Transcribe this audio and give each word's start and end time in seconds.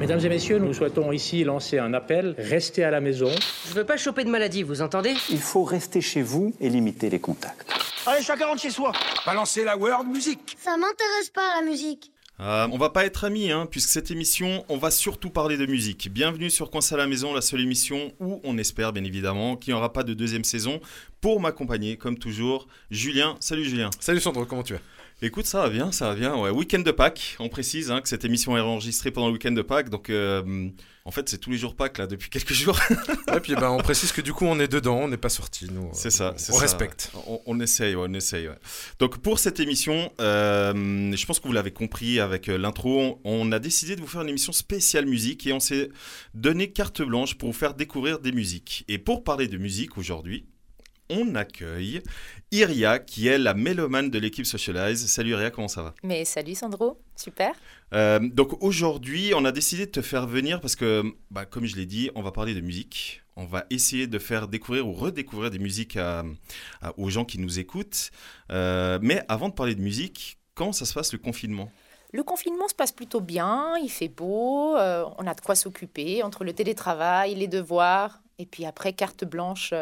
Mesdames 0.00 0.20
et 0.20 0.28
messieurs, 0.28 0.58
nous 0.58 0.74
souhaitons 0.74 1.12
ici 1.12 1.44
lancer 1.44 1.78
un 1.78 1.94
appel. 1.94 2.34
Restez 2.38 2.84
à 2.84 2.90
la 2.90 3.00
maison. 3.00 3.30
Je 3.68 3.74
veux 3.74 3.84
pas 3.84 3.96
choper 3.96 4.24
de 4.24 4.30
maladie, 4.30 4.62
vous 4.62 4.82
entendez? 4.82 5.14
Il 5.30 5.38
faut 5.38 5.64
rester 5.64 6.00
chez 6.00 6.22
vous 6.22 6.54
et 6.60 6.68
limiter 6.68 7.10
les 7.10 7.18
contacts. 7.18 7.72
Allez, 8.06 8.22
chacun 8.22 8.46
rentre 8.46 8.62
chez 8.62 8.70
soi. 8.70 8.92
Balancer 9.24 9.64
la 9.64 9.76
world 9.76 10.06
music. 10.08 10.56
Ça 10.58 10.76
m'intéresse 10.76 11.30
pas 11.34 11.60
la 11.60 11.66
musique. 11.66 12.12
Euh, 12.38 12.68
on 12.70 12.76
va 12.76 12.90
pas 12.90 13.06
être 13.06 13.24
amis, 13.24 13.50
hein, 13.50 13.66
puisque 13.70 13.88
cette 13.88 14.10
émission, 14.10 14.64
on 14.68 14.76
va 14.76 14.90
surtout 14.90 15.30
parler 15.30 15.56
de 15.56 15.64
musique. 15.64 16.12
Bienvenue 16.12 16.50
sur 16.50 16.70
Coince 16.70 16.92
à 16.92 16.98
la 16.98 17.06
maison, 17.06 17.32
la 17.32 17.40
seule 17.40 17.62
émission 17.62 18.12
où 18.20 18.40
on 18.44 18.58
espère 18.58 18.92
bien 18.92 19.04
évidemment 19.04 19.56
qu'il 19.56 19.72
n'y 19.72 19.78
aura 19.78 19.94
pas 19.94 20.02
de 20.02 20.12
deuxième 20.12 20.44
saison. 20.44 20.80
Pour 21.22 21.40
m'accompagner, 21.40 21.96
comme 21.96 22.18
toujours, 22.18 22.68
Julien. 22.90 23.36
Salut 23.40 23.64
Julien. 23.64 23.88
Salut 24.00 24.20
Sandro, 24.20 24.44
comment 24.44 24.62
tu 24.62 24.74
vas? 24.74 24.80
Écoute, 25.22 25.46
ça 25.46 25.62
va 25.62 25.70
bien, 25.70 25.92
ça 25.92 26.08
va 26.10 26.14
bien. 26.14 26.36
Ouais, 26.36 26.50
week-end 26.50 26.80
de 26.80 26.90
Pâques, 26.90 27.36
on 27.38 27.48
précise 27.48 27.90
hein, 27.90 28.02
que 28.02 28.08
cette 28.08 28.26
émission 28.26 28.54
est 28.54 28.60
enregistrée 28.60 29.10
pendant 29.10 29.28
le 29.28 29.32
week-end 29.32 29.52
de 29.52 29.62
Pâques, 29.62 29.88
donc 29.88 30.10
euh, 30.10 30.68
en 31.06 31.10
fait 31.10 31.26
c'est 31.30 31.38
tous 31.38 31.50
les 31.50 31.56
jours 31.56 31.74
Pâques 31.74 31.96
là 31.96 32.06
depuis 32.06 32.28
quelques 32.28 32.52
jours. 32.52 32.78
Et 33.34 33.40
puis 33.40 33.54
ben, 33.54 33.70
on 33.70 33.78
précise 33.78 34.12
que 34.12 34.20
du 34.20 34.34
coup 34.34 34.44
on 34.44 34.60
est 34.60 34.68
dedans, 34.68 34.98
on 34.98 35.08
n'est 35.08 35.16
pas 35.16 35.30
sorti. 35.30 35.68
Nous, 35.72 35.88
c'est 35.94 36.10
ça, 36.10 36.34
on, 36.50 36.54
on 36.54 36.58
respecte. 36.58 37.12
On, 37.26 37.40
on, 37.46 37.60
essaye, 37.60 37.94
ouais, 37.94 38.06
on 38.10 38.12
essaye. 38.12 38.46
Ouais. 38.46 38.58
Donc 38.98 39.16
pour 39.22 39.38
cette 39.38 39.58
émission, 39.58 40.12
euh, 40.20 40.74
je 41.16 41.24
pense 41.24 41.40
que 41.40 41.48
vous 41.48 41.54
l'avez 41.54 41.72
compris 41.72 42.20
avec 42.20 42.50
euh, 42.50 42.58
l'intro, 42.58 43.18
on 43.24 43.52
a 43.52 43.58
décidé 43.58 43.96
de 43.96 44.02
vous 44.02 44.06
faire 44.06 44.20
une 44.20 44.28
émission 44.28 44.52
spéciale 44.52 45.06
musique 45.06 45.46
et 45.46 45.52
on 45.54 45.60
s'est 45.60 45.88
donné 46.34 46.72
carte 46.72 47.00
blanche 47.00 47.36
pour 47.36 47.48
vous 47.48 47.58
faire 47.58 47.72
découvrir 47.72 48.18
des 48.18 48.32
musiques. 48.32 48.84
Et 48.86 48.98
pour 48.98 49.24
parler 49.24 49.48
de 49.48 49.56
musique 49.56 49.96
aujourd'hui, 49.96 50.44
on 51.08 51.34
accueille 51.34 52.02
Iria, 52.52 52.98
qui 52.98 53.28
est 53.28 53.38
la 53.38 53.54
mélomane 53.54 54.10
de 54.10 54.18
l'équipe 54.18 54.46
Socialize. 54.46 55.06
Salut 55.06 55.30
Iria, 55.30 55.50
comment 55.50 55.68
ça 55.68 55.82
va? 55.82 55.94
Mais 56.02 56.24
salut 56.24 56.54
Sandro, 56.54 57.00
super. 57.16 57.54
Euh, 57.92 58.18
donc 58.20 58.62
aujourd'hui, 58.62 59.32
on 59.34 59.44
a 59.44 59.52
décidé 59.52 59.86
de 59.86 59.90
te 59.90 60.02
faire 60.02 60.26
venir 60.26 60.60
parce 60.60 60.76
que, 60.76 61.02
bah, 61.30 61.44
comme 61.44 61.66
je 61.66 61.76
l'ai 61.76 61.86
dit, 61.86 62.10
on 62.14 62.22
va 62.22 62.32
parler 62.32 62.54
de 62.54 62.60
musique. 62.60 63.22
On 63.36 63.44
va 63.44 63.66
essayer 63.70 64.06
de 64.06 64.18
faire 64.18 64.48
découvrir 64.48 64.88
ou 64.88 64.92
redécouvrir 64.92 65.50
des 65.50 65.58
musiques 65.58 65.96
à, 65.96 66.24
à, 66.80 66.98
aux 66.98 67.10
gens 67.10 67.24
qui 67.24 67.38
nous 67.38 67.58
écoutent. 67.58 68.10
Euh, 68.50 68.98
mais 69.02 69.22
avant 69.28 69.48
de 69.48 69.54
parler 69.54 69.74
de 69.74 69.82
musique, 69.82 70.38
comment 70.54 70.72
ça 70.72 70.86
se 70.86 70.94
passe 70.94 71.12
le 71.12 71.18
confinement? 71.18 71.70
Le 72.12 72.22
confinement 72.22 72.66
se 72.68 72.74
passe 72.74 72.92
plutôt 72.92 73.20
bien, 73.20 73.74
il 73.82 73.90
fait 73.90 74.08
beau, 74.08 74.76
euh, 74.76 75.04
on 75.18 75.26
a 75.26 75.34
de 75.34 75.40
quoi 75.40 75.54
s'occuper 75.54 76.22
entre 76.22 76.44
le 76.44 76.54
télétravail, 76.54 77.34
les 77.34 77.48
devoirs, 77.48 78.22
et 78.38 78.46
puis 78.46 78.64
après 78.64 78.92
carte 78.94 79.24
blanche 79.24 79.74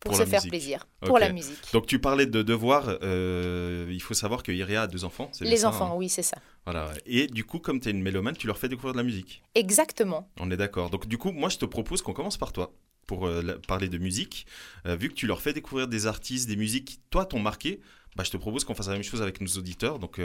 pour, 0.00 0.12
pour 0.12 0.20
se 0.20 0.26
faire 0.26 0.40
musique. 0.40 0.50
plaisir, 0.50 0.86
pour 1.00 1.18
la 1.18 1.32
musique. 1.32 1.58
Donc 1.72 1.86
tu 1.86 1.98
parlais 1.98 2.26
de 2.26 2.42
devoirs, 2.42 2.98
euh, 3.02 3.88
il 3.90 4.00
faut 4.02 4.14
savoir 4.14 4.42
que 4.42 4.52
Iria 4.52 4.82
a 4.82 4.86
deux 4.86 5.04
enfants. 5.04 5.30
bien 5.40 5.50
Les 5.50 5.56
ça, 5.58 5.68
enfants, 5.70 5.92
hein 5.92 5.96
oui, 5.96 6.08
c'est 6.08 6.22
ça. 6.22 6.36
Voilà. 6.64 6.90
Et 7.06 7.26
du 7.26 7.44
coup, 7.44 7.58
comme 7.58 7.80
tu 7.80 7.88
es 7.88 7.92
une 7.92 8.02
mélomane, 8.02 8.36
tu 8.36 8.46
leur 8.46 8.58
fais 8.58 8.68
découvrir 8.68 8.92
de 8.92 8.98
la 8.98 9.04
musique. 9.04 9.42
Exactement. 9.54 10.28
On 10.38 10.50
est 10.50 10.56
d'accord. 10.56 10.90
Donc 10.90 11.06
du 11.08 11.18
coup, 11.18 11.32
moi 11.32 11.48
je 11.48 11.58
te 11.58 11.64
propose 11.64 12.02
qu'on 12.02 12.12
commence 12.12 12.36
par 12.36 12.52
toi 12.52 12.72
pour 13.06 13.26
euh, 13.26 13.40
la- 13.42 13.54
parler 13.58 13.88
de 13.88 13.98
musique. 13.98 14.46
Euh, 14.86 14.96
vu 14.96 15.08
que 15.08 15.14
tu 15.14 15.26
leur 15.26 15.40
fais 15.40 15.52
découvrir 15.52 15.88
des 15.88 16.06
artistes, 16.06 16.48
des 16.48 16.56
musiques 16.56 16.84
qui, 16.84 16.98
toi, 17.10 17.24
t'ont 17.24 17.38
marqué, 17.40 17.80
bah, 18.16 18.24
je 18.24 18.30
te 18.30 18.36
propose 18.36 18.64
qu'on 18.64 18.74
fasse 18.74 18.88
la 18.88 18.94
même 18.94 19.02
chose 19.04 19.22
avec 19.22 19.40
nos 19.40 19.48
auditeurs. 19.58 19.98
Donc, 19.98 20.20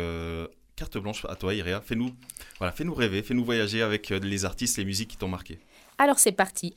carte 0.75 0.97
blanche 0.97 1.25
à 1.29 1.35
toi, 1.35 1.53
Iria. 1.53 1.81
Fais-nous 1.81 2.11
voilà, 2.57 2.71
fais-nous 2.71 2.93
rêver, 2.93 3.21
fais-nous 3.21 3.45
voyager 3.45 3.81
avec 3.83 4.09
les 4.09 4.45
artistes, 4.45 4.77
les 4.77 4.85
musiques 4.85 5.09
qui 5.11 5.17
t'ont 5.17 5.27
marqué. 5.27 5.59
Alors 6.01 6.17
c'est 6.17 6.31
parti. 6.31 6.75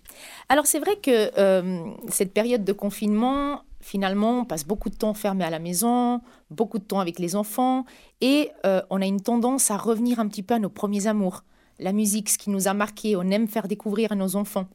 Alors 0.51 0.67
c'est 0.67 0.79
vrai 0.79 0.97
que 0.97 1.31
euh, 1.39 1.83
cette 2.09 2.35
période 2.35 2.63
de 2.63 2.75
confinement, 2.75 3.63
finalement, 3.81 4.41
on 4.41 4.45
passe 4.45 4.67
beaucoup 4.67 4.91
de 4.91 4.97
temps 4.97 5.15
fermé 5.15 5.45
à 5.45 5.51
la 5.51 5.59
maison, 5.59 6.21
beaucoup 6.51 6.79
de 6.79 6.85
temps 6.85 7.01
avec 7.01 7.19
les 7.19 7.35
enfants, 7.35 7.87
et 8.21 8.51
euh, 8.67 8.83
on 8.91 9.01
a 9.01 9.07
une 9.07 9.23
tendance 9.23 9.71
à 9.71 9.79
revenir 9.79 10.21
un 10.21 10.29
petit 10.29 10.43
peu 10.43 10.53
à 10.53 10.59
nos 10.59 10.69
premiers 10.69 11.07
amours. 11.07 11.43
La 11.79 11.95
musique, 11.95 12.29
ce 12.29 12.37
qui 12.37 12.51
nous 12.51 12.69
a 12.69 12.75
marqué, 12.75 13.17
on 13.17 13.23
aime 13.31 13.49
faire 13.49 13.67
découvrir 13.67 14.13
à 14.13 14.15
nos 14.15 14.37
enfants. 14.37 14.67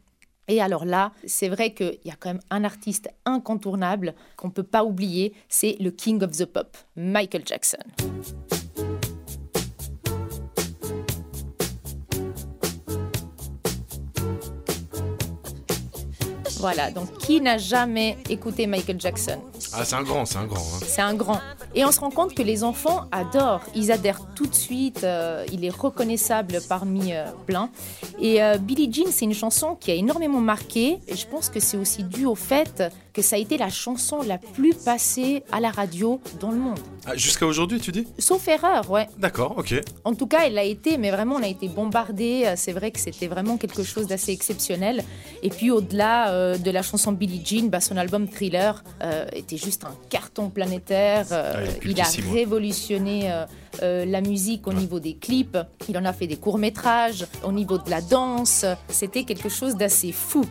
Et 0.47 0.64
alors 0.64 0.83
là, 0.83 1.11
c'est 1.27 1.47
vrai 1.47 1.75
qu'il 1.75 2.00
y 2.03 2.09
a 2.09 2.16
quand 2.20 2.30
même 2.30 2.42
un 2.50 2.64
artiste 2.64 3.08
incontournable 3.25 4.16
qu'on 4.36 4.48
ne 4.48 4.54
peut 4.54 4.64
pas 4.64 4.83
oublier, 4.83 5.31
c'est 5.48 5.77
le 5.80 5.92
King 5.92 6.23
of 6.23 6.31
the 6.31 6.45
Pop, 6.45 6.76
Michael 6.95 7.43
Jackson. 7.45 7.77
Voilà, 16.59 16.92
donc 16.92 17.17
qui 17.20 17.39
n'a 17.42 17.58
jamais 17.58 18.17
écouté 18.30 18.67
Michael 18.67 18.99
Jackson 18.99 19.39
Ah, 19.73 19.86
c'est 19.86 19.95
un 19.95 20.03
grand, 20.03 20.25
c'est 20.25 20.37
un 20.37 20.45
grand. 20.45 20.59
hein. 20.59 20.80
C'est 20.86 21.02
un 21.02 21.14
grand. 21.14 21.39
Et 21.75 21.86
on 21.86 21.92
se 21.92 21.99
rend 21.99 22.09
compte 22.09 22.33
que 22.33 22.42
les 22.43 22.64
enfants 22.64 23.05
adorent, 23.11 23.61
ils 23.75 23.92
adhèrent 23.92 24.21
tout 24.36 24.45
de 24.47 24.55
suite, 24.55 25.03
euh, 25.03 25.45
il 25.53 25.64
est 25.64 25.69
reconnaissable 25.75 26.59
parmi 26.67 27.14
euh, 27.14 27.25
plein. 27.45 27.69
Et 28.19 28.42
euh, 28.43 28.58
Billie 28.58 28.92
Jean, 28.92 29.11
c'est 29.11 29.25
une 29.25 29.33
chanson 29.33 29.75
qui 29.80 29.92
a 29.92 29.93
énormément 29.93 30.42
marqué, 30.42 30.99
et 31.08 31.15
je 31.15 31.27
pense 31.27 31.49
que 31.49 31.59
c'est 31.59 31.77
aussi 31.77 32.03
dû 32.03 32.25
au 32.25 32.36
fait 32.36 32.83
que 33.19 33.25
ça 33.25 33.35
a 33.35 33.39
été 33.39 33.57
la 33.57 33.69
chanson 33.69 34.21
la 34.21 34.37
plus 34.37 34.73
passée 34.73 35.43
à 35.52 35.59
la 35.59 35.71
radio 35.71 36.21
dans 36.39 36.52
le 36.52 36.57
monde. 36.57 36.80
Ah, 37.05 37.15
Jusqu'à 37.15 37.45
aujourd'hui, 37.45 37.80
tu 37.80 37.91
dis? 37.91 38.07
Sauf 38.17 38.47
erreur, 38.47 38.89
ouais. 38.89 39.07
D'accord, 39.17 39.55
ok. 39.57 39.75
En 40.05 40.13
tout 40.13 40.27
cas, 40.27 40.45
elle 40.45 40.53
l'a 40.53 40.63
été, 40.63 40.97
mais 40.97 41.11
vraiment, 41.11 41.35
on 41.35 41.43
a 41.43 41.47
été 41.47 41.67
bombardé. 41.67 42.53
C'est 42.55 42.71
vrai 42.71 42.91
que 42.91 42.99
c'était 42.99 43.27
vraiment 43.27 43.57
quelque 43.57 43.83
chose 43.83 44.07
d'assez 44.07 44.31
exceptionnel. 44.31 45.03
Et 45.43 45.49
puis, 45.49 45.69
au-delà 45.71 46.31
euh, 46.31 46.57
de 46.57 46.71
la 46.71 46.81
chanson 46.81 47.11
Billie 47.11 47.41
Jean, 47.43 47.67
bah, 47.69 47.81
son 47.81 47.97
album 47.97 48.27
Thriller 48.27 48.83
euh, 49.03 49.25
était 49.33 49.57
juste 49.57 49.83
un 49.83 49.95
carton 50.09 50.49
planétaire. 50.49 51.25
Euh, 51.31 51.65
Ah, 51.67 51.80
il 51.83 51.99
a 51.99 52.05
révolutionné 52.31 53.30
euh, 53.81 54.05
la 54.05 54.21
musique 54.21 54.67
au 54.67 54.73
niveau 54.73 54.99
des 54.99 55.15
clips. 55.15 55.57
Il 55.87 55.97
en 55.97 56.05
a 56.05 56.13
fait 56.13 56.27
des 56.27 56.37
courts-métrages, 56.37 57.25
au 57.43 57.52
niveau 57.52 57.77
de 57.77 57.89
la 57.89 58.02
danse. 58.02 58.65
C'était 58.87 59.23
quelque 59.23 59.49
chose 59.49 59.75
d'assez 59.75 60.11
fou. 60.11 60.45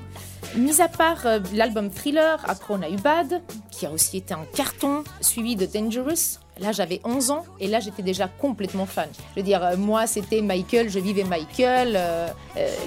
Mis 0.57 0.81
à 0.81 0.89
part 0.89 1.27
euh, 1.27 1.41
l'album 1.55 1.91
Thriller, 1.91 2.43
après 2.49 2.75
on 2.75 2.83
a 2.83 2.89
eu 2.89 2.97
Bad, 2.97 3.43
qui 3.71 3.87
a 3.87 3.91
aussi 3.91 4.19
été 4.19 4.33
un 4.35 4.47
carton, 4.55 5.05
suivi 5.21 5.57
de 5.57 5.67
Dangerous. 5.67 6.39
Là, 6.61 6.73
j'avais 6.73 7.01
11 7.05 7.31
ans 7.31 7.45
et 7.61 7.69
là, 7.69 7.79
j'étais 7.79 8.03
déjà 8.03 8.27
complètement 8.27 8.87
fan. 8.87 9.09
Je 9.31 9.41
veux 9.41 9.45
dire, 9.45 9.63
euh, 9.63 9.77
moi, 9.77 10.07
c'était 10.07 10.41
Michael, 10.41 10.91
je 10.91 10.99
vivais 10.99 11.23
Michael. 11.23 11.99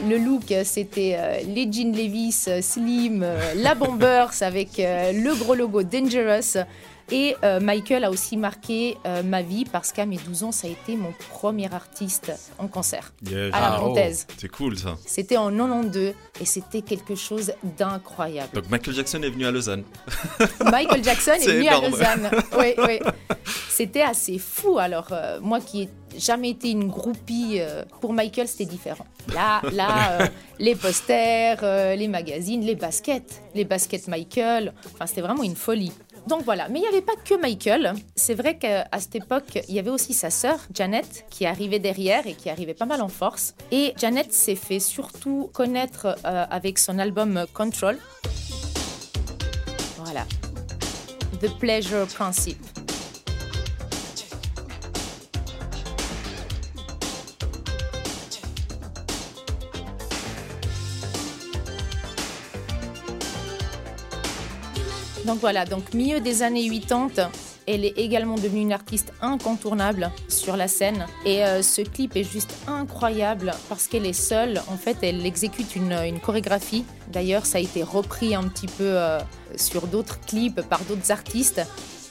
le 0.06 0.18
look, 0.18 0.54
c'était 0.66 1.44
les 1.48 1.72
jeans 1.72 1.94
Levi's 1.94 2.50
slim, 2.62 3.26
la 3.56 3.76
Bombers 3.76 4.32
avec 4.42 4.78
le 4.78 5.36
gros 5.36 5.56
logo 5.56 5.84
Dangerous. 5.84 6.58
Et 7.12 7.36
euh, 7.44 7.60
Michael 7.60 8.04
a 8.04 8.10
aussi 8.10 8.38
marqué 8.38 8.98
euh, 9.06 9.24
ma 9.24 9.42
vie 9.42 9.66
parce 9.66 9.92
qu'à 9.92 10.06
mes 10.06 10.18
12 10.18 10.44
ans, 10.44 10.52
ça 10.52 10.68
a 10.68 10.70
été 10.70 10.96
mon 10.96 11.14
premier 11.30 11.74
artiste 11.74 12.32
en 12.58 12.68
concert, 12.68 13.14
Yes. 13.30 13.54
à 13.54 13.60
la 13.60 13.68
Ah, 13.76 13.80
oh. 13.84 13.96
C'est 14.38 14.50
cool 14.50 14.78
ça. 14.78 14.98
C'était 15.06 15.38
en 15.38 15.50
92 15.52 16.14
et 16.40 16.46
c'était 16.46 16.82
quelque 16.82 17.16
chose 17.16 17.54
d'incroyable. 17.78 18.50
Donc 18.54 18.70
Michael 18.70 18.94
Jackson 18.96 19.22
est 19.24 19.30
venu 19.30 19.46
à 19.46 19.52
Lausanne. 19.52 19.84
Michael 20.66 21.04
Jackson 21.04 21.32
est 21.34 21.48
venu 21.48 21.68
à. 21.68 21.80
Lausanne. 21.82 22.30
Oui, 22.58 22.74
oui. 22.88 23.00
C'était 23.70 24.02
assez 24.02 24.38
fou. 24.38 24.78
Alors, 24.78 25.08
euh, 25.12 25.40
moi 25.42 25.60
qui 25.60 25.84
ai 25.84 25.90
jamais 26.18 26.50
été 26.50 26.70
une 26.70 26.90
groupie, 26.90 27.60
pour 28.02 28.14
Michael, 28.14 28.48
c'était 28.48 28.66
différent. 28.66 29.06
Là, 29.34 29.62
là 29.72 30.30
les 30.60 30.76
posters, 30.76 31.62
les 31.96 32.08
magazines, 32.08 32.62
les 32.66 32.76
baskets, 32.76 33.42
les 33.56 33.64
baskets 33.64 34.08
Michael, 34.08 34.74
enfin, 34.94 35.06
c'était 35.06 35.22
vraiment 35.22 35.44
une 35.44 35.56
folie. 35.56 35.94
Donc 36.28 36.44
voilà, 36.44 36.70
mais 36.70 36.80
il 36.80 36.82
n'y 36.84 36.88
avait 36.88 37.02
pas 37.02 37.16
que 37.16 37.40
Michael. 37.40 37.94
C'est 38.16 38.36
vrai 38.36 38.58
qu'à 38.58 38.88
cette 39.00 39.16
époque, 39.16 39.60
il 39.68 39.76
y 39.76 39.80
avait 39.80 39.90
aussi 39.90 40.14
sa 40.14 40.30
sœur, 40.30 40.60
Janet, 40.74 41.26
qui 41.30 41.46
arrivait 41.46 41.80
derrière 41.80 42.28
et 42.28 42.34
qui 42.34 42.50
arrivait 42.50 42.74
pas 42.74 42.86
mal 42.86 43.02
en 43.02 43.08
force. 43.08 43.56
Et 43.72 43.94
Janet 43.98 44.32
s'est 44.32 44.56
fait 44.56 44.80
surtout 44.80 45.50
connaître 45.54 46.16
euh, 46.26 46.46
avec 46.50 46.78
son 46.78 47.00
album 47.00 47.46
Control. 47.54 47.98
Voilà. 49.98 50.26
The 51.42 51.58
Pleasure 51.58 52.08
Principle. 52.08 52.91
Donc 65.26 65.40
voilà, 65.40 65.66
donc 65.66 65.94
milieu 65.94 66.20
des 66.20 66.42
années 66.44 66.68
80, 66.70 67.30
elle 67.68 67.86
est 67.86 67.98
également 67.98 68.36
devenue 68.36 68.62
une 68.62 68.74
artiste 68.74 69.14
incontournable 69.22 70.12
sur 70.28 70.58
la 70.58 70.68
scène. 70.68 71.06
Et 71.26 71.44
euh, 71.46 71.62
ce 71.62 71.82
clip 71.82 72.16
est 72.16 72.24
juste 72.24 72.54
incroyable 72.68 73.52
parce 73.70 73.88
qu'elle 73.88 74.06
est 74.06 74.14
seule. 74.14 74.62
En 74.68 74.78
fait, 74.78 74.98
elle 75.04 75.26
exécute 75.26 75.76
une, 75.76 75.94
une 75.94 76.20
chorégraphie. 76.20 76.86
D'ailleurs, 77.10 77.46
ça 77.46 77.60
a 77.60 77.62
été 77.62 77.84
repris 77.84 78.34
un 78.36 78.44
petit 78.44 78.68
peu 78.68 78.84
euh, 78.84 79.20
sur 79.56 79.88
d'autres 79.88 80.20
clips 80.22 80.62
par 80.62 80.80
d'autres 80.82 81.12
artistes. 81.12 81.62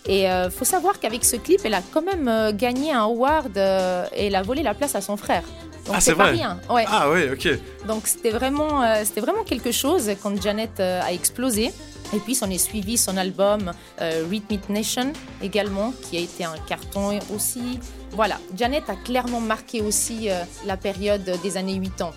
Et 0.07 0.23
il 0.25 0.51
faut 0.51 0.65
savoir 0.65 0.99
qu'avec 0.99 1.25
ce 1.25 1.37
clip, 1.37 1.61
elle 1.65 1.75
a 1.75 1.83
quand 1.93 2.03
même 2.03 2.27
euh, 2.27 2.53
gagné 2.53 2.91
un 2.93 3.03
award 3.05 3.57
euh, 3.59 4.07
et 4.15 4.27
elle 4.29 4.35
a 4.35 4.43
volé 4.43 4.62
la 4.62 4.73
place 4.73 4.95
à 4.95 5.03
son 5.03 5.17
frère. 5.19 5.43
Donc 5.87 5.95
Ah, 5.97 6.01
c'est 6.01 6.15
pas 6.15 6.25
vrai 6.25 6.33
rien. 6.33 6.59
Ouais. 6.71 6.85
Ah 6.89 7.11
oui, 7.11 7.29
ok. 7.31 7.49
Donc 7.87 8.07
c'était 8.07 8.31
vraiment, 8.31 8.83
euh, 8.83 9.03
c'était 9.05 9.21
vraiment 9.21 9.45
quelque 9.45 9.73
chose 9.73 10.11
quand 10.23 10.41
Janet 10.41 10.81
euh, 10.81 11.03
a 11.03 11.12
explosé. 11.12 11.71
Et 12.12 12.19
puis 12.19 12.35
s'en 12.35 12.51
est 12.51 12.59
suivi 12.59 12.97
son 12.97 13.17
album 13.17 13.73
euh, 14.01 14.25
Rhythmic 14.29 14.69
Nation 14.69 15.12
également, 15.43 15.93
qui 16.03 16.17
a 16.17 16.21
été 16.21 16.45
un 16.45 16.57
carton 16.69 17.19
aussi. 17.35 17.79
Voilà, 18.12 18.39
Janet 18.57 18.85
a 18.91 18.97
clairement 18.97 19.41
marqué 19.41 19.81
aussi 19.81 20.31
euh, 20.31 20.43
la 20.67 20.77
période 20.77 21.23
des 21.43 21.57
années 21.57 21.81
80. 21.81 22.11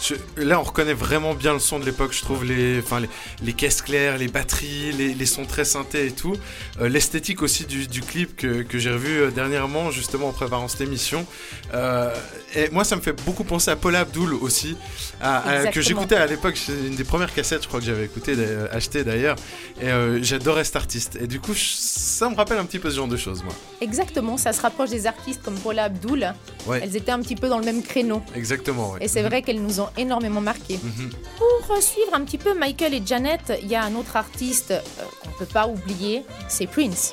Je- 0.00 0.14
là, 0.42 0.60
on 0.60 0.62
reconnaît 0.62 0.94
vraiment 0.94 1.34
bien 1.34 1.52
le 1.52 1.58
son 1.58 1.78
de 1.80 1.84
l'époque, 1.84 2.12
je 2.12 2.20
trouve, 2.22 2.44
les, 2.44 2.78
enfin, 2.78 3.00
les, 3.00 3.08
les 3.42 3.52
caisses 3.52 3.82
claires, 3.82 4.16
les 4.16 4.28
batteries, 4.28 4.92
les, 4.92 5.12
les 5.12 5.26
sons 5.26 5.44
très 5.44 5.64
synthés 5.64 6.06
et 6.06 6.12
tout. 6.12 6.36
Euh, 6.80 6.88
L'esthétique 6.88 7.42
aussi 7.42 7.66
du, 7.66 7.86
du 7.88 8.00
clip 8.00 8.36
que, 8.36 8.62
que 8.62 8.78
j'ai 8.78 8.90
revu 8.92 9.20
euh, 9.22 9.30
dernièrement, 9.30 9.90
justement 9.90 10.28
en 10.28 10.32
préparant 10.32 10.68
cette 10.68 10.82
émission. 10.82 11.26
Euh, 11.74 12.14
et 12.54 12.68
moi, 12.70 12.84
ça 12.84 12.94
me 12.96 13.00
fait 13.00 13.12
beaucoup 13.24 13.44
penser 13.44 13.70
à 13.72 13.76
Paula 13.76 14.00
Abdul 14.00 14.34
aussi, 14.34 14.76
à- 15.20 15.38
à- 15.48 15.66
que 15.66 15.80
j'écoutais 15.80 16.16
à 16.16 16.26
l'époque. 16.26 16.56
C'est 16.56 16.72
une 16.72 16.94
des 16.94 17.04
premières 17.04 17.34
cassettes, 17.34 17.62
je 17.64 17.68
crois 17.68 17.80
que 17.80 17.86
j'avais 17.86 18.04
écouté, 18.04 18.34
acheté 18.72 19.02
d'ailleurs. 19.04 19.36
Et 19.82 19.88
j'adorais 20.22 20.64
cet 20.64 20.76
artiste. 20.76 21.18
Et 21.20 21.26
du 21.26 21.40
coup, 21.40 21.52
je- 21.54 21.60
ça 21.76 22.30
me 22.30 22.36
rappelle 22.36 22.58
un 22.58 22.64
petit 22.64 22.78
peu 22.78 22.88
ce 22.90 22.96
genre 22.96 23.08
de 23.08 23.16
choses, 23.16 23.42
moi. 23.42 23.52
Exactement, 23.80 24.36
ça 24.36 24.52
se 24.52 24.60
rapproche 24.60 24.90
des 24.90 25.06
artistes 25.06 25.39
comme 25.42 25.58
Paula 25.58 25.84
Abdul. 25.84 26.32
Ouais. 26.66 26.80
Elles 26.82 26.96
étaient 26.96 27.12
un 27.12 27.20
petit 27.20 27.36
peu 27.36 27.48
dans 27.48 27.58
le 27.58 27.64
même 27.64 27.82
créneau. 27.82 28.22
Exactement, 28.34 28.92
ouais. 28.92 29.04
Et 29.04 29.08
c'est 29.08 29.22
vrai 29.22 29.42
qu'elles 29.42 29.62
nous 29.62 29.80
ont 29.80 29.88
énormément 29.96 30.40
marqué. 30.40 30.78
Mhm. 30.82 31.10
Pour 31.38 31.76
euh, 31.76 31.80
suivre 31.80 32.14
un 32.14 32.24
petit 32.24 32.38
peu 32.38 32.54
Michael 32.58 32.94
et 32.94 33.02
Janet, 33.04 33.52
il 33.62 33.68
y 33.68 33.74
a 33.74 33.82
un 33.84 33.94
autre 33.94 34.16
artiste 34.16 34.70
euh, 34.70 34.80
qu'on 35.22 35.30
ne 35.30 35.34
peut 35.34 35.52
pas 35.52 35.66
oublier, 35.66 36.24
c'est 36.48 36.66
Prince. 36.66 37.12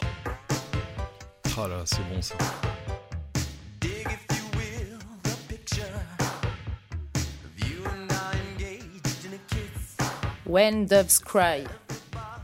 Oh 1.59 1.67
là, 1.67 1.81
c'est 1.85 2.07
bon 2.13 2.21
ça. 2.21 2.35
When 10.45 10.85
Doves 10.85 11.19
Cry. 11.25 11.65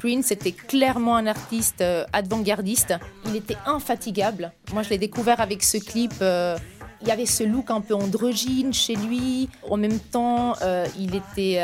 Prince 0.04 0.32
était 0.32 0.52
clairement 0.52 1.16
un 1.16 1.28
artiste 1.28 1.80
euh, 1.80 2.04
avant-gardiste. 2.12 2.94
Il 3.26 3.38
était 3.38 3.56
infatigable. 3.66 4.52
Moi, 4.74 4.84
je 4.84 4.90
l'ai 4.90 4.98
découvert 4.98 5.40
avec 5.40 5.64
ce 5.64 5.78
clip. 5.78 6.12
euh, 6.22 6.58
il 7.02 7.08
y 7.08 7.12
avait 7.12 7.26
ce 7.26 7.44
look 7.44 7.72
un 7.72 7.80
peu 7.80 7.96
androgyne 7.96 8.74
chez 8.74 8.98
lui. 8.98 9.48
En 9.70 9.78
même 9.78 10.00
temps, 10.00 10.56
euh, 10.62 10.86
il, 11.00 11.16
était, 11.16 11.62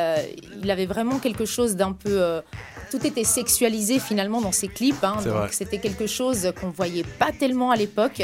il 0.62 0.72
avait 0.72 0.86
vraiment 0.86 1.18
quelque 1.20 1.46
chose 1.46 1.76
d'un 1.78 1.92
peu... 1.94 2.42
tout 2.92 3.06
était 3.06 3.24
sexualisé 3.24 4.00
finalement 4.00 4.42
dans 4.42 4.52
ses 4.52 4.68
clips. 4.68 5.02
hein. 5.04 5.18
Donc 5.24 5.50
c'était 5.52 5.80
quelque 5.80 6.08
chose 6.08 6.52
qu'on 6.60 6.70
voyait 6.70 7.06
pas 7.20 7.32
tellement 7.32 7.72
à 7.72 7.78
l'époque. 7.78 8.22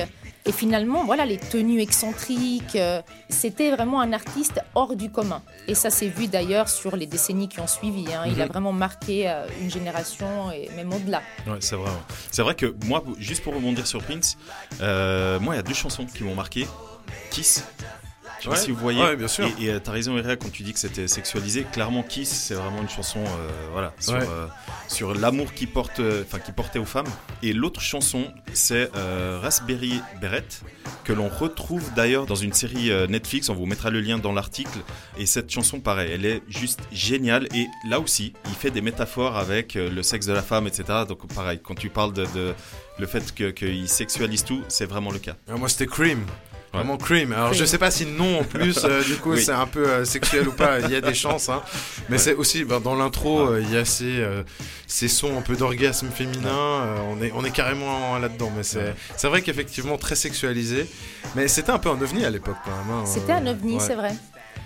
Et 0.47 0.51
finalement, 0.51 1.03
voilà, 1.06 1.25
les 1.25 1.38
tenues 1.38 1.81
excentriques, 1.81 2.75
euh, 2.75 3.01
c'était 3.30 3.71
vraiment 3.71 4.00
un 4.00 4.13
artiste 4.13 4.62
hors 4.75 4.95
du 4.95 5.09
commun. 5.09 5.42
Et 5.68 5.74
ça 5.74 5.89
s'est 5.89 6.07
vu 6.07 6.27
d'ailleurs 6.27 6.69
sur 6.69 6.95
les 6.95 7.07
décennies 7.07 7.50
qui 7.50 7.59
ont 7.59 7.68
suivi. 7.68 8.06
hein. 8.13 8.24
Il 8.27 8.39
a 8.39 8.45
Mhm. 8.45 8.51
vraiment 8.51 8.71
marqué 8.71 9.27
euh, 9.27 9.47
une 9.59 9.71
génération 9.71 10.51
et 10.51 10.69
même 10.75 10.94
au-delà. 10.94 11.24
Ouais, 11.47 11.57
c'est 11.62 11.75
vrai. 11.75 11.89
C'est 12.31 12.44
vrai 12.44 12.53
que 12.53 12.75
moi, 12.86 13.03
juste 13.18 13.44
pour 13.44 13.56
rebondir 13.56 13.88
sur 13.88 14.03
Prince, 14.03 14.38
euh, 14.81 15.39
moi, 15.39 15.56
il 15.56 15.57
y 15.57 15.59
a 15.59 15.63
deux 15.63 15.74
chansons 15.74 16.06
qui 16.06 16.24
m'ont 16.24 16.36
marqué. 16.36 16.68
Kiss. 17.31 17.63
Sais 18.45 18.50
pas 18.51 18.56
si 18.65 18.71
vous 18.71 18.77
voyez. 18.77 19.01
Ouais, 19.01 19.15
bien 19.15 19.27
sûr. 19.27 19.45
Et, 19.59 19.65
et 19.65 19.69
euh, 19.71 19.80
t'as 19.83 19.92
raison, 19.92 20.18
Iria, 20.18 20.36
quand 20.36 20.51
tu 20.51 20.63
dis 20.63 20.74
que 20.74 20.80
c'était 20.80 21.07
sexualisé. 21.07 21.65
Clairement, 21.71 22.03
Kiss, 22.03 22.30
c'est 22.30 22.53
vraiment 22.56 22.81
une 22.81 22.89
chanson, 22.89 23.19
euh, 23.19 23.50
voilà, 23.74 23.94
sur, 24.00 24.13
Ouais. 24.13 24.19
euh, 24.30 24.47
sur 24.88 25.13
l'amour 25.13 25.53
qu'il 25.53 25.68
porte, 25.69 26.00
enfin, 26.21 26.39
qu'il 26.39 26.53
portait 26.53 26.80
aux 26.80 26.86
femmes. 26.86 27.07
Et 27.44 27.53
l'autre 27.53 27.81
chanson, 27.81 28.25
c'est 28.53 28.89
euh, 28.95 29.39
Raspberry 29.42 30.01
Beret, 30.21 30.44
que 31.03 31.13
l'on 31.13 31.30
retrouve 31.30 31.83
d'ailleurs 31.95 32.25
dans 32.25 32.36
une 32.36 32.53
série 32.53 32.89
Netflix. 33.09 33.50
On 33.50 33.56
vous 33.56 33.65
mettra 33.65 33.89
le 33.89 34.01
lien 34.01 34.18
dans 34.18 34.31
l'article. 34.33 34.80
Et 35.18 35.25
cette 35.25 35.50
chanson, 35.51 35.80
pareil, 35.80 36.12
elle 36.13 36.25
est 36.25 36.42
juste 36.47 36.80
géniale. 36.92 37.47
Et 37.53 37.68
là 37.89 38.00
aussi, 38.00 38.33
il 38.45 38.53
fait 38.53 38.71
des 38.71 38.81
métaphores 38.81 39.38
avec 39.38 39.74
le 39.75 40.03
sexe 40.03 40.25
de 40.25 40.33
la 40.33 40.42
femme, 40.42 40.68
etc. 40.68 40.83
Donc, 41.07 41.27
pareil, 41.33 41.59
quand 41.63 41.75
tu 41.75 41.89
parles 41.89 42.13
de, 42.13 42.25
de- 42.36 42.53
le 42.97 43.07
fait 43.07 43.33
que- 43.36 43.51
qu'il 43.51 43.89
sexualise 43.89 44.44
tout, 44.45 44.62
c'est 44.69 44.86
vraiment 44.86 45.12
le 45.12 45.19
cas. 45.19 45.36
Ah, 45.50 45.57
Moi, 45.57 45.68
c'était 45.69 45.86
Cream. 45.86 46.25
Ouais. 46.75 46.83
Vraiment 46.83 46.98
Cream. 46.98 47.31
Alors, 47.33 47.50
Cream. 47.50 47.60
je 47.60 47.66
sais 47.66 47.77
pas 47.77 47.92
si 47.92 48.06
non 48.06 48.39
en 48.39 48.44
plus, 48.44 48.83
euh, 48.86 49.04
du 49.04 49.16
coup, 49.18 49.31
Oui. 49.33 49.42
c'est 49.44 49.51
un 49.51 49.66
peu 49.68 49.88
euh, 49.88 50.06
sexuel 50.06 50.48
ou 50.48 50.51
pas. 50.51 50.80
Il 50.81 50.89
y 50.92 50.95
a 50.95 51.01
des 51.01 51.13
chances, 51.13 51.50
hein. 51.50 51.62
Mais 52.10 52.16
Ouais. 52.16 52.22
c'est 52.22 52.33
aussi 52.36 52.63
ben, 52.63 52.80
dans 52.80 52.95
l'intro, 52.95 53.39
euh, 53.42 53.62
il 53.62 53.74
y 53.74 53.77
a 53.77 53.86
ces, 53.86 54.19
euh, 54.22 54.44
ces 54.88 55.07
sons 55.07 55.38
un 55.38 55.42
peu 55.42 55.56
d'orgasme 55.56 56.10
féminin. 56.10 56.50
euh, 56.56 56.98
on 57.10 57.22
est, 57.22 57.31
on 57.36 57.44
est 57.45 57.51
carrément 57.51 58.18
là-dedans. 58.18 58.51
Mais 58.56 58.63
c'est, 58.63 58.80
Ouais. 58.80 58.95
c'est 59.18 59.27
vrai 59.27 59.42
qu'effectivement 59.42 59.98
très 59.98 60.16
sexualisé. 60.16 60.88
Mais 61.36 61.48
c'était 61.48 61.72
un 61.72 61.80
peu 61.80 61.89
un 61.89 62.01
ovni 62.01 62.25
à 62.25 62.30
l'époque 62.30 62.57
quand 62.66 62.72
même. 62.72 62.98
hein. 63.00 63.06
C'était 63.06 63.31
un 63.33 63.45
ovni, 63.48 63.75
Ouais. 63.75 63.80
c'est 63.80 63.95
vrai. 63.95 64.13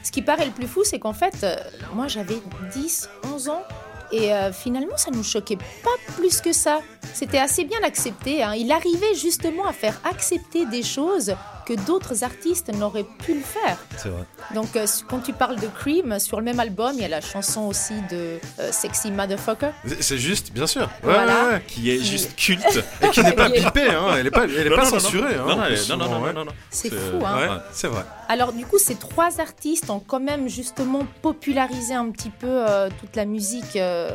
Ce 0.04 0.12
qui 0.12 0.22
paraît 0.22 0.46
le 0.46 0.52
plus 0.52 0.68
fou, 0.68 0.82
c'est 0.84 0.98
qu'en 1.00 1.14
fait, 1.14 1.36
euh, 1.44 1.56
moi 1.94 2.08
j'avais 2.08 2.38
10, 2.74 3.10
11 3.34 3.50
ans. 3.50 3.64
Et 4.12 4.34
euh, 4.34 4.52
finalement, 4.52 4.98
ça 4.98 5.12
ne 5.12 5.18
nous 5.18 5.24
choquait 5.24 5.58
pas 5.58 6.14
plus 6.18 6.42
que 6.42 6.52
ça. 6.52 6.80
C'était 7.14 7.38
assez 7.38 7.64
bien 7.64 7.78
accepté. 7.84 8.42
hein. 8.42 8.56
Il 8.56 8.72
arrivait 8.72 9.14
justement 9.14 9.68
à 9.68 9.72
faire 9.74 10.00
accepter 10.04 10.66
des 10.66 10.82
choses 10.82 11.36
que 11.69 11.80
d'autres 11.86 12.24
artistes 12.24 12.74
n'auraient 12.74 13.06
pu 13.24 13.36
le 13.36 13.42
faire. 13.42 13.77
C'est 13.98 14.10
vrai. 14.10 14.24
Donc, 14.56 14.75
euh, 14.75 14.86
quand 15.07 15.19
tu 15.19 15.33
parles 15.33 15.60
de 15.60 15.68
Cream, 15.68 16.18
sur 16.19 16.38
le 16.39 16.44
même 16.44 16.60
album, 16.60 16.92
il 16.95 17.01
y 17.01 17.06
a 17.06 17.07
la 17.07 17.21
chanson 17.21 17.62
aussi 17.68 17.94
de 18.12 18.39
euh, 18.60 18.71
Sexy 18.71 19.12
Motherfucker. 19.12 19.69
C'est- 19.86 20.01
C'est 20.01 20.18
juste, 20.18 20.51
bien 20.51 20.66
sûr. 20.68 20.81
Ouais, 21.04 21.13
Voilà. 21.13 21.25
ouais, 21.45 21.51
ouais. 21.54 21.63
Qui 21.68 21.92
est 21.92 21.98
Qui- 22.00 22.06
juste 22.06 22.36
culte. 22.36 22.83
Et 23.04 23.10
qui 23.10 23.21
n'est 23.21 23.31
pas 23.44 23.50
pipée, 23.50 23.89
hein. 23.89 24.16
Elle 24.18 24.27
est 24.27 24.31
pas, 24.31 24.45
elle 24.45 24.68
est 24.68 24.69
Non, 24.69 24.75
pas 24.77 24.86
non, 24.86 24.92
non, 24.92 25.00
censurée. 25.00 25.36
Non, 25.38 25.45
non, 25.56 25.98
non, 25.98 26.33
non, 26.33 26.45
non. 26.45 26.51
C'est 26.71 26.89
fou, 26.92 27.19
hein. 27.25 27.62
C'est 27.71 27.88
vrai. 27.88 28.04
Alors 28.27 28.51
du 28.54 28.66
coup, 28.66 28.77
ces 28.80 28.95
trois 28.95 29.39
artistes 29.39 29.89
ont 29.89 30.00
quand 30.00 30.19
même 30.19 30.48
justement 30.50 31.06
popularisé 31.21 31.94
un 31.94 32.10
petit 32.10 32.30
peu 32.31 32.48
euh, 32.48 32.89
toute 33.00 33.16
la 33.16 33.25
musique 33.25 33.75
euh, 33.75 34.10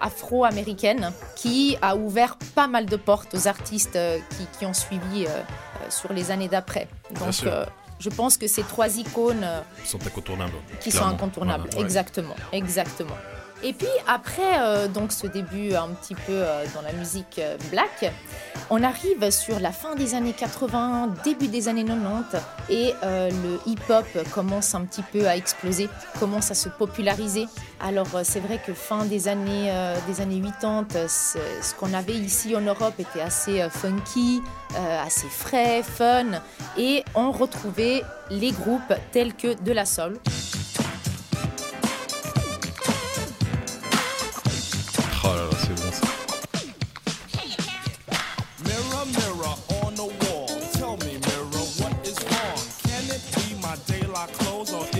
afro-américaine, 0.00 1.12
qui 1.36 1.76
a 1.82 1.96
ouvert 1.96 2.36
pas 2.54 2.66
mal 2.66 2.86
de 2.86 2.96
portes 2.96 3.34
aux 3.34 3.48
artistes 3.48 3.96
euh, 3.96 4.18
qui, 4.36 4.46
qui 4.58 4.66
ont 4.66 4.74
suivi 4.74 5.26
euh, 5.26 5.28
euh, 5.28 5.90
sur 5.90 6.12
les 6.12 6.30
années 6.30 6.48
d'après. 6.48 6.88
Donc 7.18 7.32
je 8.00 8.10
pense 8.10 8.38
que 8.38 8.46
ces 8.46 8.62
trois 8.62 8.96
icônes 8.98 9.44
sont 9.84 9.98
incontournables. 10.06 10.52
qui 10.80 10.92
sont 10.92 11.04
incontournables, 11.04 11.68
Voilà, 11.72 11.84
exactement, 11.84 12.36
exactement. 12.52 13.16
Et 13.62 13.72
puis 13.72 13.88
après 14.06 14.60
euh, 14.60 14.86
donc 14.86 15.10
ce 15.10 15.26
début 15.26 15.74
un 15.74 15.88
petit 15.88 16.14
peu 16.14 16.32
euh, 16.32 16.64
dans 16.74 16.82
la 16.82 16.92
musique 16.92 17.40
euh, 17.40 17.56
black, 17.70 18.12
on 18.70 18.82
arrive 18.84 19.30
sur 19.30 19.58
la 19.58 19.72
fin 19.72 19.96
des 19.96 20.14
années 20.14 20.32
80, 20.32 21.14
début 21.24 21.48
des 21.48 21.68
années 21.68 21.84
90 21.84 22.38
et 22.70 22.92
le 23.02 23.58
hip-hop 23.66 24.06
commence 24.32 24.74
un 24.74 24.82
petit 24.82 25.02
peu 25.02 25.26
à 25.26 25.36
exploser, 25.36 25.88
commence 26.20 26.50
à 26.50 26.54
se 26.54 26.68
populariser. 26.68 27.46
Alors 27.80 28.08
c'est 28.24 28.40
vrai 28.40 28.60
que 28.64 28.74
fin 28.74 29.06
des 29.06 29.26
années 29.26 29.72
des 30.06 30.20
années 30.20 30.40
80, 30.40 30.86
euh, 30.94 31.08
ce, 31.08 31.38
ce 31.62 31.74
qu'on 31.74 31.94
avait 31.94 32.14
ici 32.14 32.54
en 32.54 32.60
Europe 32.60 32.94
était 32.98 33.22
assez 33.22 33.66
funky, 33.70 34.42
assez 34.76 35.28
frais, 35.28 35.82
fun 35.82 36.42
et 36.76 37.04
on 37.14 37.32
retrouvait 37.32 38.02
les 38.30 38.50
groupes 38.50 38.92
tels 39.12 39.34
que 39.34 39.54
De 39.62 39.72
La 39.72 39.86
Soul, 39.86 40.18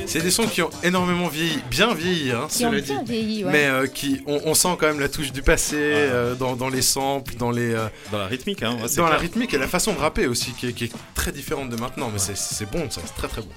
C'est 0.09 0.23
des 0.23 0.31
sons 0.31 0.47
qui 0.47 0.63
ont 0.63 0.71
énormément 0.83 1.29
vieilli, 1.29 1.59
bien 1.71 1.93
vieilli, 1.95 2.31
hein, 2.33 2.47
qui 2.51 2.65
ont 2.65 2.71
cela 2.71 2.81
dit. 2.81 2.93
bien 2.93 3.03
vieilli. 3.03 3.45
ouais. 3.45 3.53
Mais 3.53 3.67
euh, 3.67 3.87
qui, 3.87 4.23
on, 4.27 4.41
on 4.47 4.55
sent 4.55 4.77
quand 4.81 4.87
même 4.87 5.01
la 5.01 5.09
touche 5.09 5.33
du 5.33 5.43
passé 5.43 5.77
euh, 5.79 6.35
dans, 6.35 6.57
dans 6.57 6.71
les 6.71 6.81
samples, 6.83 7.35
dans 7.37 7.51
les, 7.51 7.75
euh, 7.75 7.89
Dans 8.11 8.19
la 8.19 8.27
rythmique, 8.27 8.63
hein. 8.63 8.77
ouais, 8.83 8.89
dans 8.97 9.09
la 9.09 9.19
rythmique 9.19 9.53
et 9.53 9.59
la 9.59 9.69
façon 9.69 9.93
de 9.93 9.99
rapper 9.99 10.27
aussi, 10.27 10.53
qui 10.53 10.69
est, 10.69 10.73
qui 10.73 10.85
est 10.85 10.93
très 11.15 11.31
différente 11.31 11.69
de 11.69 11.77
maintenant. 11.77 12.11
Mais 12.13 12.19
c'est- 12.19 12.37
c'est 12.37 12.71
bon, 12.71 12.89
ça, 12.91 13.03
c'est 13.05 13.15
très 13.15 13.29
très 13.29 13.43
bon. 13.43 13.49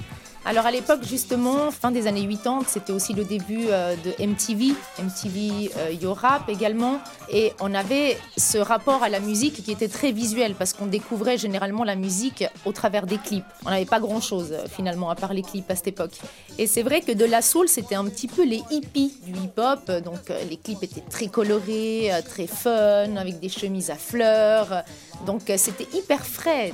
Alors 0.44 0.66
à 0.66 0.72
l'époque 0.72 1.04
justement, 1.04 1.70
fin 1.70 1.92
des 1.92 2.08
années 2.08 2.28
80, 2.28 2.62
c'était 2.68 2.92
aussi 2.92 3.14
le 3.14 3.24
début 3.24 3.68
euh, 3.70 3.96
de 3.96 4.26
MTV, 4.26 4.74
MTV 5.00 5.72
euh, 5.78 5.92
Yo 5.92 6.16
Rap 6.16 6.50
également, 6.50 7.00
et 7.32 7.54
on 7.60 7.76
avait 7.76 8.18
ce 8.38 8.58
rapport 8.58 9.04
à 9.04 9.10
la 9.10 9.20
musique 9.20 9.64
qui 9.64 9.72
était 9.72 9.88
très 9.88 10.12
visuel 10.12 10.56
parce 10.56 10.74
qu'on 10.74 10.88
découvrait 10.88 11.38
généralement 11.38 11.84
la 11.84 11.96
musique 11.96 12.44
au 12.66 12.72
travers 12.72 13.06
des 13.06 13.20
clips. 13.20 13.46
On 13.68 13.70
n'avait 13.70 13.86
pas 13.86 14.00
grand-chose 14.00 14.52
euh, 14.52 14.66
finalement 14.68 15.12
à 15.12 15.16
part 15.16 15.36
les 15.36 15.44
clips 15.44 15.70
à 15.70 15.76
cette 15.76 15.90
époque. 15.90 16.14
Et 16.58 16.66
c'est 16.66 16.82
vrai 16.82 17.02
que 17.02 17.12
de 17.12 17.26
la 17.26 17.44
soul, 17.44 17.68
c'était 17.68 17.96
un 17.96 18.06
petit 18.06 18.28
peu 18.28 18.44
les 18.44 18.64
hippies 18.72 19.14
du 19.24 19.34
hip-hop, 19.34 19.92
donc 20.04 20.20
les 20.50 20.58
clips 20.58 20.82
étaient 20.82 21.04
très 21.08 21.28
colorés, 21.28 22.10
très 22.28 22.48
fun, 22.48 23.16
avec 23.16 23.40
des 23.40 23.50
chemises 23.50 23.92
à 23.92 23.96
fleurs, 23.96 24.84
donc 25.26 25.52
c'était 25.58 25.88
hyper 25.94 26.26
frais, 26.26 26.74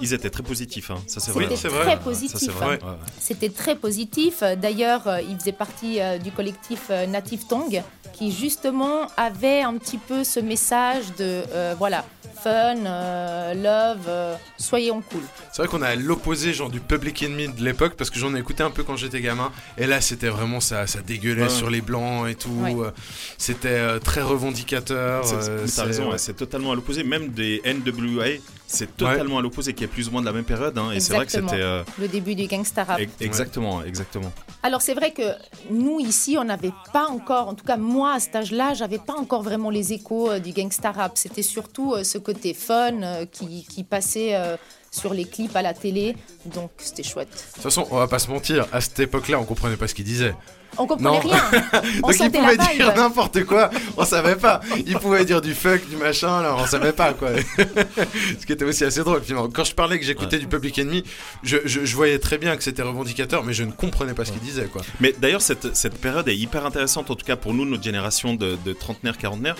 Ils 0.00 0.14
étaient 0.14 0.30
très 0.30 0.42
positifs, 0.42 0.90
hein. 0.90 1.02
ça 1.06 1.20
c'est 1.20 1.32
vrai. 1.32 1.48
c'est 1.50 1.68
très 1.68 1.76
vrai. 1.76 1.84
Ça, 1.90 1.96
positif. 1.96 2.38
c'est 2.38 2.50
vrai. 2.50 2.66
Ouais. 2.66 2.72
ouais, 2.82 2.90
ouais. 2.90 2.99
C'était 3.18 3.50
très 3.50 3.76
positif. 3.76 4.42
D'ailleurs, 4.56 5.06
euh, 5.06 5.20
il 5.20 5.38
faisait 5.38 5.52
partie 5.52 6.00
euh, 6.00 6.18
du 6.18 6.32
collectif 6.32 6.86
euh, 6.90 7.06
Native 7.06 7.46
Tongue 7.46 7.82
qui 8.12 8.32
justement 8.32 9.06
avait 9.16 9.60
un 9.62 9.76
petit 9.76 9.98
peu 9.98 10.24
ce 10.24 10.40
message 10.40 11.04
de 11.18 11.42
voilà 11.78 12.04
fun, 12.42 12.76
euh, 12.86 13.54
love, 13.54 14.04
euh, 14.08 14.34
soyons 14.58 15.02
cool. 15.02 15.22
C'est 15.52 15.62
vrai 15.62 15.68
qu'on 15.68 15.82
a 15.82 15.94
l'opposé 15.94 16.52
genre 16.52 16.70
du 16.70 16.80
Public 16.80 17.22
Enemy 17.22 17.48
de 17.48 17.62
l'époque 17.64 17.94
parce 17.96 18.10
que 18.10 18.18
j'en 18.18 18.34
ai 18.34 18.38
écouté 18.38 18.62
un 18.62 18.70
peu 18.70 18.82
quand 18.82 18.96
j'étais 18.96 19.20
gamin 19.20 19.50
et 19.78 19.86
là 19.86 20.00
c'était 20.00 20.28
vraiment 20.28 20.60
ça, 20.60 20.86
ça 20.86 21.00
dégueulait 21.00 21.42
Ouais. 21.42 21.48
sur 21.48 21.70
les 21.70 21.80
blancs 21.80 22.28
et 22.28 22.34
tout. 22.34 22.50
Ouais. 22.50 22.74
euh, 22.74 22.90
C'était 23.38 23.68
euh, 23.68 23.98
très 23.98 24.22
revendicateur. 24.22 25.24
C'est- 25.24 25.34
euh, 25.48 25.58
mais 25.62 25.66
c'est- 25.68 25.76
T'as 25.76 25.86
raison, 25.86 26.04
ouais. 26.06 26.12
ouais, 26.12 26.18
c'est 26.18 26.34
totalement 26.36 26.72
à 26.72 26.74
l'opposé. 26.74 27.02
Même 27.04 27.28
des 27.30 27.60
NWA, 27.64 28.38
c'est 28.66 28.96
totalement 28.96 29.38
à 29.38 29.42
l'opposé, 29.42 29.72
qui 29.74 29.84
est 29.84 29.88
plus 29.88 30.08
ou 30.08 30.12
moins 30.12 30.20
de 30.20 30.26
la 30.26 30.32
même 30.32 30.44
période. 30.44 30.76
hein, 30.78 30.90
et 30.92 31.00
c'est 31.00 31.14
vrai 31.14 31.26
que 31.26 31.32
c'était. 31.32 31.60
euh, 31.60 31.82
Le 31.98 32.08
début 32.08 32.34
du 32.34 32.46
gangsta 32.46 32.84
rap. 32.84 33.00
e- 33.00 33.06
exactement, 33.20 33.82
exactement. 33.82 34.32
Alors 34.62 34.82
c'est 34.82 34.94
vrai 34.94 35.12
que 35.12 35.22
nous 35.70 35.98
ici, 36.00 36.36
on 36.38 36.44
n'avait 36.44 36.72
pas 36.92 37.06
encore, 37.06 37.48
en 37.48 37.54
tout 37.54 37.64
cas 37.64 37.76
moi 37.76 38.14
à 38.14 38.20
cet 38.20 38.36
âge-là, 38.36 38.74
j'avais 38.74 38.98
pas 38.98 39.14
encore 39.14 39.42
vraiment 39.42 39.70
les 39.70 39.92
échos 39.92 40.30
euh, 40.30 40.38
du 40.38 40.52
gangsta 40.52 40.90
rap. 40.92 41.12
C'était 41.16 41.42
surtout 41.42 41.94
euh, 41.94 42.04
ce 42.04 42.18
côté 42.32 42.54
fun 42.54 43.02
euh, 43.02 43.26
qui, 43.30 43.64
qui 43.68 43.82
passait 43.84 44.34
euh, 44.34 44.56
sur 44.90 45.14
les 45.14 45.24
clips 45.24 45.54
à 45.56 45.62
la 45.62 45.74
télé, 45.74 46.16
donc 46.46 46.70
c'était 46.78 47.02
chouette. 47.02 47.28
De 47.30 47.54
toute 47.54 47.62
façon, 47.62 47.86
on 47.90 47.96
va 47.98 48.08
pas 48.08 48.18
se 48.18 48.28
mentir, 48.30 48.66
à 48.72 48.80
cette 48.80 48.98
époque-là, 49.00 49.38
on 49.40 49.44
comprenait 49.44 49.76
pas 49.76 49.88
ce 49.88 49.94
qu'il 49.94 50.04
disait. 50.04 50.34
On 50.78 50.86
comprenait 50.86 51.10
Non. 51.10 51.18
rien. 51.18 51.42
On 52.04 52.08
Donc 52.08 52.16
il 52.20 52.30
pouvait 52.30 52.56
dire 52.56 52.94
n'importe 52.94 53.42
quoi, 53.44 53.70
on 53.96 54.04
savait 54.04 54.36
pas. 54.36 54.60
Il 54.86 54.96
pouvait 54.98 55.24
dire 55.24 55.40
du 55.40 55.52
fuck, 55.52 55.80
du 55.88 55.96
machin, 55.96 56.42
là, 56.42 56.54
on 56.56 56.64
savait 56.64 56.92
pas 56.92 57.12
quoi. 57.12 57.30
Ce 58.40 58.46
qui 58.46 58.52
était 58.52 58.64
aussi 58.64 58.84
assez 58.84 59.00
drôle 59.02 59.20
finalement. 59.22 59.48
Quand 59.50 59.64
je 59.64 59.74
parlais 59.74 59.98
que 59.98 60.04
j'écoutais 60.04 60.38
du 60.38 60.46
Public 60.46 60.78
Enemy, 60.78 61.02
je, 61.42 61.56
je, 61.64 61.84
je 61.84 61.96
voyais 61.96 62.20
très 62.20 62.38
bien 62.38 62.56
que 62.56 62.62
c'était 62.62 62.82
revendicateur, 62.82 63.42
mais 63.42 63.52
je 63.52 63.64
ne 63.64 63.72
comprenais 63.72 64.14
pas 64.14 64.24
ce 64.24 64.30
qu'il 64.30 64.42
disait 64.42 64.66
quoi. 64.66 64.82
Mais 65.00 65.12
d'ailleurs, 65.18 65.42
cette, 65.42 65.74
cette 65.74 65.98
période 66.00 66.28
est 66.28 66.36
hyper 66.36 66.64
intéressante, 66.64 67.10
en 67.10 67.16
tout 67.16 67.26
cas 67.26 67.34
pour 67.36 67.52
nous, 67.52 67.64
notre 67.64 67.82
génération 67.82 68.34
de, 68.34 68.56
de 68.64 68.72
trentenaires, 68.72 69.18
quarantenaires. 69.18 69.56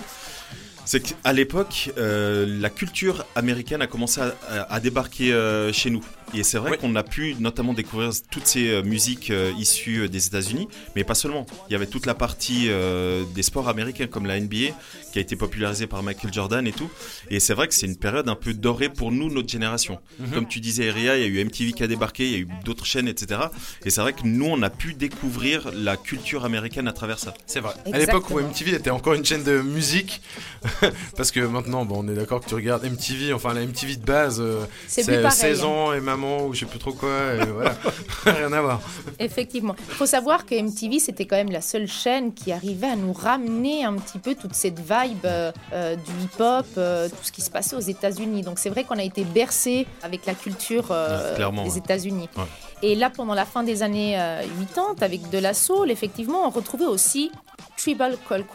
C'est 0.85 1.01
qu'à 1.01 1.33
l'époque, 1.33 1.91
euh, 1.97 2.45
la 2.59 2.69
culture 2.69 3.25
américaine 3.35 3.81
a 3.81 3.87
commencé 3.87 4.21
à, 4.49 4.79
débarquer 4.79 5.31
euh, 5.33 5.71
chez 5.71 5.89
nous. 5.89 6.03
Et 6.33 6.43
c'est 6.43 6.57
vrai 6.57 6.71
Oui. 6.71 6.77
qu'on 6.79 6.95
a 6.95 7.03
pu 7.03 7.35
notamment 7.39 7.73
découvrir 7.73 8.11
toutes 8.29 8.47
ces 8.47 8.69
euh, 8.69 8.83
musiques 8.83 9.29
euh, 9.31 9.51
issues 9.57 10.07
des 10.09 10.27
États-Unis, 10.27 10.67
mais 10.95 11.03
pas 11.03 11.15
seulement. 11.15 11.45
Il 11.69 11.73
y 11.73 11.75
avait 11.75 11.87
toute 11.87 12.05
la 12.05 12.13
partie 12.13 12.67
euh, 12.69 13.23
des 13.35 13.43
sports 13.43 13.67
américains 13.67 14.07
comme 14.07 14.25
la 14.25 14.39
NBA 14.39 14.73
qui 15.11 15.19
a 15.19 15.21
été 15.21 15.35
popularisée 15.35 15.87
par 15.87 16.03
Michael 16.03 16.31
Jordan 16.33 16.65
et 16.65 16.71
tout. 16.71 16.89
Et 17.29 17.39
c'est 17.39 17.53
vrai 17.53 17.67
que 17.67 17.73
c'est 17.73 17.85
une 17.85 17.97
période 17.97 18.29
un 18.29 18.35
peu 18.35 18.53
dorée 18.53 18.87
pour 18.89 19.11
nous, 19.11 19.29
notre 19.29 19.49
génération. 19.49 19.99
Comme 20.33 20.47
tu 20.47 20.59
disais, 20.61 20.89
Ria, 20.89 21.17
il 21.17 21.21
y 21.21 21.25
a 21.25 21.27
eu 21.27 21.43
MTV 21.45 21.73
qui 21.73 21.83
a 21.83 21.87
débarqué, 21.87 22.25
il 22.25 22.31
y 22.31 22.35
a 22.35 22.39
eu 22.39 22.47
d'autres 22.63 22.85
chaînes, 22.85 23.07
etc. 23.09 23.41
Et 23.83 23.89
c'est 23.89 23.99
vrai 24.01 24.13
que 24.13 24.21
nous, 24.23 24.45
on 24.45 24.61
a 24.61 24.69
pu 24.69 24.93
découvrir 24.93 25.69
la 25.73 25.97
culture 25.97 26.45
américaine 26.45 26.87
à 26.87 26.93
travers 26.93 27.19
ça. 27.19 27.33
C'est 27.45 27.59
vrai. 27.59 27.73
À 27.91 27.97
l'époque 27.97 28.29
où. 28.29 28.39
MTV 28.39 28.73
était 28.75 28.89
encore 28.89 29.13
une 29.13 29.25
chaîne 29.25 29.43
de 29.43 29.61
musique, 29.61 30.21
parce 31.17 31.31
que 31.31 31.41
maintenant, 31.41 31.85
bon, 31.85 32.03
on 32.05 32.07
est 32.07 32.15
d'accord 32.15 32.39
que 32.41 32.47
tu 32.47 32.55
regardes 32.55 32.85
MTV, 32.85 33.33
enfin 33.33 33.53
la 33.53 33.65
MTV 33.65 33.97
de 33.97 34.05
base, 34.05 34.39
euh, 34.39 34.63
C'est 34.87 35.05
plus 35.05 35.21
pareil. 35.21 35.31
16 35.31 35.63
ans 35.63 35.93
et 35.93 35.99
maman 35.99 36.20
ou 36.23 36.53
je 36.53 36.61
sais 36.61 36.65
plus 36.65 36.79
trop 36.79 36.93
quoi, 36.93 37.33
et 37.35 37.45
voilà, 37.53 37.75
rien 38.25 38.51
à 38.53 38.61
voir. 38.61 38.81
Effectivement. 39.19 39.75
Il 39.89 39.95
faut 39.95 40.05
savoir 40.05 40.45
que 40.45 40.55
MTV, 40.55 40.99
c'était 40.99 41.25
quand 41.25 41.35
même 41.35 41.51
la 41.51 41.61
seule 41.61 41.87
chaîne 41.87 42.33
qui 42.33 42.51
arrivait 42.51 42.87
à 42.87 42.95
nous 42.95 43.13
ramener 43.13 43.83
un 43.85 43.95
petit 43.95 44.19
peu 44.19 44.35
toute 44.35 44.53
cette 44.53 44.79
vibe 44.79 45.25
euh, 45.25 45.51
euh, 45.73 45.95
du 45.95 46.11
hip-hop, 46.23 46.65
euh, 46.77 47.09
tout 47.09 47.23
ce 47.23 47.31
qui 47.31 47.41
se 47.41 47.49
passait 47.49 47.75
aux 47.75 47.79
États-Unis. 47.79 48.41
Donc 48.41 48.59
c'est 48.59 48.69
vrai 48.69 48.83
qu'on 48.83 48.97
a 48.97 49.03
été 49.03 49.23
bercé 49.23 49.87
avec 50.03 50.25
la 50.25 50.33
culture 50.33 50.87
euh, 50.91 51.35
clairement, 51.35 51.63
des 51.63 51.71
ouais. 51.71 51.77
États-Unis. 51.77 52.29
Ouais. 52.37 52.43
Et 52.83 52.95
là, 52.95 53.09
pendant 53.09 53.33
la 53.33 53.45
fin 53.45 53.63
des 53.63 53.83
années 53.83 54.19
euh, 54.19 54.43
80, 54.75 54.95
avec 55.01 55.29
de 55.29 55.37
la 55.37 55.53
soul, 55.53 55.91
effectivement, 55.91 56.47
on 56.47 56.49
retrouvait 56.49 56.85
aussi 56.85 57.31
Tribal 57.77 58.17
Call 58.27 58.45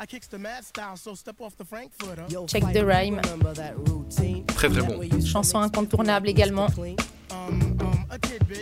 Quest. 0.00 0.02
I 0.02 0.06
kicks 0.06 0.28
the 0.28 0.38
mad 0.38 0.64
style, 0.64 0.96
so 0.96 1.14
step 1.14 1.40
off 1.40 1.56
the 1.56 1.64
Frankfurter. 1.64 2.24
Check 2.46 2.72
the 2.72 2.84
rhyme. 2.84 3.20
Très 4.46 4.68
très 4.68 4.82
bon. 4.82 5.00
Chanson 5.24 5.58
incontournable 5.58 6.28
également 6.28 6.68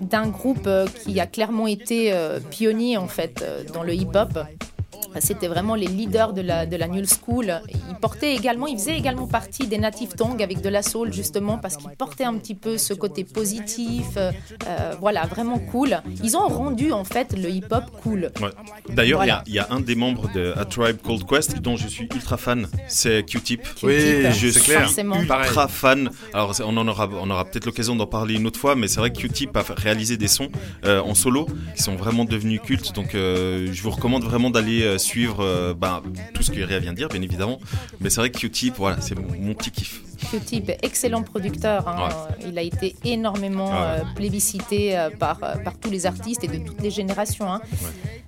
d'un 0.02 0.28
groupe 0.28 0.66
euh, 0.66 0.87
qui 0.87 1.18
a 1.21 1.26
clairement 1.26 1.66
été 1.66 2.12
euh, 2.12 2.38
pionnier 2.38 2.97
en 2.97 3.09
fait 3.09 3.42
euh, 3.42 3.64
dans 3.73 3.83
le 3.83 3.95
hip-hop. 3.95 4.38
C'était 5.21 5.49
vraiment 5.49 5.75
les 5.75 5.87
leaders 5.87 6.33
de 6.33 6.41
la, 6.43 6.67
de 6.67 6.77
la 6.77 6.87
New 6.88 7.05
School. 7.05 7.61
Ils 7.91 7.95
portaient 8.00 8.35
également, 8.35 8.67
ils 8.67 8.79
faisaient 8.79 8.97
également 8.97 9.27
partie 9.27 9.67
des 9.67 9.79
Native 9.79 10.11
Tongues 10.17 10.43
avec 10.43 10.61
de 10.61 10.69
la 10.69 10.83
soul 10.83 11.12
justement 11.12 11.59
parce 11.59 11.77
qu'ils 11.77 11.91
portaient 11.91 12.25
un 12.25 12.35
petit 12.35 12.55
peu 12.55 12.79
ce 12.79 12.95
côté 12.95 13.25
positif, 13.25 14.07
euh, 14.17 14.31
euh, 14.69 14.95
voilà, 15.00 15.27
vraiment 15.27 15.59
cool. 15.59 16.00
Ils 16.23 16.37
ont 16.37 16.47
rendu 16.49 16.93
en 16.93 17.05
fait 17.05 17.35
le 17.37 17.49
hip-hop 17.50 17.85
cool. 18.03 18.31
Ouais. 18.41 18.50
D'ailleurs, 18.91 19.25
il 19.25 19.29
y 19.29 19.31
Voilà. 19.31 19.43
y, 19.47 19.59
a 19.59 19.67
un 19.71 19.81
des 19.81 19.95
membres 19.95 20.31
de 20.33 20.53
A 20.57 20.65
Tribe 20.65 20.99
Called 21.05 21.25
Quest 21.27 21.59
dont 21.61 21.77
je 21.77 21.88
suis 21.88 22.05
ultra 22.15 22.37
fan, 22.37 22.67
c'est 22.87 23.25
Q-Tip. 23.25 23.62
Oui, 23.83 23.99
Je 24.33 24.49
c'est 24.49 24.61
suis 24.61 24.61
clair. 24.73 24.88
ultra 24.88 25.27
Pareil. 25.27 25.69
fan. 25.69 26.11
Alors, 26.33 26.55
on 26.65 26.77
en 26.77 26.87
aura, 26.88 27.09
on 27.21 27.29
aura 27.31 27.45
peut-être 27.45 27.67
l'occasion 27.67 27.97
d'en 27.97 28.07
parler 28.07 28.35
une 28.35 28.47
autre 28.47 28.59
fois, 28.61 28.75
mais 28.77 28.88
c'est 28.88 29.00
vrai 29.00 29.11
que 29.11 29.19
Q-Tip 29.19 29.57
a 29.57 29.65
réalisé 29.77 30.17
des 30.17 30.29
sons 30.29 30.49
euh, 30.85 31.00
en 31.00 31.15
solo 31.15 31.47
qui 31.77 31.83
sont 31.83 31.97
vraiment 31.97 32.25
devenus 32.25 32.61
cultes. 32.62 32.95
Donc, 32.95 33.15
euh, 33.15 33.69
je 33.73 33.83
vous 33.83 33.91
recommande 33.91 34.25
vraiment 34.25 34.50
d'aller 34.50 34.98
suivre 34.99 35.45
euh, 35.45 35.75
bah, 35.75 36.02
tout 36.35 36.43
ce 36.43 36.50
que 36.50 36.61
Ria 36.61 36.78
vient 36.78 36.93
de 36.93 36.97
dire, 36.97 37.09
bien 37.09 37.23
évidemment. 37.23 37.61
Mais 38.00 38.11
c'est 38.11 38.21
vrai 38.21 38.31
que 38.31 38.38
Q-Tip, 38.38 38.75
voilà, 38.76 39.00
c'est 39.00 39.14
mon 39.19 39.55
petit 39.55 39.71
kiff. 39.71 40.02
Q-Tip, 40.19 40.71
excellent 40.83 41.23
producteur. 41.23 41.87
hein. 41.89 42.09
Il 42.47 42.59
a 42.59 42.63
été 42.63 42.97
énormément 43.05 43.71
Ah 43.73 43.95
ouais. 43.97 44.01
euh, 44.01 44.05
plébiscité 44.15 44.99
euh, 44.99 45.11
par, 45.11 45.39
euh, 45.43 45.57
par 45.57 45.77
tous 45.79 45.91
les 45.91 46.07
artistes 46.07 46.45
et 46.45 46.49
de 46.49 46.59
toutes 46.59 46.81
les 46.83 46.91
générations. 46.91 47.51
hein. 47.53 47.61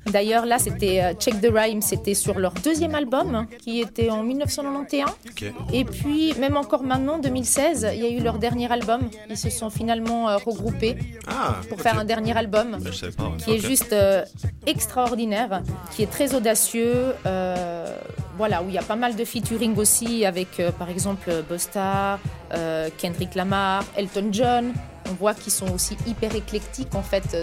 D'ailleurs, 0.06 0.46
là, 0.46 0.58
c'était 0.58 1.02
euh, 1.02 1.12
Check 1.14 1.40
the 1.40 1.50
Rhyme, 1.54 1.82
c'était 1.82 2.14
sur 2.14 2.38
leur 2.38 2.52
deuxième 2.52 2.94
album, 2.94 3.34
hein, 3.34 3.46
qui 3.62 3.80
était 3.80 4.08
en 4.10 4.22
1991. 4.22 5.10
Ok. 5.28 5.44
Et 5.72 5.84
puis, 5.84 6.32
même 6.38 6.56
encore 6.56 6.82
maintenant, 6.82 7.18
2016, 7.18 7.86
il 7.94 8.00
y 8.00 8.06
a 8.06 8.08
eu 8.08 8.20
leur 8.20 8.38
dernier 8.38 8.70
album. 8.72 9.02
Ils 9.28 9.36
se 9.36 9.50
sont 9.50 9.68
finalement 9.70 10.28
euh, 10.30 10.36
regroupés 10.38 10.96
Ah, 11.28 11.56
pour 11.68 11.80
faire 11.80 11.98
un 11.98 12.04
dernier 12.06 12.36
album 12.36 12.78
Bah, 12.80 12.90
pas. 13.16 13.24
ouais. 13.24 13.30
qui 13.38 13.52
est 13.52 13.58
juste 13.58 13.92
euh, 13.92 14.24
extraordinaire, 14.66 15.62
qui 15.94 16.02
est 16.02 16.10
très 16.10 16.34
audacieux, 16.34 17.14
euh, 17.26 17.94
voilà, 18.40 18.62
où 18.62 18.68
il 18.68 18.74
y 18.74 18.78
a 18.78 18.82
pas 18.82 18.96
mal 18.96 19.16
de 19.16 19.24
featuring 19.26 19.76
aussi 19.76 20.24
avec, 20.24 20.60
euh, 20.60 20.72
par 20.72 20.88
exemple, 20.88 21.30
Busta, 21.46 22.18
euh, 22.54 22.88
Kendrick 22.96 23.34
Lamar, 23.34 23.84
Elton 23.98 24.28
John. 24.32 24.72
On 25.10 25.12
voit 25.12 25.34
qu'ils 25.34 25.52
sont 25.52 25.70
aussi 25.74 25.94
hyper 26.06 26.34
éclectiques 26.34 26.94
en 26.94 27.02
fait 27.02 27.36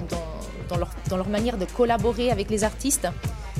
dans 0.68 1.16
leur 1.16 1.30
manière 1.30 1.58
de 1.60 1.66
collaborer 1.66 2.32
avec 2.32 2.50
les 2.50 2.63
artistes. 2.63 3.08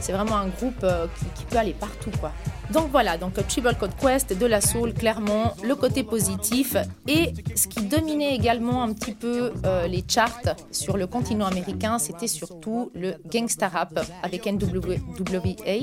C'est 0.02 0.12
vraiment 0.12 0.38
un 0.38 0.48
groupe 0.48 0.84
euh, 0.84 1.08
qui, 1.36 1.46
peut 1.46 1.58
aller 1.58 1.74
partout, 1.74 2.12
quoi. 2.20 2.32
Donc 2.72 2.90
voilà, 2.92 3.18
donc 3.18 3.38
euh, 3.38 3.42
Tribal 3.48 3.78
Code 3.78 3.96
Quest, 4.00 4.38
de 4.38 4.46
la 4.46 4.62
soul, 4.62 4.94
clairement, 4.94 5.56
le 5.64 5.76
côté 5.76 6.04
positif 6.04 6.76
et 7.08 7.34
ce 7.56 7.68
qui 7.68 7.82
dominait 7.84 8.36
également 8.36 8.84
un 8.84 8.94
petit 8.94 9.14
peu 9.14 9.54
euh, 9.66 9.88
les 9.88 10.04
charts 10.08 10.56
sur 10.72 10.98
le 10.98 11.08
continent 11.08 11.46
américain, 11.46 11.98
c'était 11.98 12.28
surtout 12.28 12.92
le 12.94 13.16
gangsta 13.32 13.70
rap 13.70 14.00
avec 14.22 14.46
NWA, 14.46 14.98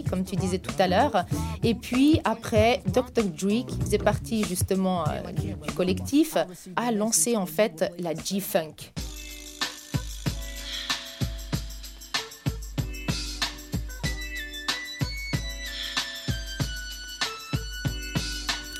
comme 0.09 0.25
tu 0.25 0.37
disais 0.37 0.59
tout 0.59 0.75
à 0.78 0.87
l'heure. 0.87 1.25
Et 1.62 1.75
puis 1.75 2.21
après, 2.25 2.83
Dr. 2.87 3.25
Dre, 3.25 3.66
qui 3.66 3.78
faisait 3.80 3.99
partie 3.99 4.44
justement 4.44 5.04
du 5.40 5.54
collectif, 5.75 6.37
a 6.76 6.92
lancé 6.92 7.37
en 7.37 7.47
fait 7.47 7.92
la 7.99 8.14
G-Funk. 8.14 8.92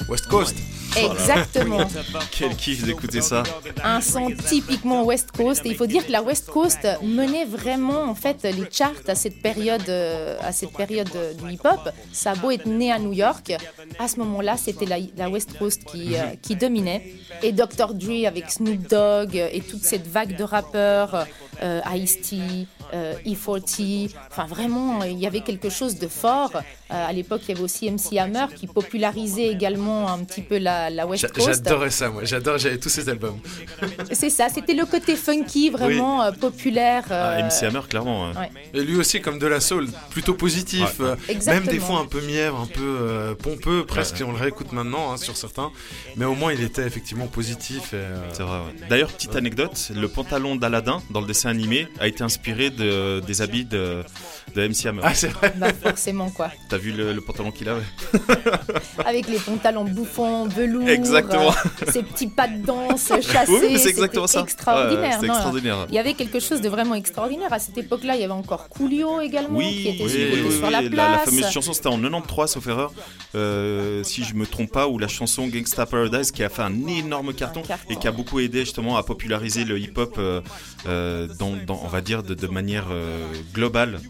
West 0.08 0.26
Coast. 0.28 0.56
Exactement. 0.96 1.87
Quel 2.30 2.54
kiff 2.54 2.84
d'écouter 2.84 3.20
ça. 3.20 3.42
un 3.82 4.00
son 4.00 4.30
typiquement 4.30 5.04
West 5.04 5.30
Coast. 5.32 5.62
Et 5.64 5.70
il 5.70 5.76
faut 5.76 5.87
dire 5.87 6.06
que 6.06 6.12
la 6.12 6.23
West 6.23 6.46
Coast 6.46 6.87
menait 7.02 7.44
vraiment 7.44 8.02
en 8.02 8.14
fait 8.14 8.42
les 8.44 8.68
charts 8.70 8.92
à 9.08 9.14
cette 9.14 9.42
période, 9.42 9.88
euh, 9.88 10.38
à 10.40 10.52
cette 10.52 10.73
période 10.73 11.11
euh, 11.16 11.32
du 11.34 11.52
hip-hop. 11.52 11.90
Ça 12.12 12.32
a 12.32 12.34
beau 12.37 12.50
être 12.50 12.66
né 12.66 12.92
à 12.92 12.99
New 12.99 13.12
York, 13.12 13.52
à 13.99 14.08
ce 14.08 14.18
moment-là, 14.20 14.56
c'était 14.56 14.87
la, 14.87 14.99
la 15.16 15.28
West 15.28 15.58
Coast 15.58 15.84
qui, 15.84 16.16
euh, 16.16 16.34
qui 16.40 16.56
dominait. 16.56 17.14
Et 17.42 17.52
Dr. 17.52 17.94
Dre 17.94 18.26
avec 18.26 18.50
Snoop 18.50 18.88
Dogg 18.88 19.34
et 19.34 19.61
toute 19.61 19.82
cette 19.82 20.06
vague 20.06 20.37
de 20.37 20.44
rappeurs, 20.44 21.26
euh, 21.62 21.80
Ice-T, 21.94 22.66
E40, 22.92 24.10
enfin 24.30 24.46
vraiment, 24.46 25.02
il 25.04 25.18
y 25.18 25.26
avait 25.26 25.40
quelque 25.40 25.70
chose 25.70 25.98
de 25.98 26.08
fort. 26.08 26.52
Euh, 26.54 26.60
à 27.08 27.12
l'époque, 27.12 27.40
il 27.44 27.48
y 27.50 27.52
avait 27.52 27.62
aussi 27.62 27.90
MC 27.90 28.18
Hammer 28.18 28.46
qui 28.54 28.66
popularisait 28.66 29.46
également 29.48 30.08
un 30.12 30.22
petit 30.24 30.42
peu 30.42 30.58
la, 30.58 30.90
la 30.90 31.06
West 31.06 31.32
Coast. 31.32 31.46
J'adorais 31.64 31.90
ça, 31.90 32.10
moi. 32.10 32.24
J'adore, 32.24 32.58
j'avais 32.58 32.78
tous 32.78 32.88
ces 32.88 33.08
albums. 33.08 33.38
C'est 34.12 34.30
ça, 34.30 34.48
c'était 34.48 34.74
le 34.74 34.84
côté 34.84 35.16
funky 35.16 35.70
vraiment 35.70 36.22
euh, 36.22 36.32
populaire. 36.32 37.04
Ah, 37.10 37.32
euh, 37.38 37.42
MC 37.48 37.64
Hammer, 37.64 37.80
clairement. 37.88 38.30
ouais. 38.30 38.36
ouais. 38.38 38.50
Et 38.74 38.82
lui 38.82 38.96
aussi, 38.96 39.20
comme 39.20 39.38
de 39.38 39.46
la 39.46 39.60
soul, 39.60 39.88
plutôt 40.10 40.34
positif. 40.34 40.98
Ouais. 41.00 41.06
euh, 41.06 41.16
Exactement. 41.28 41.64
même 41.64 41.74
des 41.74 41.80
fois 41.80 41.98
un 42.00 42.06
peu 42.06 42.20
mièvre, 42.20 42.60
un 42.60 42.66
peu 42.66 42.82
euh, 43.00 43.34
pompeux, 43.34 43.84
presque, 43.86 44.22
on 44.26 44.32
le 44.32 44.38
réécoute 44.38 44.72
maintenant 44.72 45.12
hein, 45.12 45.16
sur 45.16 45.36
certains. 45.36 45.70
Mais 46.16 46.24
au 46.24 46.34
moins, 46.34 46.52
il 46.52 46.62
était 46.62 46.86
effectivement 46.86 47.26
positif. 47.26 47.90
Euh, 47.94 48.16
C'est 48.32 48.42
vrai, 48.42 48.58
ouais. 48.58 48.88
D'ailleurs, 48.88 49.10
petite 49.12 49.36
anecdote, 49.36 49.90
le 49.94 50.08
pantalon 50.08 50.56
d'Aladin 50.56 51.02
dans 51.10 51.20
le 51.20 51.26
dessin 51.26 51.48
animé 51.50 51.88
a 52.00 52.06
été 52.08 52.22
inspiré 52.22 52.70
de, 52.70 52.74
des 52.76 53.43
habits 53.43 53.64
de, 53.64 54.02
de 54.54 54.68
MC 54.68 54.87
Hammer. 54.87 55.00
Ah, 55.04 55.14
c'est 55.14 55.28
vrai. 55.28 55.52
Bah, 55.56 55.68
forcément, 55.82 56.30
quoi. 56.30 56.50
T'as 56.68 56.76
vu 56.78 56.92
le, 56.92 57.12
le 57.12 57.20
pantalon 57.20 57.50
qu'il 57.50 57.68
avait 57.68 57.82
Avec 59.04 59.28
les 59.28 59.38
pantalons 59.38 59.84
bouffants, 59.84 60.46
velours, 60.46 60.88
Exactement. 60.88 61.50
euh, 61.50 61.90
ces 61.92 62.02
petits 62.02 62.28
pas 62.28 62.46
de 62.49 62.64
danse 62.64 63.08
chassés. 63.20 63.50
Oui, 63.52 63.58
mais 63.62 63.68
c'est 63.73 63.78
c'était 63.78 63.90
exactement 63.90 64.26
ça. 64.26 64.40
extraordinaire. 64.40 65.20
Ouais, 65.20 65.26
extraordinaire. 65.26 65.87
Il 65.88 65.94
y 65.94 65.99
avait 65.99 66.14
quelque 66.14 66.40
chose 66.40 66.61
de 66.61 66.68
vraiment 66.68 66.94
extraordinaire. 66.94 67.52
À 67.52 67.58
cette 67.58 67.76
époque-là, 67.78 68.14
il 68.16 68.20
y 68.20 68.25
avait 68.25 68.32
encore 68.32 68.68
Coolio 68.68 69.20
également, 69.20 69.58
qui 69.58 69.64
Oui, 69.66 69.88
était 69.88 70.04
oui, 70.04 70.11
qui 70.11 70.16
était 70.23 70.40
oui, 70.42 70.52
sur 70.56 70.64
oui, 70.66 70.73
la 70.73 70.82
la, 70.82 70.90
place. 70.90 71.11
la 71.11 71.18
fameuse 71.18 71.50
chanson, 71.50 71.73
c'était 71.73 71.88
en 71.88 71.99
93, 72.00 72.50
sauf 72.50 72.66
erreur, 72.66 72.92
euh, 73.34 74.02
si 74.04 74.25
je 74.25 74.34
me 74.34 74.46
trompe 74.46 74.70
pas, 74.73 74.87
ou 74.88 74.99
la 74.99 75.08
chanson 75.08 75.46
Gangsta 75.49 75.87
Paradise 75.87 76.30
qui 76.30 76.42
a 76.42 76.49
fait 76.49 76.62
un 76.62 76.87
énorme 76.87 77.34
carton, 77.34 77.62
carton. 77.62 77.87
et 77.92 77.96
qui 77.96 78.06
a 78.08 78.12
beaucoup 78.12 78.40
aidé 78.40 78.61
justement 78.61 78.96
à 78.96 79.02
populariser 79.02 79.64
le 79.64 79.78
hip-hop, 79.78 80.14
euh, 80.18 80.40
euh, 80.87 81.26
dans, 81.38 81.52
dans- 81.66 81.80
on 81.84 81.88
va 81.88 82.00
dire, 82.00 82.23
de, 82.23 82.34
de 82.34 82.46
manière 82.46 82.87
euh, 82.90 83.26
globale. 83.52 84.00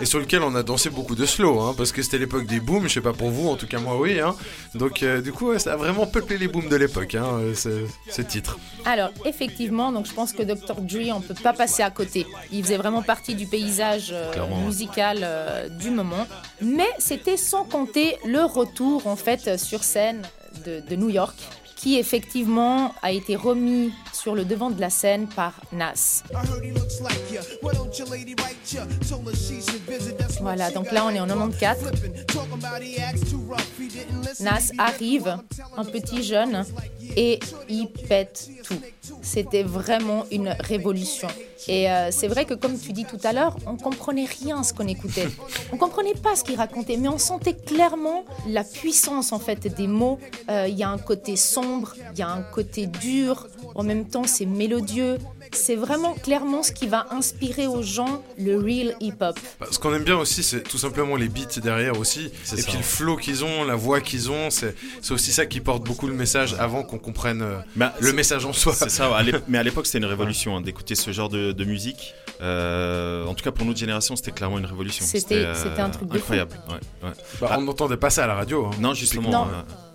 Et 0.00 0.06
sur 0.06 0.18
lequel 0.18 0.42
on 0.42 0.54
a 0.54 0.62
dansé 0.62 0.88
beaucoup 0.88 1.14
de 1.14 1.26
slow, 1.26 1.60
hein, 1.60 1.74
parce 1.76 1.92
que 1.92 2.02
c'était 2.02 2.18
l'époque 2.18 2.46
des 2.46 2.60
booms, 2.60 2.84
je 2.84 2.94
sais 2.94 3.00
pas 3.02 3.12
pour 3.12 3.30
vous, 3.30 3.48
en 3.48 3.56
tout 3.56 3.66
cas 3.66 3.78
moi 3.80 3.98
oui. 3.98 4.18
Hein. 4.18 4.34
Donc 4.74 5.02
euh, 5.02 5.20
du 5.20 5.32
coup, 5.32 5.48
ouais, 5.50 5.58
ça 5.58 5.74
a 5.74 5.76
vraiment 5.76 6.06
peuplé 6.06 6.38
les 6.38 6.48
booms 6.48 6.68
de 6.68 6.76
l'époque, 6.76 7.14
hein, 7.14 7.26
euh, 7.40 7.54
ce, 7.54 7.84
ce 8.08 8.22
titre. 8.22 8.58
Alors, 8.86 9.10
effectivement, 9.26 9.92
donc 9.92 10.06
je 10.06 10.14
pense 10.14 10.32
que 10.32 10.42
Dr. 10.42 10.80
Dre, 10.80 11.14
on 11.14 11.20
peut 11.20 11.34
pas 11.34 11.52
passer 11.52 11.82
à 11.82 11.90
côté. 11.90 12.26
Il 12.50 12.62
faisait 12.62 12.78
vraiment 12.78 13.02
partie 13.02 13.34
du 13.34 13.46
paysage 13.46 14.10
euh, 14.12 14.32
musical 14.64 15.18
euh, 15.22 15.68
du 15.68 15.90
moment. 15.90 16.26
Mais 16.62 16.88
c'était 16.98 17.36
sans 17.36 17.64
compter 17.64 18.16
le 18.24 18.42
retour, 18.44 19.06
en 19.06 19.16
fait, 19.16 19.58
sur 19.58 19.84
scène 19.84 20.22
de, 20.64 20.80
de 20.88 20.96
New 20.96 21.10
York, 21.10 21.36
qui 21.76 21.98
effectivement 21.98 22.94
a 23.02 23.12
été 23.12 23.36
remis 23.36 23.92
sur 24.20 24.34
le 24.34 24.44
devant 24.44 24.70
de 24.70 24.80
la 24.80 24.90
scène 24.90 25.26
par 25.28 25.54
Nas. 25.72 26.22
Voilà, 30.40 30.70
donc 30.70 30.92
là 30.92 31.06
on 31.06 31.10
est 31.10 31.20
en 31.20 31.26
94. 31.26 31.78
Nas 34.40 34.72
arrive, 34.78 35.38
un 35.76 35.84
petit 35.84 36.22
jeune, 36.22 36.64
et 37.16 37.40
il 37.68 37.88
pète 37.88 38.48
tout. 38.64 38.80
C'était 39.22 39.62
vraiment 39.62 40.26
une 40.30 40.54
révolution. 40.60 41.28
Et 41.68 41.90
euh, 41.90 42.10
c'est 42.10 42.28
vrai 42.28 42.44
que 42.44 42.54
comme 42.54 42.78
tu 42.78 42.92
dis 42.92 43.04
tout 43.04 43.18
à 43.24 43.32
l'heure, 43.32 43.56
on 43.66 43.76
comprenait 43.76 44.26
rien 44.26 44.60
à 44.60 44.62
ce 44.62 44.72
qu'on 44.72 44.86
écoutait. 44.86 45.28
On 45.72 45.76
comprenait 45.76 46.14
pas 46.14 46.34
ce 46.36 46.42
qu'il 46.44 46.56
racontait, 46.56 46.96
mais 46.96 47.08
on 47.08 47.18
sentait 47.18 47.54
clairement 47.54 48.24
la 48.46 48.64
puissance 48.64 49.32
en 49.32 49.38
fait 49.38 49.66
des 49.74 49.86
mots. 49.86 50.18
Euh, 50.50 50.66
Il 50.68 50.76
y 50.76 50.82
a 50.82 50.88
un 50.88 50.98
côté 50.98 51.36
sombre, 51.36 51.94
il 52.12 52.18
y 52.18 52.22
a 52.22 52.28
un 52.28 52.42
côté 52.42 52.86
dur. 52.86 53.46
En 53.74 53.82
même 53.84 54.06
temps, 54.08 54.24
c'est 54.24 54.46
mélodieux. 54.46 55.18
C'est 55.52 55.74
vraiment 55.76 56.14
clairement 56.14 56.62
ce 56.62 56.72
qui 56.72 56.86
va 56.86 57.06
inspirer 57.10 57.66
aux 57.66 57.82
gens 57.82 58.22
le 58.38 58.56
real 58.58 58.94
hip-hop. 59.00 59.38
Bah, 59.58 59.66
ce 59.70 59.78
qu'on 59.78 59.92
aime 59.94 60.04
bien 60.04 60.16
aussi, 60.16 60.42
c'est 60.42 60.62
tout 60.62 60.78
simplement 60.78 61.16
les 61.16 61.28
beats 61.28 61.60
derrière 61.62 61.98
aussi. 61.98 62.30
Et 62.52 62.56
ça. 62.56 62.56
puis 62.68 62.76
le 62.76 62.82
flow 62.82 63.16
qu'ils 63.16 63.44
ont, 63.44 63.64
la 63.64 63.74
voix 63.74 64.00
qu'ils 64.00 64.30
ont, 64.30 64.48
c'est 64.50 64.74
aussi 65.10 65.32
ça 65.32 65.46
qui 65.46 65.60
porte 65.60 65.82
beaucoup 65.84 66.06
le 66.06 66.14
message 66.14 66.54
avant 66.58 66.82
qu'on 66.82 66.98
comprenne 66.98 67.42
euh, 67.42 67.58
Bah, 67.76 67.94
le 68.00 68.12
message 68.12 68.44
en 68.46 68.52
soi. 68.52 68.74
C'est 68.74 68.90
ça, 68.90 69.10
mais 69.48 69.58
à 69.58 69.62
l'époque 69.62 69.86
c'était 69.86 69.98
une 69.98 70.04
révolution 70.04 70.56
hein, 70.56 70.60
d'écouter 70.60 70.94
ce 70.94 71.10
genre 71.12 71.28
de, 71.28 71.52
de 71.52 71.64
musique. 71.64 72.14
Euh, 72.40 73.26
en 73.26 73.34
tout 73.34 73.44
cas 73.44 73.50
pour 73.50 73.66
notre 73.66 73.78
génération 73.78 74.16
c'était 74.16 74.30
clairement 74.32 74.58
une 74.58 74.64
révolution. 74.66 75.04
C'était- 75.04 75.46
c'était 75.54 75.80
un 75.82 75.90
truc 75.90 76.08
de 76.08 76.14
fou. 76.18 76.32
incroyable. 76.32 76.52
ouais, 76.68 77.08
ouais. 77.08 77.14
Bah, 77.40 77.56
on 77.58 77.62
n'entendait 77.62 77.96
pas 77.98 78.08
ça 78.10 78.24
à 78.24 78.26
la 78.26 78.34
radio. 78.34 78.66
hein. 78.66 78.70
Non 78.80 78.94
justement. 78.94 79.30
Non. 79.30 79.46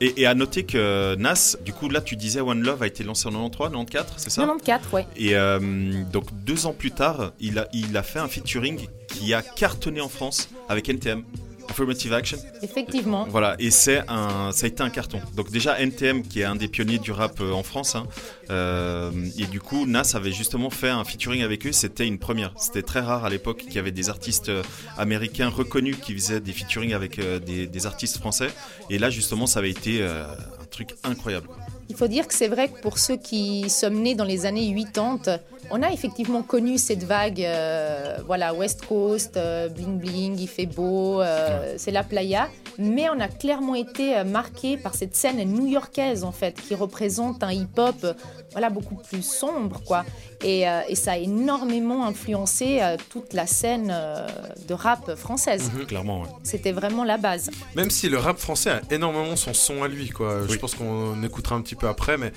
Euh, 0.02 0.06
et, 0.06 0.22
et 0.22 0.26
à 0.26 0.36
noter 0.36 0.64
que 0.66 1.16
Nas, 1.16 1.56
du 1.64 1.74
coup 1.74 1.90
là 1.90 2.02
tu 2.02 2.16
disais 2.16 2.42
One 2.42 2.62
Love 2.62 2.84
a 2.84 2.88
été 2.88 3.04
lancé 3.04 3.28
en 3.28 3.32
93, 3.50 3.72
94, 3.72 4.14
c'est 4.18 4.30
ça? 4.30 4.42
94, 4.42 4.94
ouais. 4.94 5.08
Et 5.16 5.36
euh, 5.36 6.04
donc 6.12 6.26
deux 6.44 6.66
ans 6.66 6.74
plus 6.74 6.92
tard, 6.92 7.32
il 7.40 7.60
a, 7.60 7.68
il 7.74 7.96
a 7.98 8.04
fait 8.04 8.20
un 8.20 8.28
featuring 8.28 8.88
qui 9.08 9.34
a 9.34 9.42
cartonné 9.42 10.02
en 10.02 10.10
France 10.10 10.50
avec 10.70 10.90
NTM. 10.90 11.24
Affirmative 11.70 12.14
Action. 12.14 12.38
Effectivement. 12.62 13.26
Voilà, 13.30 13.56
et 13.60 13.72
c'est 13.72 14.04
un, 14.08 14.52
ça 14.52 14.66
a 14.66 14.68
été 14.68 14.84
un 14.84 14.90
carton. 14.90 15.20
Donc 15.36 15.52
déjà 15.52 15.80
NTM, 15.80 16.24
qui 16.24 16.42
est 16.42 16.46
un 16.46 16.56
des 16.56 16.68
pionniers 16.68 17.00
du 17.00 17.12
rap 17.12 17.40
euh, 17.42 17.52
en 17.52 17.64
France, 17.64 17.96
hein, 17.96 18.08
euh, 18.50 19.12
et 19.38 19.46
du 19.46 19.60
coup 19.60 19.86
Nas 19.86 20.12
avait 20.14 20.32
justement 20.32 20.70
fait 20.70 20.90
un 20.90 21.04
featuring 21.04 21.44
avec 21.44 21.66
eux. 21.66 21.72
C'était 21.72 22.08
une 22.08 22.20
première. 22.20 22.54
C'était 22.58 22.82
très 22.82 23.00
rare 23.00 23.26
à 23.26 23.30
l'époque 23.30 23.58
qu'il 23.58 23.74
y 23.74 23.80
avait 23.80 23.92
des 23.92 24.10
artistes 24.10 24.50
euh, 24.50 24.64
américains 24.98 25.50
reconnus 25.50 25.98
qui 26.02 26.14
faisaient 26.14 26.40
des 26.40 26.54
featuring 26.54 26.94
avec 26.94 27.20
euh, 27.20 27.40
des, 27.40 27.68
des 27.68 27.86
artistes 27.86 28.18
français. 28.18 28.50
Et 28.90 28.98
là 28.98 29.10
justement, 29.10 29.46
ça 29.48 29.60
avait 29.60 29.72
été 29.72 30.02
euh, 30.02 30.26
un 30.62 30.66
truc 30.66 30.96
incroyable. 31.04 31.48
Il 31.90 31.96
faut 31.96 32.08
dire 32.08 32.28
que 32.28 32.34
c'est 32.34 32.48
vrai 32.48 32.70
que 32.70 32.82
pour 32.82 32.98
ceux 32.98 33.16
qui 33.16 33.70
sommes 33.70 34.02
nés 34.02 34.16
dans 34.16 34.26
les 34.26 34.46
années 34.46 34.74
80, 34.94 35.40
on 35.72 35.82
a 35.82 35.92
effectivement 35.92 36.42
connu 36.44 36.78
cette 36.78 37.04
vague, 37.04 37.42
euh, 37.42 38.18
voilà, 38.26 38.54
West 38.54 38.86
Coast, 38.86 39.38
euh, 39.38 39.70
bling 39.70 40.00
bling, 40.00 40.40
il 40.40 40.48
fait 40.48 40.66
beau, 40.66 41.22
euh, 41.22 41.74
c'est 41.78 41.92
la 41.92 42.04
playa. 42.04 42.50
Mais 42.78 43.10
on 43.10 43.20
a 43.22 43.30
clairement 43.30 43.76
été 43.76 44.22
marqué 44.26 44.76
par 44.76 44.96
cette 44.96 45.16
scène 45.16 45.42
new-yorkaise 45.44 46.26
en 46.26 46.34
fait, 46.34 46.60
qui 46.60 46.76
représente 46.76 47.42
un 47.42 47.54
hip-hop, 47.54 48.06
voilà, 48.52 48.70
beaucoup 48.70 48.96
plus 48.96 49.22
sombre, 49.22 49.82
quoi. 49.86 50.04
Et, 50.44 50.68
euh, 50.68 50.82
et 50.90 50.96
ça 50.96 51.14
a 51.14 51.18
énormément 51.18 52.06
influencé 52.06 52.80
euh, 52.82 52.98
toute 53.10 53.34
la 53.34 53.48
scène 53.48 53.92
euh, 53.94 54.28
de 54.68 54.74
rap 54.74 55.16
française. 55.16 55.72
Clairement, 55.88 56.22
ouais. 56.22 56.28
C'était 56.44 56.74
vraiment 56.74 57.04
la 57.04 57.18
base. 57.18 57.50
Même 57.76 57.90
si 57.90 58.10
le 58.10 58.18
rap 58.18 58.38
français 58.38 58.72
a 58.72 58.82
énormément 58.92 59.36
son 59.36 59.54
son 59.54 59.84
à 59.84 59.88
lui, 59.88 60.10
quoi. 60.10 60.42
Je 60.48 60.56
pense 60.58 60.76
qu'on 60.76 61.24
écoutera 61.24 61.56
un 61.56 61.62
petit 61.62 61.76
peu 61.76 61.88
après, 61.88 62.18
mais 62.18 62.32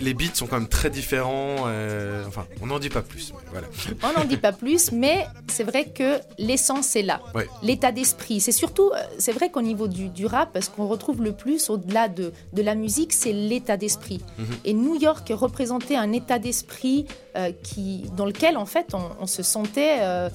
les 0.00 0.14
beats 0.14 0.34
sont 0.34 0.46
quand 0.46 0.58
même 0.58 0.68
très 0.68 0.90
différents. 0.90 1.64
euh, 1.66 2.24
Enfin, 2.26 2.46
on 2.60 2.66
n'en 2.66 2.78
dit 2.78 2.88
pas 2.88 3.02
plus. 3.02 3.32
voilà. 3.50 3.66
On 4.02 4.18
n'en 4.18 4.24
dit 4.24 4.36
pas 4.36 4.52
plus, 4.52 4.92
mais 4.92 5.26
c'est 5.48 5.64
vrai 5.64 5.86
que 5.86 6.18
l'essence 6.38 6.94
est 6.96 7.02
là. 7.02 7.20
Ouais. 7.34 7.48
L'état 7.62 7.92
d'esprit. 7.92 8.40
C'est 8.40 8.52
surtout, 8.52 8.90
euh, 8.94 8.98
c'est 9.18 9.32
vrai 9.32 9.50
qu'au 9.50 9.62
niveau 9.62 9.88
du, 9.88 10.08
du 10.08 10.26
rap, 10.26 10.56
ce 10.60 10.70
qu'on 10.70 10.86
retrouve 10.88 11.22
le 11.22 11.32
plus 11.32 11.70
au-delà 11.70 12.08
de, 12.08 12.32
de 12.52 12.62
la 12.62 12.74
musique, 12.74 13.12
c'est 13.12 13.32
l'état 13.32 13.76
d'esprit. 13.76 14.20
Et 14.64 14.72
New 14.74 14.94
York 15.00 15.30
représentait 15.34 15.96
un 15.96 16.12
état 16.12 16.38
d'esprit 16.38 17.06
euh, 17.36 17.52
qui, 17.62 18.04
dans 18.16 18.26
lequel, 18.26 18.56
en 18.56 18.66
fait, 18.66 18.94
on, 18.94 19.02
on 19.20 19.26
se 19.26 19.42
sentait. 19.42 19.98
euh, 20.00 20.28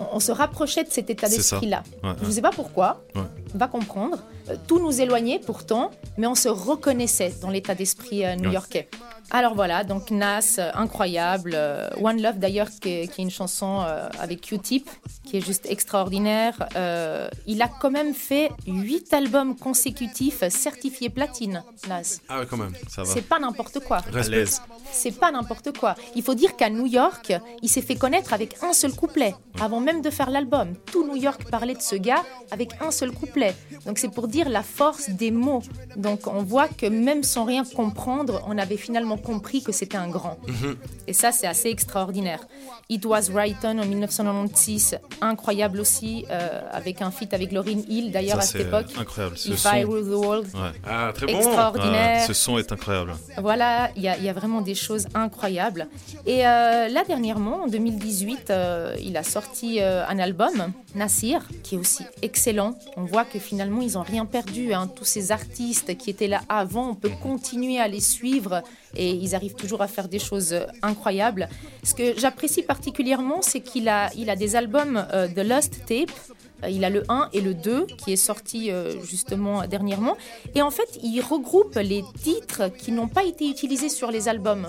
on, 0.00 0.16
on 0.16 0.20
se 0.20 0.30
rapprochait 0.32 0.84
de 0.84 0.90
cet 0.90 1.10
état 1.10 1.28
d'esprit-là. 1.28 1.82
Ouais, 2.04 2.10
Je 2.22 2.26
ne 2.26 2.30
sais 2.30 2.40
pas 2.42 2.50
pourquoi, 2.50 3.02
on 3.16 3.58
va 3.58 3.66
comprendre. 3.66 4.18
Euh, 4.50 4.56
tout 4.66 4.78
nous 4.78 5.00
éloignait 5.00 5.38
pourtant, 5.38 5.90
mais 6.16 6.26
on 6.26 6.34
se 6.34 6.48
reconnaissait 6.48 7.32
dans 7.40 7.50
l'état 7.50 7.74
d'esprit 7.74 8.24
euh, 8.24 8.36
new-yorkais. 8.36 8.88
Alors 9.30 9.54
voilà, 9.54 9.84
donc 9.84 10.10
Nas, 10.10 10.56
euh, 10.58 10.70
incroyable. 10.74 11.56
One 12.02 12.22
Love 12.22 12.38
d'ailleurs, 12.38 12.68
qui, 12.80 12.88
est- 12.90 13.18
une 13.18 13.30
chanson 13.30 13.80
avec 14.20 14.40
Q-Tip, 14.42 14.88
qui 15.24 15.36
est 15.38 15.40
juste 15.44 15.66
extraordinaire. 15.68 16.54
Euh, 16.76 17.28
il 17.46 17.60
a 17.60 17.68
quand 17.68 17.90
même 17.90 18.14
fait 18.14 18.50
huit 18.66 19.12
albums 19.12 19.56
consécutifs 19.56 20.46
certifiés 20.48 21.10
platine, 21.10 21.62
Nas. 21.88 22.18
Ah 22.28 22.38
ouais, 22.40 22.46
quand 22.48 22.56
même. 22.56 22.72
Ça 22.88 23.02
va. 23.02 23.08
C'est 23.12 23.22
pas 23.22 23.38
n'importe 23.40 23.80
quoi. 23.80 23.98
C'est 24.92 25.10
pas 25.18 25.30
n'importe 25.32 25.76
quoi. 25.76 25.94
Il 26.14 26.22
faut 26.22 26.34
dire 26.34 26.56
qu'à 26.56 26.70
New 26.70 26.86
York, 26.86 27.32
il 27.62 27.68
s'est 27.68 27.82
fait 27.82 27.96
connaître 27.96 28.32
avec 28.32 28.56
un 28.62 28.72
seul 28.72 28.92
couplet, 28.92 29.34
avant 29.60 29.80
même 29.80 30.00
de 30.00 30.10
faire 30.10 30.30
l'album. 30.30 30.74
Tout 30.86 31.06
New 31.06 31.16
York 31.16 31.50
parlait 31.50 31.74
de 31.74 31.82
ce 31.82 31.96
gars 31.96 32.22
avec 32.50 32.70
un 32.80 32.90
seul 32.90 33.10
couplet. 33.12 33.54
Donc 33.84 33.98
c'est 33.98 34.08
pour 34.08 34.28
dire 34.28 34.37
la 34.48 34.62
force 34.62 35.10
des 35.10 35.30
mots. 35.30 35.62
Donc 35.96 36.26
on 36.26 36.42
voit 36.42 36.68
que 36.68 36.86
même 36.86 37.22
sans 37.22 37.44
rien 37.44 37.64
comprendre, 37.64 38.42
on 38.46 38.56
avait 38.58 38.76
finalement 38.76 39.16
compris 39.16 39.62
que 39.62 39.72
c'était 39.72 39.96
un 39.96 40.08
grand. 40.08 40.38
Et 41.06 41.12
ça, 41.12 41.32
c'est 41.32 41.46
assez 41.46 41.68
extraordinaire. 41.70 42.40
It 42.90 43.04
Was 43.04 43.28
Written 43.30 43.80
en 43.80 43.84
1996, 43.84 44.98
incroyable 45.20 45.80
aussi, 45.80 46.24
euh, 46.30 46.60
avec 46.72 47.02
un 47.02 47.10
feat 47.10 47.34
avec 47.34 47.52
Lauryn 47.52 47.80
Hill 47.88 48.12
d'ailleurs 48.12 48.38
à 48.38 48.42
cette 48.42 48.62
époque. 48.62 48.86
incroyable. 48.98 49.36
Ce 49.36 49.50
If 49.50 49.58
son, 49.58 49.74
I 49.74 49.84
Rule 49.84 50.04
the 50.06 50.14
World, 50.24 50.46
ouais. 50.54 50.60
Ah, 50.88 51.12
très 51.14 51.26
bon. 51.26 51.36
extraordinaire. 51.38 52.24
Ce 52.26 52.32
son 52.32 52.58
est 52.58 52.70
incroyable. 52.72 53.14
Voilà, 53.38 53.90
il 53.96 54.02
y, 54.02 54.08
a- 54.08 54.16
il 54.16 54.24
y 54.24 54.28
a 54.28 54.32
vraiment 54.32 54.60
des 54.62 54.74
choses 54.74 55.06
incroyables. 55.14 55.86
Et 56.26 56.46
euh, 56.46 56.88
là, 56.88 57.04
dernièrement, 57.06 57.64
en 57.64 57.66
2018, 57.66 58.50
euh, 58.50 58.94
il 59.02 59.16
a 59.16 59.22
sorti 59.22 59.80
euh, 59.80 60.04
un 60.08 60.18
album, 60.18 60.72
Nassir, 60.94 61.46
qui 61.62 61.74
est 61.74 61.78
aussi 61.78 62.04
excellent. 62.22 62.74
On 62.96 63.04
voit 63.04 63.24
que 63.24 63.38
finalement, 63.38 63.82
ils 63.82 63.92
n'ont 63.92 64.02
rien 64.02 64.24
perdu. 64.28 64.72
hein. 64.72 64.86
Tous 64.94 65.04
ces 65.04 65.32
artistes 65.32 65.96
qui 65.96 66.10
étaient 66.10 66.28
là 66.28 66.42
avant, 66.48 66.90
on 66.90 66.94
peut 66.94 67.10
continuer 67.22 67.78
à 67.78 67.88
les 67.88 68.00
suivre 68.00 68.62
et 68.96 69.10
ils 69.10 69.34
arrivent 69.34 69.54
toujours 69.54 69.82
à 69.82 69.88
faire 69.88 70.08
des 70.08 70.18
choses 70.18 70.52
euh, 70.52 70.66
incroyables. 70.82 71.48
Ce 71.82 71.94
que 71.94 72.18
j'apprécie 72.18 72.62
particulièrement, 72.62 73.42
c'est 73.42 73.60
qu'il 73.60 73.88
a, 73.88 74.10
il 74.14 74.30
a 74.30 74.36
des 74.36 74.56
albums 74.56 75.06
euh, 75.12 75.26
de 75.28 75.42
Lost 75.42 75.84
Tape. 75.86 76.10
Euh, 76.64 76.68
Il 76.70 76.84
a 76.84 76.90
le 76.90 77.04
1 77.08 77.30
et 77.32 77.40
le 77.40 77.54
2 77.54 77.86
qui 77.98 78.12
est 78.12 78.16
sorti 78.16 78.70
justement 79.04 79.66
dernièrement. 79.66 80.16
Et 80.56 80.62
en 80.62 80.70
fait, 80.72 80.90
il 81.02 81.20
regroupe 81.20 81.76
les 81.76 82.02
titres 82.22 82.62
qui 82.80 82.90
n'ont 82.90 83.06
pas 83.08 83.24
été 83.24 83.48
utilisés 83.48 83.88
sur 83.88 84.10
les 84.10 84.28
albums. 84.28 84.66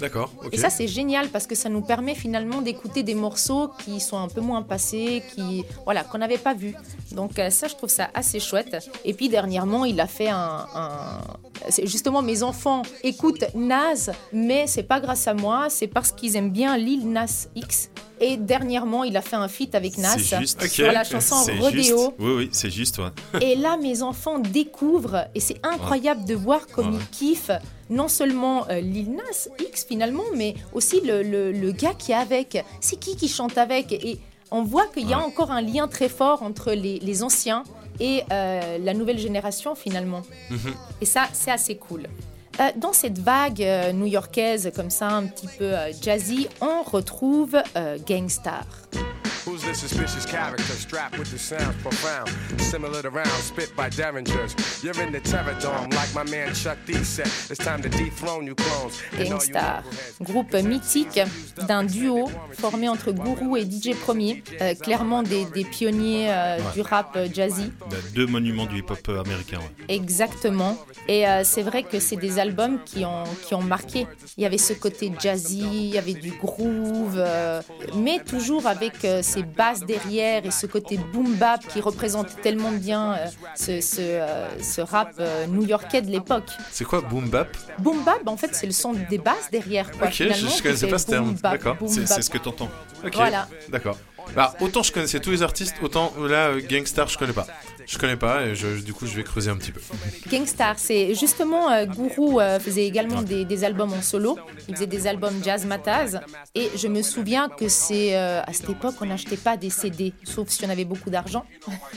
D'accord. 0.00 0.30
Et 0.52 0.56
ça, 0.56 0.70
c'est 0.70 0.88
génial 0.88 1.28
parce 1.28 1.46
que 1.46 1.54
ça 1.54 1.68
nous 1.68 1.82
permet 1.82 2.14
finalement 2.14 2.62
d'écouter 2.62 3.02
des 3.02 3.14
morceaux 3.14 3.68
qui 3.84 4.00
sont 4.00 4.16
un 4.18 4.28
peu 4.28 4.40
moins 4.40 4.62
passés, 4.62 5.22
qui, 5.34 5.64
voilà, 5.84 6.04
qu'on 6.04 6.18
n'avait 6.18 6.38
pas 6.38 6.54
vus. 6.54 6.74
Donc 7.12 7.38
euh, 7.38 7.50
ça, 7.50 7.68
je 7.68 7.74
trouve 7.74 7.90
ça 7.90 8.08
assez 8.14 8.40
chouette. 8.40 8.76
Et 9.04 9.12
puis 9.14 9.28
dernièrement, 9.28 9.84
il 9.84 10.00
a 10.00 10.06
fait 10.06 10.28
un... 10.28 10.66
un- 10.74 11.20
c'est 11.68 11.86
Justement, 11.86 12.22
mes 12.22 12.42
enfants 12.42 12.82
écoutent 13.02 13.44
Nas, 13.54 14.10
mais 14.32 14.66
c'est 14.66 14.82
pas 14.82 15.00
grâce 15.00 15.28
à 15.28 15.34
moi, 15.34 15.68
c'est 15.68 15.86
parce 15.88 16.10
qu'ils 16.12 16.36
aiment 16.36 16.50
bien 16.50 16.76
Lil 16.78 17.08
Nas 17.10 17.48
X. 17.54 17.90
Et 18.20 18.36
dernièrement, 18.36 19.02
il 19.04 19.16
a 19.16 19.22
fait 19.22 19.36
un 19.36 19.48
feat 19.48 19.74
avec 19.74 19.96
Nas 19.98 20.16
juste. 20.18 20.66
Sur 20.68 20.92
la 20.92 21.04
chanson 21.04 21.36
Rodeo. 21.58 21.70
juste. 21.72 21.94
Oui, 22.18 22.32
oui, 22.36 22.48
c'est 22.52 22.70
juste, 22.70 22.98
ouais. 22.98 23.40
Et 23.40 23.56
là, 23.56 23.76
mes 23.78 24.02
enfants 24.02 24.38
découvrent, 24.38 25.24
et 25.34 25.40
c'est 25.40 25.58
incroyable 25.64 26.24
de 26.26 26.34
voir 26.34 26.66
comme 26.66 26.94
Ouais. 26.94 27.00
ils 27.00 27.08
kiffent 27.08 27.50
non 27.88 28.08
seulement 28.08 28.68
euh, 28.68 28.80
Lil 28.80 29.12
Nas 29.12 29.48
X 29.58 29.84
finalement, 29.88 30.24
mais 30.36 30.54
aussi 30.74 31.00
le, 31.00 31.22
le- 31.22 31.50
le 31.52 31.72
gars 31.72 31.94
qui 31.94 32.12
est 32.12 32.16
avec. 32.16 32.62
C'est 32.80 32.98
qui 33.00 33.16
qui 33.16 33.26
chante 33.28 33.56
avec? 33.58 33.92
Et 33.92 34.18
on 34.50 34.62
voit 34.62 34.86
qu'il 34.86 35.08
y 35.08 35.12
a 35.14 35.18
encore 35.18 35.50
un 35.50 35.62
lien 35.62 35.88
très 35.88 36.08
fort 36.08 36.42
entre 36.42 36.72
les, 36.72 36.98
les 36.98 37.22
anciens 37.22 37.64
et 38.00 38.22
euh, 38.32 38.78
la 38.78 38.94
nouvelle 38.94 39.18
génération 39.18 39.74
finalement. 39.74 40.22
Mhm. 40.50 40.74
Et 41.00 41.04
ça, 41.06 41.28
c'est 41.32 41.50
assez 41.50 41.76
cool. 41.76 42.02
Euh, 42.58 42.70
dans 42.76 42.92
cette 42.92 43.18
vague 43.18 43.62
euh, 43.62 43.92
new-yorkaise, 43.92 44.72
comme 44.74 44.90
ça, 44.90 45.08
un 45.08 45.26
petit 45.26 45.46
peu 45.46 45.64
euh, 45.64 45.92
jazzy, 46.02 46.48
on 46.60 46.82
retrouve 46.82 47.56
Gangstar. 48.06 48.64
Who's 49.46 49.62
this 49.62 49.80
suspicious 49.80 50.26
character 50.26 50.62
strapped 50.74 51.18
with 51.18 51.30
the 51.30 51.38
sounds 51.38 51.74
profound? 51.82 52.28
Similar 52.60 53.02
to 53.02 53.10
rounds 53.10 53.30
spit 53.44 53.74
by 53.74 53.88
derringers. 53.88 54.54
You're 54.84 55.00
in 55.02 55.12
the 55.12 55.20
terror 55.20 55.56
dome, 55.60 55.88
like 55.90 56.14
my 56.14 56.24
man 56.30 56.52
Chuck 56.54 56.76
D 56.86 56.92
said. 57.02 57.26
It's 57.48 57.58
time 57.58 57.80
to 57.82 57.88
dethrone 57.88 58.46
you 58.46 58.54
clones. 58.54 59.00
Gangstar, 59.16 59.82
groupe 60.22 60.54
mythique 60.62 61.20
d'un 61.66 61.84
duo 61.84 62.30
formé 62.52 62.88
entre 62.88 63.12
Guru 63.12 63.56
et 63.58 63.64
DJ 63.64 63.94
Premier, 63.98 64.42
euh, 64.60 64.74
clairement 64.74 65.22
des, 65.22 65.46
des 65.46 65.64
pionniers 65.64 66.30
euh, 66.30 66.58
du 66.74 66.82
rap 66.82 67.14
euh, 67.16 67.26
jazzy. 67.32 67.72
Bah, 67.88 67.96
Deux 68.14 68.26
monuments 68.26 68.66
du 68.66 68.78
hip-hop 68.80 68.98
euh, 69.08 69.20
américain, 69.22 69.58
ouais. 69.58 69.94
Exactement. 69.94 70.76
Et 71.08 71.26
euh, 71.26 71.42
c'est 71.44 71.62
vrai 71.62 71.82
que 71.82 71.98
c'est 71.98 72.16
des 72.16 72.38
albums 72.38 72.78
qui 72.84 73.04
ont, 73.06 73.24
qui 73.46 73.54
ont 73.54 73.62
marqué. 73.62 74.06
Il 74.36 74.42
y 74.42 74.46
avait 74.46 74.58
ce 74.58 74.74
côté 74.74 75.10
jazzy, 75.18 75.60
il 75.60 75.94
y 75.94 75.98
avait 75.98 76.14
du 76.14 76.32
groove, 76.32 77.14
euh, 77.16 77.62
mais 77.96 78.18
toujours 78.20 78.66
avec 78.66 79.04
euh, 79.04 79.22
ces 79.30 79.42
basses 79.42 79.80
derrière 79.80 80.44
et 80.44 80.50
ce 80.50 80.66
côté 80.66 80.98
boom 81.12 81.34
bap 81.34 81.60
qui 81.68 81.80
représente 81.80 82.40
tellement 82.42 82.72
bien 82.72 83.12
euh, 83.14 83.16
ce, 83.54 83.80
ce, 83.80 84.00
euh, 84.00 84.48
ce 84.62 84.80
rap 84.80 85.12
euh, 85.18 85.46
new-yorkais 85.46 86.02
de 86.02 86.10
l'époque. 86.10 86.50
C'est 86.70 86.84
quoi 86.84 87.00
boom 87.00 87.28
bap? 87.28 87.48
Boom 87.78 88.02
bap, 88.04 88.20
en 88.26 88.36
fait, 88.36 88.50
c'est 88.54 88.66
le 88.66 88.72
son 88.72 88.92
des 89.08 89.18
basses 89.18 89.50
derrière. 89.50 89.90
Quoi, 89.92 90.08
Ok, 90.08 90.12
je- 90.12 90.24
finalement, 90.24 90.48
je 90.50 90.54
qui 90.56 90.62
connaissais 90.62 90.86
pas 90.88 90.98
ce 90.98 91.06
terme. 91.06 91.34
D'accord. 91.42 91.76
C'est 91.86 92.22
ce 92.22 92.30
que 92.30 92.38
t'entends. 92.38 92.70
Ok. 93.04 93.14
Voilà. 93.14 93.48
D'accord. 93.68 93.96
Bah, 94.34 94.54
autant 94.60 94.82
je 94.82 94.92
connaissais 94.92 95.18
tous 95.18 95.30
les 95.30 95.42
artistes, 95.42 95.76
autant 95.82 96.12
là, 96.20 96.48
euh, 96.48 96.60
Gangstar, 96.68 97.08
je 97.08 97.18
connais 97.18 97.32
pas. 97.32 97.46
Je 97.86 97.98
connais 97.98 98.16
pas 98.16 98.42
et 98.46 98.54
je, 98.54 98.80
du 98.82 98.92
coup, 98.92 99.06
je 99.06 99.14
vais 99.14 99.22
creuser 99.22 99.50
un 99.50 99.56
petit 99.56 99.72
peu. 99.72 99.80
Gangstar, 100.30 100.78
c'est 100.78 101.14
justement 101.14 101.70
euh, 101.70 101.86
Guru 101.86 102.40
euh, 102.40 102.58
faisait 102.58 102.86
également 102.86 103.22
des, 103.22 103.44
des 103.44 103.64
albums 103.64 103.92
en 103.92 104.02
solo. 104.02 104.38
Il 104.68 104.74
faisait 104.74 104.86
des 104.86 105.06
albums 105.06 105.42
jazz 105.42 105.64
mataz. 105.64 106.20
Et 106.54 106.70
je 106.76 106.88
me 106.88 107.02
souviens 107.02 107.48
que 107.48 107.68
c'est 107.68 108.16
euh, 108.16 108.42
à 108.42 108.52
cette 108.52 108.70
époque, 108.70 108.94
on 109.00 109.06
n'achetait 109.06 109.36
pas 109.36 109.56
des 109.56 109.70
CD, 109.70 110.12
sauf 110.24 110.48
si 110.48 110.64
on 110.64 110.70
avait 110.70 110.84
beaucoup 110.84 111.10
d'argent. 111.10 111.44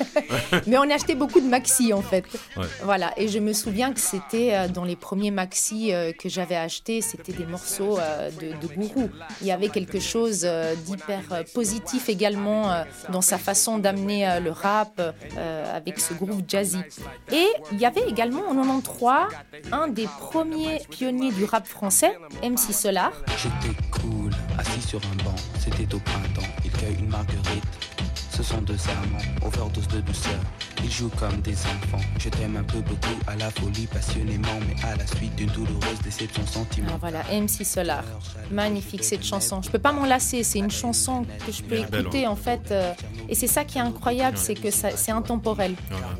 Mais 0.67 0.77
on 0.77 0.89
achetait 0.89 1.15
beaucoup 1.15 1.39
de 1.39 1.47
maxi 1.47 1.93
en 1.93 2.01
fait. 2.01 2.25
Ouais. 2.57 2.65
Voilà. 2.83 3.13
Et 3.17 3.27
je 3.27 3.39
me 3.39 3.53
souviens 3.53 3.93
que 3.93 3.99
c'était 3.99 4.53
euh, 4.53 4.67
dans 4.67 4.83
les 4.83 4.95
premiers 4.95 5.31
maxi 5.31 5.91
que 6.19 6.29
j'avais 6.29 6.55
achetés, 6.55 7.01
c'était 7.01 7.33
des 7.33 7.45
morceaux 7.45 7.97
de, 8.41 8.47
de 8.47 8.73
Guru. 8.73 9.09
Il 9.41 9.47
y 9.47 9.51
avait 9.51 9.69
quelque 9.69 9.99
chose 9.99 10.47
d'hyper 10.85 11.43
positif 11.53 12.09
également 12.09 12.83
dans 13.09 13.21
sa 13.21 13.37
façon 13.37 13.77
d'amener 13.77 14.39
le 14.39 14.51
rap 14.51 15.01
euh, 15.37 15.72
avec 15.73 15.99
ce 15.99 16.13
groove 16.13 16.43
jazzy. 16.47 16.79
Et 17.31 17.47
il 17.71 17.79
y 17.79 17.85
avait 17.85 18.07
également 18.07 18.47
en 18.49 18.55
93 18.55 19.27
un 19.71 19.87
des 19.87 20.07
premiers 20.19 20.81
pionniers 20.89 21.31
du 21.31 21.43
rap 21.45 21.67
français, 21.67 22.17
MC 22.43 22.73
Solar. 22.73 23.11
J'étais 23.37 23.75
cool, 23.91 24.31
assis 24.57 24.81
sur 24.87 24.99
un 24.99 25.23
banc, 25.23 25.35
c'était 25.59 25.93
au 25.93 25.99
printemps. 25.99 26.47
Il 26.63 26.71
cueille 26.71 26.95
une 26.99 27.09
marguerite, 27.09 27.63
ce 28.35 28.41
sont 28.43 28.61
deux 28.61 28.77
amants, 28.89 29.45
overdose 29.47 29.87
de 29.89 30.01
douceur. 30.01 30.33
Ils 30.83 30.91
jouent 30.91 31.11
comme 31.19 31.39
des 31.41 31.53
enfants. 31.53 32.03
Je 32.19 32.29
t'aime 32.29 32.57
un 32.57 32.63
peu 32.63 32.79
beaucoup, 32.79 33.15
à 33.27 33.35
la 33.35 33.49
folie, 33.51 33.87
passionnément, 33.87 34.59
mais 34.67 34.75
à 34.83 34.95
la 34.95 35.05
suite 35.07 35.35
d'une 35.35 35.49
douloureuse 35.49 35.99
déception 36.03 36.45
sentiment. 36.45 36.87
Ah, 36.93 36.97
voilà, 36.99 37.19
MC 37.31 37.63
Solar. 37.63 38.03
Magnifique 38.51 39.03
cette 39.03 39.23
chanson. 39.23 39.61
Je 39.61 39.69
peux 39.69 39.79
pas 39.79 39.91
m'en 39.93 40.05
lasser. 40.05 40.43
C'est 40.43 40.59
une 40.59 40.71
chanson 40.71 41.25
que 41.45 41.51
je 41.51 41.61
peux 41.63 41.75
écouter 41.77 42.27
en 42.27 42.35
fait. 42.35 42.71
euh, 42.71 42.91
et 43.29 43.35
c'est 43.35 43.47
ça 43.47 43.63
qui 43.63 43.77
est 43.77 43.81
incroyable, 43.81 44.37
c'est 44.37 44.55
que 44.55 44.69
c'est 44.71 45.11
intemporel. 45.11 45.75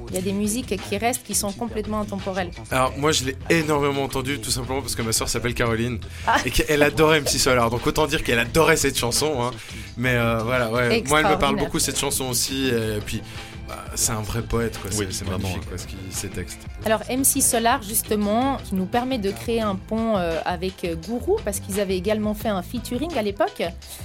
Il 0.10 0.16
y 0.16 0.18
a 0.18 0.22
des 0.22 0.34
musiques 0.34 0.80
qui 0.90 0.98
restent, 0.98 1.24
qui 1.24 1.34
sont 1.36 1.52
complètement 1.52 2.02
intemporelles. 2.02 2.52
Alors, 2.72 2.94
moi, 2.98 3.12
je 3.12 3.26
l'ai 3.26 3.38
énormément 3.50 4.04
entendu, 4.04 4.40
tout 4.40 4.52
simplement 4.52 4.82
parce 4.82 4.96
que 4.96 5.02
ma 5.02 5.12
soeur 5.12 5.28
s'appelle 5.28 5.54
Caroline 5.56 6.00
Ah. 6.28 6.38
et 6.46 6.52
qu'elle 6.52 6.84
adorait 6.84 7.20
MC 7.22 7.40
Solar. 7.40 7.70
Donc, 7.72 7.86
autant 7.88 8.06
dire 8.06 8.24
qu'elle 8.24 8.40
adorait 8.40 8.78
cette 8.78 8.98
chanson. 8.98 9.42
hein. 9.42 9.52
Mais 9.98 10.16
euh, 10.16 10.40
voilà, 10.44 10.72
ouais. 10.72 11.04
Moi, 11.08 11.22
elle 11.22 11.28
me 11.28 11.38
parle 11.40 11.58
beaucoup 11.58 11.80
cette 11.80 11.96
chanson 11.98 12.03
aussi. 12.30 12.68
Et 12.68 13.00
puis, 13.06 13.22
bah, 13.68 13.84
c'est 13.96 14.12
un 14.12 14.22
vrai 14.22 14.42
poète, 14.42 14.78
quoi. 14.80 14.92
C'est 14.92 15.00
Oui, 15.00 15.08
c'est 15.12 15.26
vraiment, 15.26 15.50
quoi, 15.68 15.78
ce 15.78 15.88
qu'il- 15.88 15.98
ses 16.10 16.30
textes. 16.30 16.60
Alors 16.86 17.02
MC 17.10 17.42
Solar 17.42 17.82
justement, 17.82 18.58
qui 18.66 18.76
nous 18.76 18.86
permet 18.86 19.18
de 19.18 19.32
créer 19.32 19.62
un 19.62 19.76
pont 19.76 20.18
euh, 20.18 20.40
avec 20.46 20.84
euh, 20.84 20.96
Guru 20.96 21.42
parce 21.46 21.60
qu'ils 21.62 21.80
avaient 21.80 21.96
également 21.98 22.34
fait 22.34 22.50
un 22.50 22.62
featuring 22.62 23.16
à 23.18 23.22
l'époque. 23.22 23.64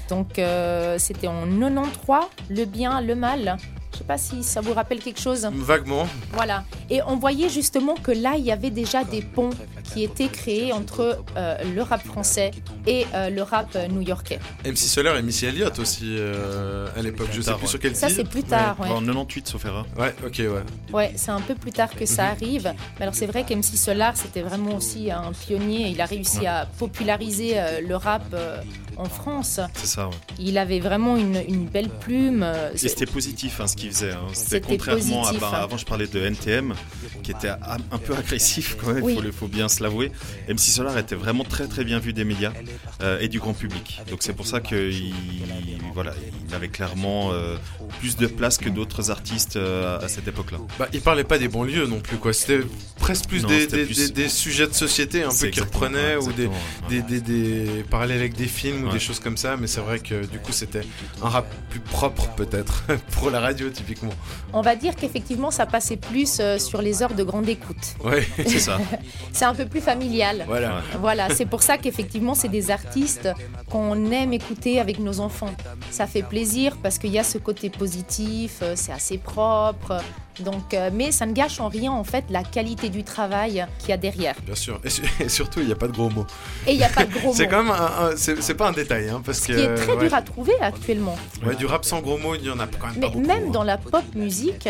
Donc 0.08 0.38
euh, 0.38 0.96
c'était 0.98 1.26
en 1.26 1.44
93, 1.46 2.20
le 2.50 2.64
bien, 2.64 3.00
le 3.00 3.14
mal. 3.16 3.56
Je 3.92 3.98
sais 3.98 4.04
pas 4.04 4.18
si 4.18 4.44
ça 4.44 4.60
vous 4.60 4.74
rappelle 4.74 5.00
quelque 5.00 5.20
chose. 5.20 5.48
Vaguement. 5.52 6.06
Voilà. 6.32 6.64
Et 6.90 7.00
on 7.02 7.16
voyait 7.16 7.48
justement 7.48 7.94
que 7.94 8.12
là, 8.12 8.34
il 8.38 8.44
y 8.44 8.52
avait 8.52 8.70
déjà 8.70 9.02
des 9.04 9.22
ponts 9.22 9.50
qui 9.92 10.04
étaient 10.04 10.28
créés 10.28 10.72
entre 10.72 11.18
euh, 11.36 11.56
le 11.74 11.82
rap 11.82 12.04
français 12.04 12.50
et 12.86 13.06
euh, 13.14 13.30
le 13.30 13.42
rap 13.42 13.68
euh, 13.74 13.88
new-yorkais. 13.88 14.38
MC 14.66 14.76
Solar 14.76 15.16
et 15.16 15.22
Missy 15.22 15.46
Elliott 15.46 15.78
aussi 15.78 16.16
euh, 16.18 16.86
à 16.96 17.00
l'époque. 17.02 17.28
Je 17.32 17.40
sais 17.40 17.52
plus 17.54 17.62
ouais. 17.62 17.66
sur 17.68 17.80
quel 17.80 17.96
Ça, 17.96 18.08
c'est 18.10 18.24
plus 18.28 18.42
tard, 18.44 18.78
ouais. 18.80 18.88
En 18.88 19.00
98, 19.00 19.48
sauf 19.48 19.64
erreur. 19.64 19.86
Ouais, 19.98 20.14
ok, 20.24 20.38
ouais. 20.38 20.62
Ouais, 20.92 21.12
c'est 21.16 21.30
un 21.30 21.40
peu 21.40 21.54
plus 21.54 21.72
tard 21.72 21.90
que 21.90 22.00
Mhm. 22.00 22.06
ça 22.06 22.26
arrive. 22.26 22.72
Mais 22.98 23.02
alors 23.02 23.14
c'est 23.14 23.26
vrai 23.26 23.44
qu'MC 23.44 23.62
Solar, 23.76 24.16
c'était 24.16 24.42
vraiment 24.42 24.76
aussi 24.76 25.10
un 25.10 25.32
pionnier. 25.32 25.88
Il 25.88 26.00
a 26.00 26.06
réussi 26.06 26.46
à 26.46 26.66
populariser 26.78 27.58
euh, 27.58 27.80
le 27.80 27.96
rap 27.96 28.22
euh, 28.34 28.60
en 28.98 29.04
France. 29.06 29.60
C'est 29.74 29.86
ça, 29.86 30.08
ouais. 30.08 30.14
Il 30.38 30.58
avait 30.58 30.80
vraiment 30.80 31.16
une, 31.16 31.40
une 31.48 31.66
belle 31.66 31.88
plume. 31.88 32.42
euh, 32.42 32.70
Et 32.74 32.78
c'était 32.78 33.06
positif 33.06 33.60
hein, 33.60 33.66
ce 33.66 33.76
qu'il 33.76 33.90
faisait. 33.90 34.12
hein. 34.12 34.20
C'était 34.32 34.60
contrairement 34.60 35.22
positif, 35.22 35.42
à. 35.42 35.50
bah, 35.50 35.50
hein. 35.54 35.62
avant, 35.64 35.76
je 35.76 35.86
parlais 35.86 36.06
de 36.06 36.18
NTM, 36.20 36.74
qui 37.22 37.30
était 37.30 37.48
un, 37.48 37.98
peu 37.98 38.14
agressif 38.14 38.76
quand 38.80 38.88
même, 38.88 38.98
il 39.08 39.16
Oui. 39.18 39.30
faut, 39.32 39.48
bien 39.48 39.68
se 39.68 39.82
l'avouer. 39.82 40.10
MC 40.48 40.58
Solar 40.58 40.98
était 40.98 41.14
vraiment 41.14 41.44
très 41.44 41.66
très 41.66 41.84
bien 41.84 41.98
vu 41.98 42.12
des 42.12 42.24
médias 42.24 42.52
euh, 43.02 43.18
et 43.20 43.28
du 43.28 43.38
grand 43.38 43.54
public. 43.54 44.00
Donc 44.10 44.18
c'est 44.22 44.32
pour 44.34 44.46
ça 44.46 44.60
qu'il 44.60 45.12
voilà, 45.94 46.12
il 46.48 46.54
avait 46.54 46.68
clairement 46.68 47.30
euh, 47.32 47.56
plus 48.00 48.16
de 48.16 48.26
place 48.26 48.58
que 48.58 48.68
d'autres 48.68 49.10
artistes 49.10 49.56
euh, 49.56 49.98
à 50.00 50.08
cette 50.08 50.28
époque-là. 50.28 50.58
Bah, 50.78 50.88
il 50.92 51.00
parlait 51.00 51.24
pas 51.24 51.38
des 51.38 51.48
banlieues 51.48 51.86
non 51.86 52.00
plus, 52.00 52.16
quoi. 52.18 52.32
C'était 52.32 52.60
presque 52.98 53.26
plus, 53.26 53.42
Non, 53.42 53.48
des, 53.48 53.60
c'était 53.60 53.76
des, 53.78 53.84
plus- 53.84 54.12
des- 54.12 54.22
des 54.24 54.28
sujets 54.28 54.66
de 54.66 54.74
société 54.74 55.22
un 55.22 55.30
peu 55.30 55.48
qu'il 55.48 55.62
reprenait 55.62 56.16
ouais, 56.16 56.24
ou 56.26 56.32
des, 56.32 56.46
ouais. 56.46 57.02
des, 57.02 57.20
des 57.20 57.84
parallèles 57.90 58.18
avec 58.18 58.34
des 58.36 58.46
films 58.46 58.87
ou 58.88 58.92
Ouais. 58.92 58.94
des 58.94 59.00
choses 59.04 59.20
comme 59.20 59.36
ça. 59.36 59.56
Mais 59.56 59.66
c'est 59.66 59.80
vrai 59.80 59.98
que 59.98 60.26
du 60.26 60.38
coup, 60.38 60.52
c'était 60.52 60.82
un 61.22 61.28
rap 61.28 61.46
plus 61.70 61.80
propre 61.80 62.28
peut-être 62.36 62.84
pour 63.12 63.30
la 63.30 63.40
radio 63.40 63.68
typiquement. 63.70 64.12
On 64.52 64.60
va 64.62 64.76
dire 64.76 64.96
qu'effectivement, 64.96 65.50
ça 65.50 65.66
passait 65.66 65.96
plus 65.96 66.38
euh, 66.40 66.58
sur 66.58 66.82
les 66.82 67.02
heures 67.02 67.14
de 67.14 67.22
grande 67.22 67.48
écoute. 67.48 67.94
Ouais, 68.04 68.26
C'est 68.36 68.58
ça. 68.58 68.78
C'est 69.32 69.44
un 69.44 69.54
peu 69.54 69.66
plus 69.66 69.80
familial. 69.80 70.44
voilà. 70.46 70.82
Voilà, 71.00 71.28
c'est 71.34 71.46
pour 71.46 71.62
ça 71.62 71.78
qu'effectivement, 71.78 72.34
c'est 72.34 72.48
des 72.48 72.70
artistes 72.70 73.28
qu'on 73.70 74.10
aime 74.10 74.32
écouter 74.32 74.80
avec 74.80 74.98
nos 74.98 75.20
enfants. 75.20 75.54
Ça 75.90 76.06
fait 76.06 76.22
plaisir 76.22 76.76
parce 76.82 76.98
qu'il 76.98 77.10
y 77.10 77.18
a 77.18 77.24
ce 77.24 77.38
côté 77.38 77.70
positif, 77.70 78.58
euh, 78.62 78.72
c'est 78.76 78.92
assez 78.92 79.18
propre. 79.18 80.00
Donc, 80.40 80.74
euh, 80.74 80.90
mais 80.92 81.10
ça 81.12 81.26
ne 81.26 81.32
gâche 81.32 81.60
en 81.60 81.68
rien 81.68 81.90
en 81.92 82.04
fait 82.04 82.24
la 82.30 82.42
qualité 82.44 82.88
du 82.88 83.02
travail 83.04 83.66
qu'il 83.78 83.88
y 83.90 83.92
a 83.92 83.96
derrière. 83.96 84.34
Bien 84.44 84.54
sûr. 84.54 84.80
Et, 84.84 84.90
su- 84.90 85.02
et 85.20 85.28
surtout, 85.28 85.60
il 85.60 85.66
n'y 85.66 85.72
a 85.72 85.76
pas 85.76 85.88
de 85.88 85.92
gros 85.92 86.10
mots. 86.10 86.26
Et 86.66 86.72
il 86.72 86.78
n'y 86.78 86.84
a 86.84 86.88
pas 86.88 87.04
de 87.04 87.12
gros 87.12 87.28
mots. 87.28 87.34
C'est 87.34 87.48
quand 87.48 87.64
même 87.64 87.74
c'est 88.16 88.54
pas 88.54 88.68
un 88.68 88.72
détail, 88.72 89.08
hein, 89.08 89.20
parce 89.24 89.38
Ce 89.40 89.48
que 89.48 89.52
qui 89.54 89.60
est 89.60 89.74
très 89.74 89.92
ouais. 89.94 89.98
dur 90.08 90.14
à 90.14 90.22
trouver 90.22 90.54
actuellement. 90.60 91.16
Ouais, 91.44 91.54
du 91.56 91.66
rap 91.66 91.84
sans 91.84 92.00
gros 92.00 92.18
mots, 92.18 92.34
il 92.34 92.44
y 92.44 92.50
en 92.50 92.58
a 92.60 92.66
quand 92.66 92.86
même 92.86 92.96
Mais 92.96 93.00
pas 93.02 93.08
beaucoup. 93.08 93.26
même 93.26 93.48
hein. 93.48 93.52
dans 93.52 93.64
la 93.64 93.78
pop 93.78 94.04
musique, 94.14 94.68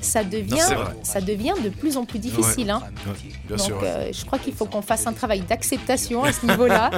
ça 0.00 0.24
devient, 0.24 0.58
ça 1.02 1.20
devient 1.20 1.54
de 1.62 1.68
plus 1.68 1.96
en 1.96 2.04
plus 2.04 2.18
difficile. 2.18 2.70
hein. 2.70 2.82
Bien 3.46 3.56
Donc, 3.56 3.66
sûr. 3.66 3.80
euh, 3.82 4.10
je 4.12 4.24
crois 4.24 4.38
qu'il 4.38 4.54
faut 4.54 4.66
qu'on 4.66 4.82
fasse 4.82 5.06
un 5.06 5.12
travail 5.12 5.40
d'acceptation 5.40 6.24
à 6.24 6.32
ce 6.32 6.46
niveau-là. 6.46 6.90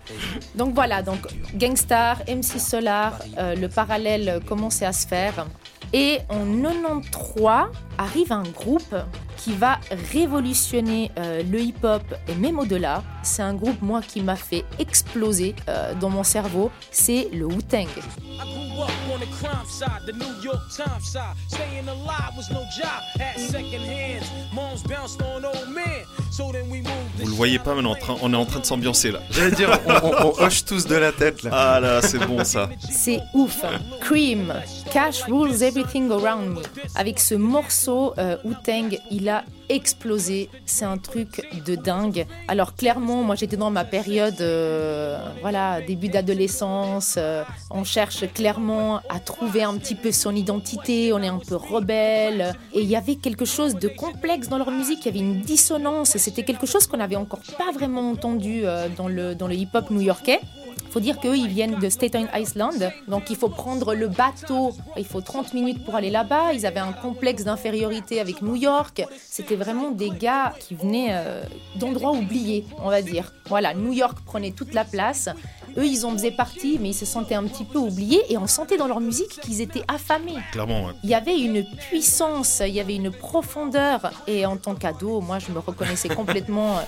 donc 0.54 0.74
voilà, 0.74 1.02
donc 1.02 1.20
Gangstar, 1.54 2.22
MC 2.28 2.58
Solar, 2.58 3.18
euh, 3.38 3.54
le 3.54 3.68
parallèle 3.68 4.40
commençait 4.46 4.86
à 4.86 4.92
se 4.92 5.06
faire. 5.06 5.46
Et 5.92 6.18
en 6.28 6.44
93 6.44 7.66
arrive 7.98 8.32
un 8.32 8.42
groupe 8.42 8.94
qui 9.36 9.52
va 9.52 9.78
révolutionner 10.12 11.10
euh, 11.18 11.42
le 11.42 11.60
hip-hop 11.60 12.02
et 12.28 12.34
même 12.34 12.58
au-delà. 12.58 13.02
C'est 13.22 13.42
un 13.42 13.54
groupe, 13.54 13.80
moi, 13.82 14.00
qui 14.02 14.20
m'a 14.20 14.36
fait 14.36 14.64
exploser 14.78 15.54
euh, 15.68 15.94
dans 15.94 16.10
mon 16.10 16.24
cerveau. 16.24 16.70
C'est 16.90 17.28
le 17.32 17.46
Wu-Tang. 17.46 17.86
Vous 26.38 27.26
le 27.26 27.32
voyez 27.34 27.58
pas, 27.58 27.74
mais 27.74 27.80
on 27.80 27.84
est 27.84 27.88
en 27.88 27.94
train, 27.94 28.16
on 28.22 28.32
est 28.32 28.36
en 28.36 28.44
train 28.44 28.60
de 28.60 28.66
s'ambiancer 28.66 29.10
là. 29.10 29.20
J'allais 29.30 29.52
dire, 29.52 29.70
on, 29.86 29.92
on- 29.92 30.32
on 30.38 30.38
hoche 30.44 30.64
tous 30.64 30.86
de 30.86 30.94
la 30.96 31.12
tête 31.12 31.42
là. 31.42 31.50
Ah 31.52 31.80
là, 31.80 32.02
c'est 32.02 32.18
bon 32.26 32.44
ça. 32.44 32.68
C'est 32.90 33.20
ouf. 33.34 33.62
Cream, 34.00 34.52
Cash 34.92 35.22
Rules 35.28 35.62
Everything 35.62 36.10
Around 36.10 36.48
Me. 36.56 36.62
Avec 36.94 37.18
ce 37.20 37.34
morceau, 37.34 38.12
euh, 38.18 38.36
Wu-Tang, 38.44 38.98
il 39.10 39.28
a 39.28 39.44
explosé. 39.68 40.48
C'est 40.64 40.84
un 40.84 40.98
truc 40.98 41.46
de 41.64 41.74
dingue. 41.74 42.26
Alors 42.48 42.74
clairement, 42.74 43.22
moi 43.22 43.34
j'étais 43.34 43.56
dans 43.56 43.70
ma 43.70 43.84
période, 43.84 44.40
euh, 44.40 45.18
voilà, 45.40 45.80
début 45.80 46.08
d'adolescence. 46.08 47.16
euh, 47.18 47.44
on 47.70 47.84
cherche 47.84 48.24
clairement 48.32 49.00
à 49.08 49.20
trouver 49.20 49.62
un 49.62 49.76
petit 49.76 49.94
peu 49.94 50.12
son 50.12 50.34
identité. 50.34 51.12
On 51.12 51.22
est 51.22 51.28
un 51.28 51.38
peu 51.38 51.56
rebelle. 51.56 52.54
Et 52.72 52.80
il 52.80 52.88
y 52.88 52.96
avait 52.96 53.16
quelque 53.16 53.44
chose 53.44 53.74
de 53.74 53.88
complexe 53.88 54.48
dans 54.48 54.58
leur 54.58 54.70
musique. 54.70 55.00
Il 55.02 55.06
y 55.06 55.08
avait 55.08 55.18
une 55.18 55.40
dissonance. 55.40 56.16
C'était 56.16 56.44
quelque 56.44 56.66
chose 56.66 56.86
qu'on 56.86 56.98
n'avait 56.98 57.16
encore 57.16 57.42
pas 57.58 57.72
vraiment 57.72 58.10
entendu 58.10 58.62
euh, 58.64 58.88
dans 58.96 59.08
le, 59.08 59.34
dans 59.34 59.48
le 59.48 59.54
hip-hop 59.54 59.90
new-yorkais. 59.90 60.40
Il 60.86 60.92
faut 60.92 61.00
dire 61.00 61.20
qu'eux, 61.20 61.36
ils 61.36 61.48
viennent 61.48 61.78
de 61.78 61.88
Staten 61.88 62.28
Island, 62.34 62.92
donc 63.08 63.30
il 63.30 63.36
faut 63.36 63.48
prendre 63.48 63.94
le 63.94 64.08
bateau, 64.08 64.72
il 64.96 65.04
faut 65.04 65.20
30 65.20 65.52
minutes 65.54 65.84
pour 65.84 65.94
aller 65.94 66.10
là-bas. 66.10 66.52
Ils 66.54 66.64
avaient 66.64 66.80
un 66.80 66.92
complexe 66.92 67.44
d'infériorité 67.44 68.20
avec 68.20 68.42
New 68.42 68.56
York. 68.56 69.02
C'était 69.28 69.56
vraiment 69.56 69.90
des 69.90 70.10
gars 70.10 70.54
qui 70.58 70.74
venaient 70.74 71.10
euh, 71.10 71.42
d'endroits 71.76 72.12
oubliés, 72.12 72.64
on 72.82 72.88
va 72.88 73.02
dire. 73.02 73.32
Voilà, 73.48 73.74
New 73.74 73.92
York 73.92 74.18
prenait 74.24 74.52
toute 74.52 74.74
la 74.74 74.84
place. 74.84 75.28
Eux, 75.76 75.86
ils 75.86 76.06
en 76.06 76.12
faisaient 76.12 76.30
partie, 76.30 76.78
mais 76.80 76.90
ils 76.90 76.94
se 76.94 77.04
sentaient 77.04 77.34
un 77.34 77.44
petit 77.44 77.64
peu 77.64 77.78
oubliés 77.78 78.22
et 78.30 78.38
on 78.38 78.46
sentait 78.46 78.78
dans 78.78 78.86
leur 78.86 79.00
musique 79.00 79.40
qu'ils 79.40 79.60
étaient 79.60 79.84
affamés. 79.88 80.36
Clairement, 80.52 80.86
ouais. 80.86 80.92
Il 81.04 81.10
y 81.10 81.14
avait 81.14 81.38
une 81.38 81.64
puissance, 81.64 82.62
il 82.66 82.74
y 82.74 82.80
avait 82.80 82.96
une 82.96 83.10
profondeur. 83.10 84.10
Et 84.26 84.46
en 84.46 84.56
tant 84.56 84.74
qu'ado, 84.74 85.20
moi, 85.20 85.38
je 85.38 85.52
me 85.52 85.58
reconnaissais 85.58 86.08
complètement. 86.20 86.78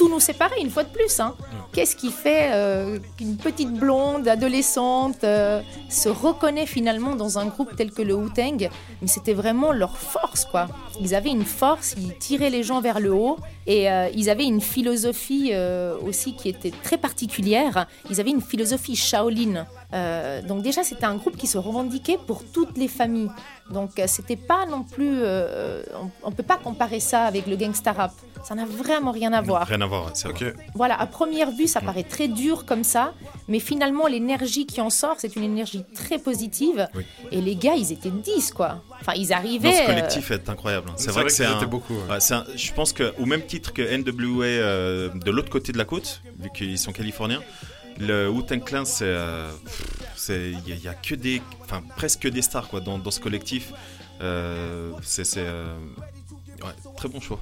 Tout 0.00 0.08
nous 0.08 0.18
séparait 0.18 0.62
une 0.62 0.70
fois 0.70 0.84
de 0.84 0.88
plus. 0.88 1.20
hein. 1.20 1.34
Qu'est-ce 1.74 1.94
qui 1.94 2.10
fait 2.10 2.48
euh, 2.54 2.98
qu'une 3.18 3.36
petite 3.36 3.70
blonde 3.70 4.26
adolescente 4.26 5.22
euh, 5.24 5.60
se 5.90 6.08
reconnaît 6.08 6.64
finalement 6.64 7.14
dans 7.16 7.38
un 7.38 7.44
groupe 7.44 7.76
tel 7.76 7.90
que 7.90 8.00
le 8.00 8.14
Wu-Tang? 8.14 8.70
Mais 9.02 9.06
c'était 9.08 9.34
vraiment 9.34 9.72
leur 9.72 9.98
force, 9.98 10.46
quoi. 10.46 10.68
Ils 11.02 11.14
avaient 11.14 11.28
une 11.28 11.44
force, 11.44 11.96
ils 11.98 12.16
tiraient 12.16 12.48
les 12.48 12.62
gens 12.62 12.80
vers 12.80 12.98
le 12.98 13.12
haut 13.12 13.36
et 13.66 13.90
euh, 13.90 14.08
ils 14.14 14.30
avaient 14.30 14.46
une 14.46 14.62
philosophie 14.62 15.52
aussi 16.02 16.34
qui 16.34 16.48
était 16.48 16.72
très 16.82 16.96
particulière. 16.96 17.86
Ils 18.08 18.20
avaient 18.22 18.30
une 18.30 18.40
philosophie 18.40 18.96
Shaolin. 18.96 19.66
Euh, 19.92 20.40
donc 20.40 20.62
déjà, 20.62 20.82
c'était 20.82 21.04
un 21.04 21.16
groupe 21.16 21.36
qui 21.36 21.46
se 21.46 21.58
revendiquait 21.58 22.18
pour 22.26 22.42
toutes 22.44 22.78
les 22.78 22.88
familles. 22.88 23.30
Donc 23.70 23.98
euh, 23.98 24.04
c'était 24.06 24.36
pas 24.36 24.64
non 24.64 24.82
plus, 24.82 25.12
euh, 25.22 25.82
on, 26.24 26.28
on 26.28 26.32
peut 26.32 26.42
pas 26.42 26.56
comparer 26.56 27.00
ça 27.00 27.24
avec 27.24 27.46
le 27.46 27.56
gangsta 27.56 27.92
rap. 27.92 28.12
Ça 28.42 28.54
n'a 28.54 28.64
vraiment 28.64 29.10
rien 29.12 29.32
à 29.32 29.40
voir. 29.42 29.66
Rien 29.66 29.80
à 29.82 29.86
voir, 29.86 30.10
c'est 30.14 30.28
vrai. 30.28 30.54
Voilà, 30.74 30.98
à 31.00 31.06
première 31.06 31.50
vue, 31.50 31.66
ça 31.66 31.80
paraît 31.80 32.02
très 32.04 32.26
dur 32.28 32.64
comme 32.64 32.84
ça, 32.84 33.12
mais 33.48 33.60
finalement, 33.60 34.06
l'énergie 34.06 34.66
qui 34.66 34.80
en 34.80 34.90
sort, 34.90 35.16
c'est 35.18 35.36
une 35.36 35.44
énergie 35.44 35.84
très 35.94 36.18
positive. 36.18 36.88
Oui. 36.94 37.04
Et 37.30 37.40
les 37.40 37.54
gars, 37.56 37.74
ils 37.76 37.92
étaient 37.92 38.10
10, 38.10 38.52
quoi. 38.52 38.82
Enfin, 39.00 39.12
ils 39.16 39.32
arrivaient. 39.32 39.68
Non, 39.70 39.76
ce 39.76 39.82
euh, 39.82 39.86
collectif 39.86 40.30
est 40.30 40.48
incroyable. 40.48 40.88
hein. 40.90 40.94
C'est 40.96 41.10
vrai, 41.10 41.22
vrai 41.22 41.24
que 41.24 41.32
c'est 41.32 41.44
un. 41.44 41.64
beaucoup, 41.66 41.94
ouais. 41.94 42.12
ouais, 42.14 42.20
c'est 42.20 42.34
un- 42.34 42.46
Je 42.56 42.72
pense 42.72 42.92
que 42.92 43.12
au 43.18 43.26
même 43.26 43.42
titre 43.44 43.72
que 43.72 43.82
NWA 43.82 44.44
euh, 44.46 45.08
de 45.14 45.30
l'autre 45.30 45.50
côté 45.50 45.72
de 45.72 45.78
la 45.78 45.84
côte, 45.84 46.22
vu 46.38 46.50
qu'ils 46.54 46.78
sont 46.78 46.92
californiens, 46.92 47.42
le 47.98 48.28
Wu-Tang 48.30 48.64
Clan, 48.64 48.84
c'est, 48.86 49.04
euh, 49.04 49.50
il 50.28 50.78
y, 50.82 50.88
a- 50.88 50.92
a 50.92 50.94
que 50.94 51.14
des, 51.14 51.42
enfin 51.62 51.82
presque 51.96 52.20
que 52.20 52.28
des 52.28 52.42
stars 52.42 52.68
quoi 52.68 52.80
dans, 52.80 52.98
dans 52.98 53.10
ce 53.10 53.20
collectif. 53.20 53.72
Euh, 54.22 54.92
c'est, 55.02 55.24
c'est, 55.24 55.40
euh, 55.44 55.74
ouais, 56.62 56.72
très 56.96 57.08
bon 57.08 57.20
choix. 57.20 57.40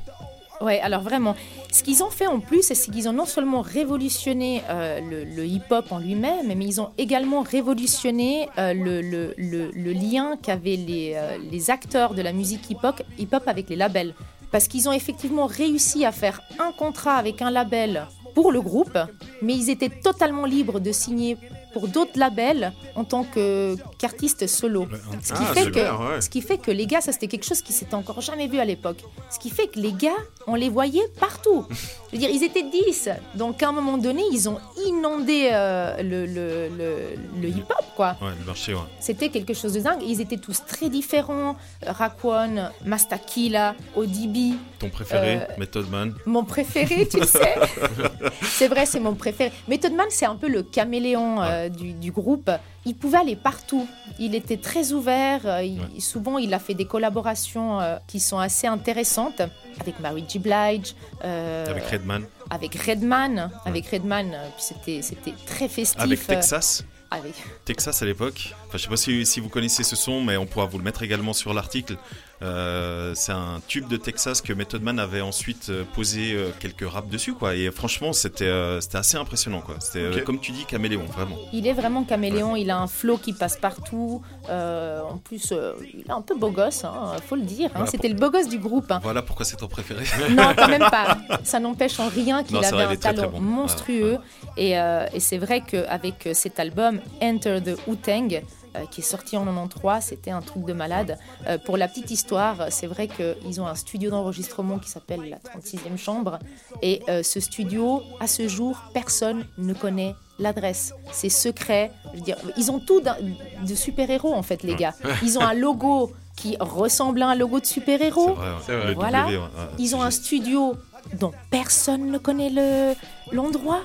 Ouais, 0.61 0.81
alors 0.81 1.03
vraiment, 1.03 1.37
ce 1.73 1.85
qu'ils 1.85 2.03
ont 2.03 2.11
fait 2.11 2.27
en 2.27 2.41
plus, 2.41 2.63
c'est 2.63 2.91
qu'ils 2.91 3.09
ont 3.09 3.13
non 3.13 3.27
seulement 3.27 3.61
révolutionné 3.61 4.63
euh, 4.69 5.01
le, 5.01 5.47
hip-hop 5.47 5.93
en 5.93 5.99
lui-même, 5.99 6.47
mais 6.49 6.65
ils 6.65 6.81
ont 6.81 6.91
également 6.99 7.43
révolutionné 7.43 8.49
euh, 8.59 8.75
le, 8.75 9.93
lien 9.93 10.37
qu'avaient 10.43 10.77
les, 10.77 11.13
euh, 11.15 11.39
les 11.51 11.71
acteurs 11.71 12.15
de 12.15 12.23
la 12.23 12.33
musique 12.33 12.69
hip-hop 12.71 13.03
hip-hop 13.19 13.45
avec 13.47 13.71
les 13.71 13.77
labels. 13.77 14.15
Parce 14.51 14.67
qu'ils 14.67 14.89
ont 14.89 14.93
effectivement 14.93 15.47
réussi 15.47 16.05
à 16.05 16.11
faire 16.11 16.41
un 16.59 16.73
contrat 16.73 17.15
avec 17.15 17.41
un 17.41 17.51
label 17.51 18.07
pour 18.35 18.51
le 18.51 18.61
groupe, 18.61 18.99
mais 19.43 19.55
ils 19.55 19.71
étaient 19.71 19.91
totalement 19.91 20.45
libres 20.45 20.81
de 20.81 20.91
signer 20.91 21.37
pour 21.79 21.87
d'autres 21.87 22.19
labels 22.19 22.73
en 22.97 23.05
tant 23.05 23.23
que- 23.23 23.77
qu'artistes 23.99 24.49
solo. 24.49 24.89
Ce 25.23 25.33
qui, 25.33 25.39
Ah, 25.49 25.55
fait 25.55 25.63
super, 25.63 25.97
que, 25.97 26.03
ouais. 26.15 26.21
ce 26.21 26.29
qui 26.29 26.41
fait 26.43 26.59
que 26.59 26.73
les 26.73 26.87
gars, 26.89 27.01
ça 27.01 27.13
c'était 27.13 27.29
quelque 27.29 27.45
chose 27.47 27.63
qui 27.63 27.73
s'était 27.73 27.95
encore 27.95 28.21
jamais 28.21 28.49
vu 28.49 28.59
à 28.59 28.65
l'époque. 28.65 28.99
Ce 29.31 29.39
qui 29.39 29.49
fait 29.51 29.69
que 29.69 29.79
les 29.79 29.93
gars, 29.93 30.21
on 30.49 30.57
les 30.57 30.71
voyait 30.71 31.07
partout. 31.21 31.65
Je 32.11 32.17
veux 32.17 32.19
dire, 32.19 32.31
ils 32.31 32.43
étaient 32.43 32.65
10. 32.65 33.11
Donc 33.37 33.63
à 33.63 33.69
un 33.69 33.73
moment 33.73 33.97
donné, 33.97 34.23
ils 34.33 34.49
ont 34.49 34.59
inondé 34.89 35.51
euh, 35.53 36.03
le, 36.03 36.27
le- 36.27 36.69
le- 36.77 37.41
le 37.43 37.49
hip-hop, 37.49 37.85
quoi. 37.95 38.17
Ouais, 38.21 38.31
le 38.41 38.45
marché, 38.45 38.75
ouais. 38.75 38.81
C'était 38.99 39.29
quelque 39.29 39.55
chose 39.55 39.75
de 39.75 39.81
dingue. 39.81 40.03
Ils 40.05 40.21
étaient 40.21 40.39
tous 40.39 40.65
très 40.67 40.89
différents. 40.89 41.55
Raquan, 41.87 42.73
Mastakila, 42.85 43.77
ODB. 43.95 44.57
Ton 44.81 44.89
préféré, 44.91 45.37
Euh, 45.37 45.47
Method 45.59 45.89
Man. 45.91 46.15
Mon 46.27 46.45
préféré, 46.45 47.07
tu 47.07 47.23
sais. 47.25 47.55
c'est 48.43 48.69
vrai, 48.69 48.87
c'est 48.87 49.01
mon 49.01 49.15
préféré. 49.15 49.53
Method 49.69 49.93
Man, 49.93 50.07
c'est 50.11 50.27
un 50.27 50.37
peu 50.37 50.49
le 50.49 50.63
caméléon 50.63 51.43
euh, 51.43 51.68
du, 51.69 51.93
du 51.93 52.11
groupe. 52.13 52.51
Il 52.87 52.95
pouvait 52.95 53.19
aller 53.19 53.37
partout. 53.37 53.87
Il 54.19 54.35
était 54.35 54.57
très 54.57 54.93
ouvert. 54.93 55.41
euh, 55.47 55.63
il- 55.63 56.01
Souvent, 56.03 56.39
il 56.39 56.53
a 56.55 56.59
fait 56.59 56.75
des 56.75 56.85
collaborations 56.87 57.81
euh, 57.81 57.97
qui 58.07 58.21
sont 58.21 58.39
assez 58.39 58.67
intéressantes 58.67 59.43
avec 59.81 60.01
Mary 60.01 60.25
J. 60.29 60.39
Blige. 60.39 60.95
euh, 61.25 61.67
Avec 61.67 61.85
Redman. 61.85 62.25
Avec 62.51 62.75
Redman. 62.75 63.51
Avec 63.65 63.87
Redman, 63.89 64.37
c'était 64.59 65.03
c'était 65.03 65.35
très 65.47 65.69
festif. 65.69 66.01
Avec 66.01 66.27
Texas. 66.27 66.85
avec- 67.11 67.35
Texas 67.65 68.03
à 68.03 68.05
l'époque. 68.07 68.55
Enfin, 68.67 68.79
je 68.79 68.83
sais 68.85 68.89
pas 68.89 68.97
si, 68.97 69.25
si 69.27 69.41
vous 69.41 69.49
connaissez 69.49 69.83
ce 69.83 69.97
son, 69.97 70.23
mais 70.23 70.37
on 70.37 70.47
pourra 70.47 70.67
vous 70.67 70.79
le 70.79 70.85
mettre 70.85 71.03
également 71.03 71.33
sur 71.33 71.53
l'article. 71.55 71.97
Euh, 72.41 73.13
c'est 73.17 73.33
un 73.33 73.61
tube 73.67 73.89
de 73.89 73.97
Texas 73.97 74.41
que 74.41 74.53
Method 74.53 74.83
Man 74.83 74.99
avait 75.01 75.21
ensuite 75.21 75.71
euh, 75.71 75.83
posé 75.95 76.35
euh, 76.35 76.51
quelques 76.61 76.89
raps 76.89 77.09
dessus, 77.11 77.33
quoi. 77.35 77.55
Et 77.57 77.71
franchement, 77.73 78.13
c'était 78.13 78.45
euh, 78.45 78.81
c'était 78.81 78.99
assez 78.99 79.17
impressionnant, 79.17 79.61
quoi. 79.61 79.75
C'était 79.81 79.99
euh, 80.01 80.23
comme 80.25 80.39
tu 80.39 80.53
dis, 80.53 80.65
caméléon, 80.65 81.05
vraiment. 81.07 81.37
Il 81.53 81.67
est 81.67 81.73
vraiment 81.73 82.05
caméléon, 82.05 82.55
il 82.55 82.71
a 82.71 82.79
un 82.79 82.87
flow 82.87 83.17
qui 83.19 83.33
passe 83.33 83.57
partout. 83.57 84.23
Euh, 84.49 85.01
en 85.03 85.17
plus, 85.19 85.51
euh, 85.53 85.73
il 85.93 86.01
est 86.03 86.11
un 86.13 86.23
peu 86.23 86.37
beau 86.37 86.51
gosse, 86.51 86.85
hein, 86.85 87.17
faut 87.27 87.35
le 87.37 87.43
dire. 87.43 87.71
hein. 87.71 87.79
Voilà, 87.79 87.91
C'était 87.91 88.09
le 88.09 88.15
beau 88.15 88.31
gosse 88.31 88.49
du 88.49 88.59
groupe. 88.59 88.91
hein. 88.93 89.01
Voilà 89.03 89.23
pourquoi 89.23 89.45
c'est 89.45 89.57
ton 89.57 89.67
préféré. 89.69 90.05
Non, 90.31 90.53
quand 90.57 90.69
même 90.69 90.89
pas. 90.91 91.19
Ça 91.45 91.59
n'empêche 91.59 91.99
en 91.99 92.09
rien 92.09 92.45
qu'il 92.45 92.57
avait 92.57 92.71
vrai, 92.71 92.85
un 92.85 92.97
très 92.97 93.15
talent 93.15 93.31
bon. 93.31 93.41
monstrueux. 93.41 94.19
Et, 94.57 94.79
euh, 94.79 95.07
et 95.13 95.21
c'est 95.21 95.39
vrai 95.39 95.63
qu'avec 95.63 96.29
cet 96.35 96.61
album, 96.61 97.01
Enter 97.21 97.59
the 97.65 97.77
Wu-Tang, 97.89 98.43
euh, 98.77 98.85
qui 98.91 99.01
est 99.01 99.05
sorti 99.05 99.37
en 99.37 99.45
93, 99.45 100.05
c'était 100.05 100.31
un 100.31 100.43
truc 100.43 100.65
de 100.65 100.73
malade. 100.73 101.19
Euh, 101.47 101.59
pour 101.59 101.77
la 101.77 101.89
petite 101.89 102.11
histoire, 102.11 102.67
c'est 102.71 102.87
vrai 102.87 103.09
qu'ils 103.09 103.61
ont 103.61 103.67
un 103.67 103.75
studio 103.75 104.11
d'enregistrement 104.11 104.79
qui 104.79 104.91
s'appelle 104.91 105.29
la 105.29 105.39
36e 105.39 105.97
chambre. 105.97 106.39
Et 106.83 107.03
euh, 107.09 107.23
ce 107.23 107.41
studio, 107.41 108.03
à 108.21 108.27
ce 108.27 108.47
jour, 108.49 108.83
personne 108.93 109.47
ne 109.57 109.73
connaît 109.73 110.15
l'adresse. 110.39 110.93
C'est 111.13 111.29
secret. 111.29 111.93
Je 112.13 112.19
veux 112.19 112.25
dire, 112.25 112.37
ils 112.57 112.71
ont 112.71 112.79
tout 112.79 113.01
de 113.01 113.75
super-héros, 113.75 114.35
en 114.35 114.43
fait, 114.43 114.63
les 114.63 114.75
gars. 114.75 114.95
Ils 115.23 115.39
ont 115.39 115.43
un 115.43 115.55
logo 115.55 116.13
qui 116.37 116.57
ressemble 116.61 117.23
à 117.23 117.29
un 117.29 117.35
logo 117.35 117.61
de 117.61 117.67
super-héros. 117.67 118.31
Ouais. 118.31 118.95
Voilà. 118.95 119.23
W, 119.23 119.37
ouais, 119.39 119.43
ouais, 119.43 119.49
Ils 119.79 119.97
ont 119.97 120.03
un 120.03 120.11
studio 120.11 120.77
dont 121.19 121.33
personne 121.51 122.11
ne 122.11 122.19
connaît 122.19 122.51
le 122.51 122.95
l'endroit. 123.33 123.81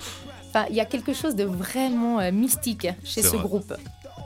Enfin, 0.49 0.65
il 0.69 0.75
y 0.75 0.81
a 0.81 0.85
quelque 0.85 1.13
chose 1.13 1.35
de 1.35 1.45
vraiment 1.45 2.19
mystique 2.31 2.87
chez 3.03 3.23
ce 3.23 3.29
vrai. 3.29 3.39
groupe. 3.39 3.73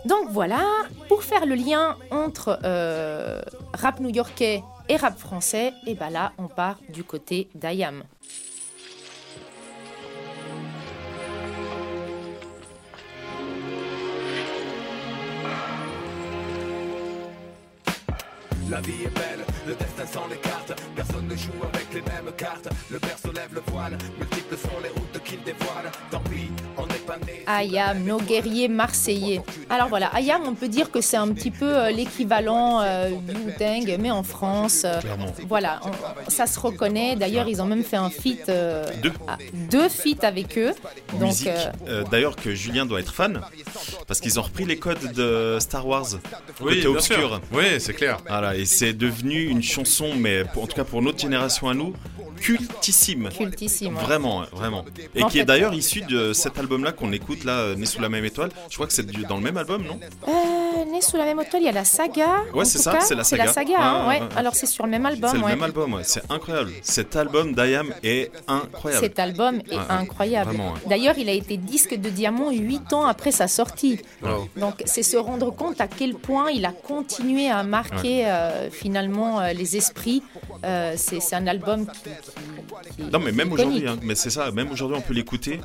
Donc 0.06 0.30
voilà, 0.30 0.64
pour 1.08 1.24
faire 1.24 1.46
le 1.46 1.56
lien 1.56 1.98
entre 2.12 2.60
euh, 2.64 3.42
rap 3.74 4.00
new-yorkais 4.00 4.64
et 4.90 4.96
rap 4.96 5.18
français, 5.18 5.74
et 5.86 5.96
ben 5.96 6.10
là, 6.10 6.32
on 6.38 6.48
part 6.48 6.78
du 6.90 7.04
côté 7.04 7.50
d'Ayam. 7.56 8.04
La 18.70 18.82
vie 18.82 19.04
est 19.06 19.16
belle, 19.16 19.46
Le 19.66 19.76
destin 19.76 20.06
sans 20.06 20.28
les 20.28 20.36
cartes, 20.38 20.74
personne 20.94 21.26
ne 21.26 21.36
joue 21.36 21.64
avec 21.74 21.88
les 21.94 22.02
mêmes 22.02 22.34
cartes. 22.36 22.68
Le 22.92 23.00
père 23.00 23.18
se 23.18 23.30
lève 23.30 23.54
le 23.54 23.62
voile, 23.68 23.98
multiples 24.18 24.58
sont 24.58 24.80
les 24.84 24.90
routes 24.90 25.24
qu'il 25.24 25.42
dévoile. 25.44 25.90
Tant 26.12 26.22
Ayam, 27.48 28.04
nos 28.04 28.20
guerriers 28.20 28.68
marseillais. 28.68 29.42
Alors 29.70 29.88
voilà, 29.88 30.08
Ayam, 30.14 30.42
on 30.46 30.54
peut 30.54 30.68
dire 30.68 30.92
que 30.92 31.00
c'est 31.02 31.18
un 31.18 31.30
petit 31.30 31.50
peu 31.52 31.66
euh, 31.78 31.90
l'équivalent 31.92 32.82
euh, 32.82 33.10
du 33.10 33.34
Wu-Tang, 33.36 33.98
mais 34.00 34.12
en 34.12 34.24
France. 34.24 34.82
euh, 34.86 35.00
Clairement. 35.00 35.34
voilà, 35.48 35.80
on- 35.86 36.30
ça 36.30 36.46
se 36.46 36.60
reconnaît. 36.60 37.16
D'ailleurs, 37.16 37.48
ils 37.48 37.62
ont 37.62 37.66
même 37.66 37.84
fait 37.84 37.96
un 37.98 38.10
feat, 38.10 38.50
euh, 38.50 38.86
Deux. 39.02 39.14
ah, 39.28 39.38
deux 39.54 39.88
feats 39.90 40.24
avec 40.28 40.58
eux. 40.58 40.74
Donc, 41.20 41.36
euh, 41.48 41.56
euh, 41.88 42.04
d'ailleurs 42.12 42.36
que 42.36 42.54
Julien 42.54 42.86
doit 42.86 43.00
être 43.00 43.14
fan, 43.14 43.42
parce 44.08 44.20
qu'ils 44.20 44.40
ont 44.40 44.44
repris 44.44 44.66
les 44.66 44.78
codes 44.78 45.14
de 45.14 45.58
Star 45.62 45.88
Wars, 45.88 46.06
Oui, 46.60 46.66
côté 46.76 46.82
bien 46.82 46.90
obscur. 46.90 47.18
sûr. 47.18 47.42
Oui, 47.54 47.64
c'est 47.80 47.94
clair. 47.94 48.18
Voilà, 48.28 48.56
et 48.56 48.66
c'est 48.66 48.94
devenu 48.94 49.46
une 49.46 49.64
chanson, 49.64 50.10
mais 50.18 50.44
pour- 50.44 50.64
en 50.64 50.68
tout 50.68 50.76
cas 50.76 50.84
pour 50.84 51.02
notre 51.02 51.20
génération 51.20 51.70
à 51.70 51.74
nous, 51.74 51.94
cultissime. 52.40 53.30
cultissime. 53.30 53.96
ouais. 53.98 54.04
Vraiment, 54.04 54.40
ouais, 54.40 54.46
vraiment. 54.52 54.86
Et 55.16 55.24
En 55.24 55.28
qui 55.30 55.40
est 55.40 55.46
d'ailleurs 55.46 55.74
issu 55.74 56.02
de 56.02 56.34
cet 56.34 56.58
album-là 56.58 56.92
qu'on 56.92 57.12
écoute 57.12 57.44
là, 57.44 57.54
euh, 57.60 57.76
Né 57.76 57.86
sous 57.86 58.02
la 58.02 58.10
même 58.10 58.26
étoile. 58.26 58.50
Je 58.70 58.76
crois 58.76 58.88
que 58.88 58.94
c'est 58.94 59.06
dans 59.06 59.38
le 59.38 59.44
même 59.44 59.58
album, 59.58 59.84
non? 59.84 60.00
Euh, 60.28 60.86
né 60.92 61.02
sous 61.02 61.18
la 61.18 61.26
même 61.26 61.40
étoile, 61.40 61.62
il 61.62 61.66
y 61.66 61.70
a 61.70 61.74
la 61.74 61.86
saga. 61.86 62.44
Ouais, 62.54 62.66
c'est 62.66 62.78
ça, 62.78 63.00
c'est 63.02 63.16
la 63.16 63.24
C'est 63.24 63.38
la 63.38 63.48
saga. 63.48 63.54
saga, 63.54 63.78
hein, 63.80 64.08
Ouais, 64.08 64.16
ouais. 64.16 64.22
ouais, 64.22 64.28
ouais. 64.28 64.38
Alors, 64.38 64.56
c'est 64.56 64.66
sur 64.66 64.86
le 64.86 64.92
même 64.92 65.06
album. 65.06 65.30
C'est 65.32 65.38
le 65.38 65.46
même 65.46 65.64
album, 65.64 65.94
ouais. 65.94 66.04
c'est 66.04 66.24
incroyable. 66.32 66.72
Cet 66.82 67.16
album 67.16 67.54
d'Ayam 67.54 67.94
est 68.04 68.32
incroyable. 68.48 69.04
Cet 69.04 69.20
album 69.20 69.62
est 69.70 69.78
incroyable. 69.90 70.56
D'ailleurs, 70.88 71.18
il 71.18 71.30
a 71.30 71.34
été 71.34 71.58
disque 71.58 71.96
de 71.96 72.10
diamant 72.10 72.52
8 72.52 72.94
ans 72.94 73.06
après 73.06 73.32
sa 73.32 73.48
sortie. 73.48 74.00
Wow. 74.22 74.48
Donc, 74.58 74.84
c'est 74.86 75.04
se 75.04 75.18
rendre 75.18 75.52
compte 75.52 75.80
à 75.82 75.88
quel 75.88 76.16
point 76.16 76.50
il 76.52 76.66
a 76.66 76.72
continué 76.72 77.50
à 77.50 77.64
marquer 77.64 78.26
euh, 78.28 78.70
finalement 78.72 79.40
euh, 79.40 79.54
les 79.54 79.78
esprits. 79.78 80.24
Euh, 80.64 80.94
c'est 80.98 81.20
c'est 81.20 81.36
un 81.36 81.48
album 81.48 81.86
qui. 81.88 82.10
Non 83.12 83.20
mais 83.20 83.32
même 83.32 83.52
aujourd'hui, 83.52 83.88
hein, 83.88 83.98
mais 84.02 84.16
c'est 84.16 84.30
ça, 84.30 84.52
même 84.52 84.72
aujourd'hui 84.72 84.98
on 84.98 85.02
peut 85.02 85.14
l'écouter. 85.14 85.60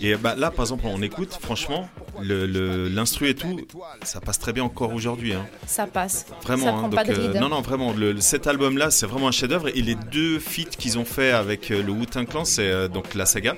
Et 0.00 0.16
bah, 0.16 0.34
là 0.36 0.50
par 0.50 0.64
exemple 0.64 0.84
on 0.86 1.00
écoute, 1.02 1.36
franchement, 1.40 1.88
le- 2.20 2.46
le- 2.46 2.88
l'instru 2.88 3.28
et 3.28 3.34
tout, 3.34 3.60
ça 4.02 4.20
passe 4.20 4.38
très 4.38 4.52
bien 4.52 4.64
encore 4.64 4.92
aujourd'hui. 4.94 5.32
hein. 5.34 5.46
Ça 5.66 5.86
passe. 5.86 6.26
Vraiment, 6.42 6.64
Ça 6.64 6.70
hein, 6.70 6.78
prend 6.78 6.88
donc, 6.88 6.94
pas 6.94 7.04
de 7.04 7.12
euh, 7.12 7.40
non 7.40 7.48
non 7.48 7.60
vraiment, 7.60 7.92
le- 7.92 8.20
cet 8.20 8.46
album-là 8.46 8.90
c'est 8.90 9.06
vraiment 9.06 9.28
un 9.28 9.32
chef-d'œuvre 9.32 9.68
et 9.68 9.82
les 9.82 9.94
deux 9.94 10.38
feats 10.38 10.64
qu'ils 10.78 10.98
ont 10.98 11.04
fait 11.04 11.30
avec 11.32 11.70
euh, 11.70 11.82
le 11.82 11.92
Wu-Tang 11.92 12.26
Clan, 12.26 12.44
c'est 12.44 12.70
euh, 12.70 12.88
donc 12.88 13.14
la 13.14 13.26
saga 13.26 13.56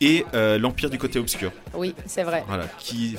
et 0.00 0.24
euh, 0.34 0.58
l'Empire 0.58 0.88
du 0.90 0.98
côté 0.98 1.18
obscur. 1.18 1.52
Oui, 1.74 1.94
c'est 2.06 2.22
vrai. 2.22 2.42
Voilà, 2.48 2.64
qui 2.78 3.16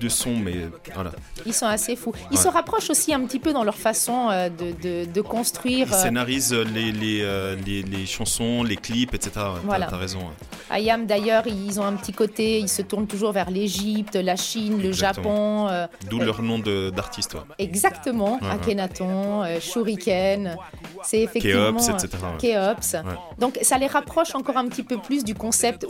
de 0.00 0.08
son 0.08 0.36
mais 0.36 0.54
voilà, 0.94 1.10
Ils 1.46 1.52
sont 1.54 1.66
assez 1.66 1.96
fous. 1.96 2.12
Ils 2.30 2.36
Ouais. 2.36 2.42
se 2.42 2.48
rapprochent 2.48 2.90
aussi 2.90 3.12
un 3.12 3.20
petit 3.24 3.38
peu 3.40 3.52
dans 3.52 3.64
leur 3.64 3.74
façon 3.76 4.28
euh, 4.30 4.48
de, 4.48 4.72
de- 5.06 5.10
de 5.10 5.20
construire. 5.20 5.88
ils 5.88 5.94
euh, 5.94 6.02
scénarisent 6.02 6.52
les 6.52 6.92
les, 6.92 7.56
les 7.66 7.82
les 7.82 8.06
chansons, 8.06 8.62
les 8.62 8.76
clips, 8.76 9.14
etc. 9.14 9.30
Ouais, 9.36 9.60
Voilà. 9.64 9.86
T'as 9.86 9.96
raison. 9.96 10.18
ouais. 10.20 10.24
Ayam 10.70 11.06
d'ailleurs, 11.06 11.44
ils 11.46 11.80
ont 11.80 11.84
un 11.84 11.94
petit 11.94 12.12
côté, 12.12 12.58
ils 12.60 12.68
se 12.68 12.82
tournent 12.82 13.06
toujours 13.06 13.32
vers 13.32 13.50
l'Égypte, 13.50 14.14
la 14.16 14.36
Chine, 14.36 14.80
le 14.82 14.88
Exactement. 14.90 15.68
Japon. 15.68 15.68
euh, 15.72 15.86
D'où 16.10 16.18
leur 16.20 16.42
nom 16.42 16.58
d'artiste. 16.58 17.36
Exactement. 17.58 18.38
Akhenaton, 18.50 19.44
Shuriken, 19.60 20.56
c'est 21.02 21.20
effectivement 21.20 21.72
Kéops, 21.72 21.88
etc.. 22.04 22.08
Kéops. 22.38 22.96
Donc 23.38 23.58
ça 23.62 23.78
les 23.78 23.86
rapproche 23.86 24.34
encore 24.34 24.56
un 24.58 24.68
petit 24.68 24.82
peu 24.82 24.98
plus 24.98 25.24
du 25.24 25.34
concept 25.34 25.84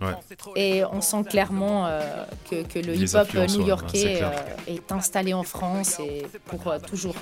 Ouais. 0.00 0.14
et 0.56 0.84
on 0.84 1.00
sent 1.00 1.24
clairement 1.28 1.86
euh, 1.86 2.24
que, 2.50 2.62
que 2.62 2.78
le 2.78 2.94
hip-hop 2.94 3.32
ouais, 3.34 3.46
new-yorkais 3.46 4.20
euh, 4.22 4.30
est 4.66 4.92
installé 4.92 5.34
en 5.34 5.42
France 5.42 5.98
et 6.00 6.22
pour 6.46 6.68
euh, 6.68 6.78
toujours. 6.78 7.14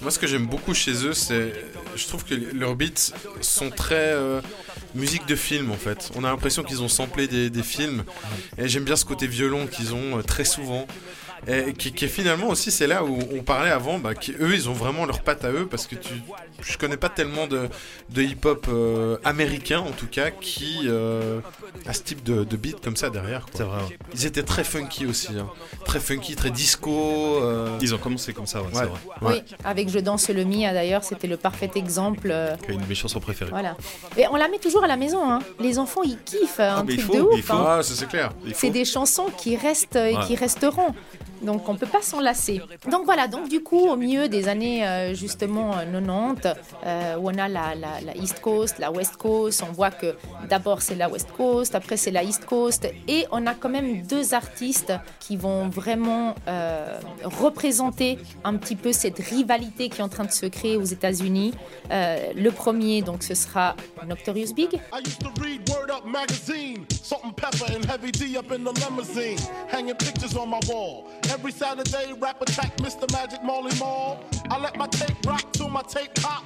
Moi, 0.00 0.10
ce 0.10 0.18
que 0.18 0.26
j'aime 0.26 0.46
beaucoup 0.46 0.74
chez 0.74 0.92
eux, 1.06 1.12
c'est. 1.14 1.52
Je 1.96 2.06
trouve 2.06 2.24
que 2.24 2.34
leurs 2.34 2.74
beats 2.74 3.12
sont 3.40 3.70
très. 3.70 3.94
euh, 3.94 4.40
musique 4.94 5.26
de 5.26 5.36
film, 5.36 5.70
en 5.70 5.76
fait. 5.76 6.10
On 6.16 6.24
a 6.24 6.28
l'impression 6.28 6.62
qu'ils 6.62 6.82
ont 6.82 6.88
samplé 6.88 7.26
des, 7.28 7.48
des 7.48 7.62
films. 7.62 8.04
Et 8.58 8.68
j'aime 8.68 8.84
bien 8.84 8.96
ce 8.96 9.04
côté 9.06 9.26
violon 9.26 9.66
qu'ils 9.66 9.94
ont 9.94 10.20
très 10.22 10.44
souvent. 10.44 10.86
Et 11.48 11.72
qui, 11.72 11.92
qui 11.92 12.04
est 12.04 12.08
finalement 12.08 12.48
aussi, 12.48 12.70
c'est 12.70 12.86
là 12.86 13.02
où 13.02 13.18
on 13.36 13.42
parlait 13.42 13.70
avant, 13.70 13.98
bah, 13.98 14.14
qu'eux, 14.14 14.54
ils 14.54 14.68
ont 14.68 14.72
vraiment 14.74 15.06
leur 15.06 15.22
patte 15.22 15.44
à 15.44 15.50
eux, 15.50 15.66
parce 15.66 15.88
que 15.88 15.96
tu, 15.96 16.14
je 16.62 16.78
connais 16.78 16.96
pas 16.96 17.08
tellement 17.08 17.48
de, 17.48 17.68
de 18.10 18.22
hip-hop 18.22 18.66
euh, 18.68 19.16
américain, 19.24 19.80
en 19.80 19.90
tout 19.90 20.06
cas, 20.06 20.30
qui 20.30 20.82
euh, 20.84 21.40
a 21.86 21.92
ce 21.92 22.02
type 22.02 22.22
de, 22.22 22.44
de 22.44 22.56
beat 22.56 22.80
comme 22.80 22.94
ça 22.94 23.10
derrière. 23.10 23.46
C'est 23.54 23.64
vrai. 23.64 23.78
ouais. 23.82 23.98
Ils 24.14 24.24
étaient 24.24 24.44
très 24.44 24.62
funky 24.62 25.04
aussi, 25.06 25.32
hein. 25.36 25.48
très 25.84 25.98
funky, 25.98 26.36
très 26.36 26.50
disco. 26.50 27.38
euh, 27.42 27.76
Ils 27.80 27.92
ont 27.92 27.98
commencé 27.98 28.32
comme 28.32 28.46
ça, 28.46 28.62
ouais, 28.62 28.68
c'est 28.72 28.78
Ouais. 28.80 28.86
vrai. 28.86 29.32
Ouais. 29.34 29.42
Oui, 29.48 29.56
avec 29.64 29.88
Je 29.88 29.98
danse 29.98 30.28
le 30.28 30.44
Mia 30.44 30.72
d'ailleurs, 30.72 31.02
c'était 31.02 31.26
le 31.26 31.36
parfait 31.36 31.70
exemple. 31.74 32.30
euh, 32.30 32.54
C'est 32.64 32.72
une 32.74 32.82
de 32.82 32.86
mes 32.86 32.94
chansons 32.94 33.18
préférées. 33.18 33.50
Voilà. 33.50 33.76
Et 34.16 34.26
on 34.30 34.36
la 34.36 34.46
met 34.46 34.58
toujours 34.58 34.84
à 34.84 34.86
la 34.86 34.96
maison. 34.96 35.28
hein. 35.28 35.40
Les 35.58 35.80
enfants, 35.80 36.02
ils 36.04 36.18
kiffent. 36.18 36.60
Un 36.60 36.84
mais 36.84 36.92
il 36.94 36.98
truc 36.98 37.10
faut, 37.10 37.16
de 37.16 37.20
ouf. 37.38 37.50
hein. 37.50 37.64
Ah, 37.66 37.80
c'est 37.82 38.06
clair. 38.08 38.30
Des 38.62 38.84
chansons 38.84 39.26
qui 39.36 39.56
restent 39.56 39.96
et 39.96 40.14
Ouais. 40.16 40.24
qui 40.26 40.36
resteront. 40.36 40.94
Donc 41.42 41.68
on 41.68 41.76
peut 41.76 41.86
pas 41.86 42.02
s'en 42.02 42.20
lasser. 42.20 42.60
Donc 42.90 43.04
voilà, 43.04 43.28
donc 43.28 43.48
du 43.48 43.62
coup 43.62 43.88
au 43.88 43.96
milieu 43.96 44.28
des 44.28 44.48
années 44.48 44.86
euh, 44.86 45.14
justement 45.14 45.72
euh, 45.76 45.84
90, 45.92 46.48
euh, 46.84 47.16
où 47.16 47.30
on 47.30 47.38
a 47.38 47.48
la, 47.48 47.74
East 48.14 48.40
Coast, 48.40 48.78
la 48.78 48.90
West 48.90 49.16
Coast, 49.16 49.62
on 49.68 49.72
voit 49.72 49.90
que 49.90 50.14
d'abord 50.48 50.82
c'est 50.82 50.94
la 50.94 51.08
West 51.08 51.28
Coast, 51.36 51.74
après 51.74 51.96
c'est 51.96 52.10
la 52.10 52.22
East 52.22 52.44
Coast, 52.44 52.88
et 53.08 53.26
on 53.30 53.46
a 53.46 53.54
quand 53.54 53.68
même 53.68 54.02
deux 54.02 54.34
artistes 54.34 54.92
qui 55.20 55.36
vont 55.36 55.68
vraiment 55.68 56.34
euh, 56.48 56.98
représenter 57.24 58.18
un 58.44 58.56
petit 58.56 58.76
peu 58.76 58.92
cette 58.92 59.18
rivalité 59.18 59.88
qui 59.88 60.00
est 60.00 60.04
en 60.04 60.08
train 60.08 60.24
de 60.24 60.30
se 60.32 60.46
créer 60.46 60.76
aux 60.76 60.84
États-Unis. 60.84 61.52
Euh, 61.90 62.32
le 62.34 62.50
premier 62.50 63.02
donc 63.02 63.22
ce 63.22 63.34
sera 63.34 63.74
Notorious 64.06 64.54
Big. 64.54 64.80
Magazine, 66.04 66.84
pepper 67.36 67.72
and 67.74 67.84
heavy 67.84 68.10
D 68.10 68.36
up 68.36 68.50
in 68.50 68.64
the 68.64 68.72
limousine, 68.72 69.38
hanging 69.70 69.94
pictures 69.94 70.36
on 70.36 70.48
my 70.50 70.60
wall. 70.68 71.08
Every 71.32 71.52
Saturday, 71.52 72.12
rap 72.20 72.42
attack 72.42 72.76
Mr. 72.76 73.10
Magic 73.10 73.42
Molly 73.42 73.74
Mall. 73.78 74.18
I 74.50 74.58
let 74.58 74.76
my 74.76 74.86
tape 74.86 75.16
rock 75.26 75.50
till 75.52 75.70
my 75.70 75.80
tape 75.82 76.12
pop, 76.20 76.42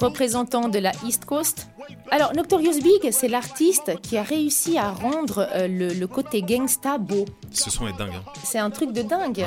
représentant 0.00 0.68
de 0.68 0.80
la 0.80 0.90
East 1.04 1.24
Coast. 1.26 1.68
Alors, 2.14 2.34
Notorious 2.34 2.78
Big, 2.82 3.10
c'est 3.10 3.26
l'artiste 3.26 3.98
qui 4.02 4.18
a 4.18 4.22
réussi 4.22 4.76
à 4.76 4.90
rendre 4.90 5.48
euh, 5.54 5.66
le, 5.66 5.94
le 5.94 6.06
côté 6.06 6.42
gangsta 6.42 6.98
beau. 6.98 7.24
Ce 7.50 7.70
son 7.70 7.86
est 7.88 7.96
dingue. 7.96 8.12
hein. 8.14 8.22
C'est 8.44 8.58
un 8.58 8.68
truc 8.68 8.92
de 8.92 9.00
dingue. 9.00 9.46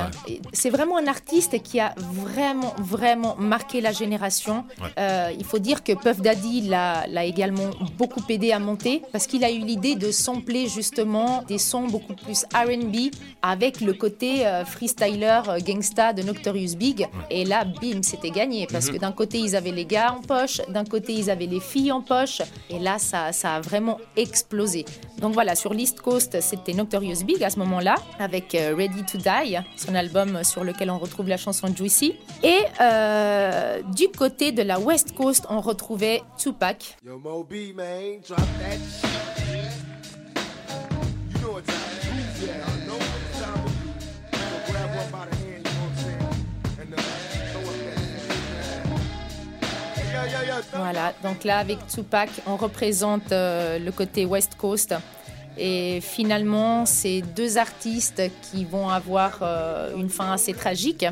C'est 0.52 0.70
vraiment 0.70 0.96
un 0.98 1.06
artiste 1.06 1.62
qui 1.62 1.78
a 1.78 1.94
vraiment, 2.24 2.74
vraiment 2.78 3.36
marqué 3.38 3.80
la 3.80 3.92
génération. 3.92 4.64
Ouais. 4.82 4.88
Euh, 4.98 5.30
il 5.38 5.44
faut 5.44 5.60
dire 5.60 5.84
que 5.84 5.92
Puff 5.92 6.20
Daddy 6.20 6.62
l'a 6.62 7.24
également 7.24 7.70
beaucoup 7.98 8.20
aidé 8.28 8.50
à 8.50 8.58
monter 8.58 9.00
parce 9.12 9.28
qu'il 9.28 9.44
a 9.44 9.50
eu 9.52 9.58
l'idée 9.60 9.94
de 9.94 10.10
sampler 10.10 10.66
justement 10.68 11.44
des 11.46 11.58
sons 11.58 11.86
beaucoup 11.86 12.14
plus 12.14 12.44
RB 12.52 12.96
avec 13.42 13.80
le 13.80 13.92
côté 13.92 14.44
euh, 14.44 14.64
freestyler 14.64 15.40
gangsta 15.64 16.12
de 16.12 16.22
Notorious 16.24 16.74
Big. 16.76 17.06
Et 17.30 17.44
là, 17.44 17.64
bim, 17.64 18.02
c'était 18.02 18.30
gagné 18.30 18.66
parce 18.66 18.86
Mhm. 18.88 18.94
que 18.94 18.98
d'un 18.98 19.12
côté, 19.12 19.38
ils 19.38 19.54
avaient 19.54 19.70
les 19.70 19.84
gars 19.84 20.16
en 20.18 20.20
poche, 20.20 20.60
d'un 20.68 20.84
côté, 20.84 21.12
ils 21.12 21.30
avaient 21.30 21.46
les 21.46 21.60
filles 21.60 21.92
en 21.92 22.00
poche. 22.02 22.42
Et 22.70 22.78
là, 22.78 22.98
ça, 22.98 23.32
ça 23.32 23.56
a 23.56 23.60
vraiment 23.60 23.98
explosé. 24.16 24.84
Donc 25.18 25.34
voilà, 25.34 25.54
sur 25.54 25.72
l'East 25.72 26.00
Coast, 26.00 26.40
c'était 26.40 26.72
Notorious 26.72 27.24
Big 27.24 27.42
à 27.42 27.50
ce 27.50 27.58
moment-là, 27.60 27.96
avec 28.18 28.54
euh, 28.54 28.74
Ready 28.76 29.04
to 29.04 29.18
Die, 29.18 29.56
son 29.76 29.94
album 29.94 30.44
sur 30.44 30.64
lequel 30.64 30.90
on 30.90 30.98
retrouve 30.98 31.28
la 31.28 31.36
chanson 31.36 31.68
Juicy. 31.74 32.14
Et 32.42 32.58
euh, 32.80 33.82
du 33.94 34.08
côté 34.08 34.52
de 34.52 34.62
la 34.62 34.78
West 34.78 35.14
Coast, 35.14 35.46
on 35.48 35.60
retrouvait 35.60 36.22
Tupac. 36.38 36.96
Voilà, 50.74 51.12
donc 51.22 51.44
là 51.44 51.58
avec 51.58 51.86
Tupac, 51.86 52.30
on 52.46 52.56
représente 52.56 53.32
euh, 53.32 53.78
le 53.78 53.92
côté 53.92 54.24
West 54.24 54.56
Coast. 54.56 54.94
Et 55.58 56.02
finalement, 56.02 56.84
c'est 56.84 57.22
deux 57.22 57.56
artistes 57.56 58.22
qui 58.42 58.66
vont 58.66 58.90
avoir 58.90 59.38
euh, 59.40 59.96
une 59.96 60.10
fin 60.10 60.30
assez 60.32 60.52
tragique, 60.52 61.06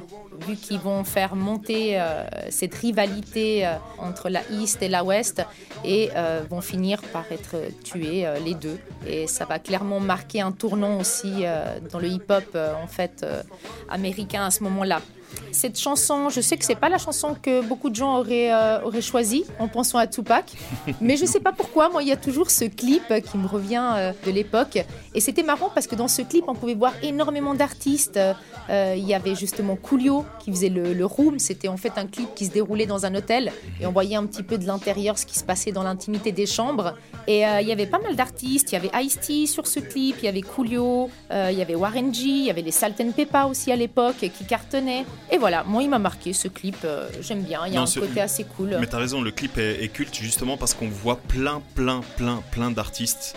vu 0.47 0.57
qu'ils 0.57 0.81
vont 0.81 1.03
faire 1.03 1.35
monter 1.35 1.99
euh, 1.99 2.27
cette 2.51 2.75
rivalité 2.75 3.67
entre 3.97 4.29
la 4.29 4.43
East 4.51 4.83
et 4.83 4.89
la 4.89 5.03
West, 5.03 5.43
et 5.83 6.11
vont 6.51 6.61
finir 6.61 7.01
par 7.01 7.25
être 7.33 7.57
tués 7.83 8.27
les 8.45 8.55
deux. 8.55 8.79
Et 9.07 9.27
ça 9.27 9.47
va 9.47 9.59
clairement 9.59 10.01
marquer 10.01 10.43
un 10.43 10.53
tournant 10.53 11.01
aussi 11.01 11.45
dans 11.91 11.99
le 11.99 12.09
hip-hop 12.09 12.57
en 12.83 12.87
fait 12.87 13.25
américain 13.89 14.45
à 14.45 14.51
ce 14.51 14.63
moment-là. 14.65 15.01
Cette 15.53 15.79
chanson, 15.79 16.31
je 16.31 16.41
sais 16.41 16.57
que 16.57 16.65
c'est 16.65 16.75
pas 16.75 16.89
la 16.89 16.99
chanson 16.99 17.37
que 17.41 17.63
beaucoup 17.63 17.89
de 17.89 17.95
gens 17.95 18.19
auraient, 18.19 18.53
euh, 18.53 18.83
auraient 18.83 19.01
choisie 19.01 19.45
en 19.59 19.69
pensant 19.69 19.99
à 19.99 20.07
Tupac, 20.07 20.53
mais 21.01 21.17
je 21.17 21.25
sais 21.27 21.41
pas 21.41 21.53
pourquoi. 21.53 21.89
Moi, 21.89 22.03
il 22.03 22.09
y 22.09 22.13
a 22.13 22.17
toujours 22.17 22.51
ce 22.51 22.65
clip 22.65 23.13
qui 23.31 23.39
me 23.39 23.47
revient 23.47 23.93
euh, 23.95 24.13
de 24.27 24.31
l'époque, 24.31 24.85
et 25.15 25.21
c'était 25.21 25.43
marrant 25.43 25.71
parce 25.73 25.87
que 25.87 25.95
dans 25.95 26.09
ce 26.09 26.23
clip, 26.23 26.45
on 26.49 26.55
pouvait 26.55 26.75
voir 26.75 26.93
énormément 27.03 27.55
d'artistes. 27.55 28.19
Euh, 28.71 28.95
il 28.97 29.05
y 29.05 29.15
avait 29.15 29.35
justement 29.35 29.77
Coolio 29.77 30.25
qui 30.41 30.51
faisait 30.51 30.69
le, 30.69 30.93
le 30.93 31.07
room. 31.07 31.39
C'était 31.39 31.69
en 31.69 31.77
fait 31.77 31.93
un 31.97 32.07
clip 32.07 32.35
qui 32.35 32.47
se 32.47 32.51
déroulait 32.51 32.87
dans 32.87 33.07
un 33.07 33.15
hôtel, 33.15 33.53
et 33.81 33.87
on 33.87 33.93
voyait 33.93 34.17
un 34.17 34.27
petit 34.27 34.43
peu 34.43 34.59
de 34.59 34.67
l'intérieur, 34.67 35.19
ce 35.19 35.27
qui 35.27 35.39
se 35.39 35.45
passait 35.45 35.73
dans 35.73 35.83
l'intimité 35.83 36.33
des 36.33 36.47
chambres. 36.47 36.95
Et 37.27 37.47
euh, 37.47 37.61
il 37.61 37.69
y 37.69 37.73
avait 37.73 37.87
pas 37.87 38.01
mal 38.01 38.17
d'artistes. 38.17 38.73
Il 38.73 38.75
y 38.75 38.77
avait 38.77 39.05
Ice-T 39.05 39.47
sur 39.47 39.67
ce 39.67 39.81
clip, 39.81 40.17
il 40.23 40.25
y 40.25 40.29
avait 40.29 40.43
Coolio, 40.43 41.11
il 41.31 41.57
y 41.57 41.63
avait 41.63 41.75
Warren 41.75 42.13
G, 42.13 42.23
il 42.23 42.45
y 42.47 42.51
avait 42.51 42.63
les 42.63 42.71
Salt 42.71 43.01
and 43.01 43.13
Peppa 43.13 43.45
aussi 43.45 43.71
à 43.71 43.77
l'époque 43.77 44.17
qui 44.19 44.45
cartonnaient. 44.45 45.05
Et 45.31 45.39
voilà, 45.39 45.65
moi 45.65 45.83
il 45.83 45.89
m'a 45.91 45.99
marqué 45.99 46.33
ce 46.33 46.49
clip. 46.49 46.77
euh, 46.85 47.09
J'aime 47.21 47.43
bien. 47.43 47.63
Il 47.67 47.73
y 47.73 47.77
a 47.77 47.79
Non, 47.81 47.85
un 47.85 47.87
ce- 47.87 48.01
côté 48.01 48.21
assez 48.21 48.45
cool. 48.45 48.77
Mais 48.79 48.87
t'as 48.87 48.99
raison, 48.99 49.21
le 49.23 49.31
clip 49.31 49.57
est, 49.59 49.83
est 49.83 49.89
culte 49.89 50.15
justement 50.15 50.57
parce 50.57 50.75
qu'on 50.75 50.89
voit 50.89 51.17
plein, 51.17 51.63
plein, 51.75 52.03
plein, 52.17 52.43
plein 52.51 52.71
d'artistes 52.71 53.35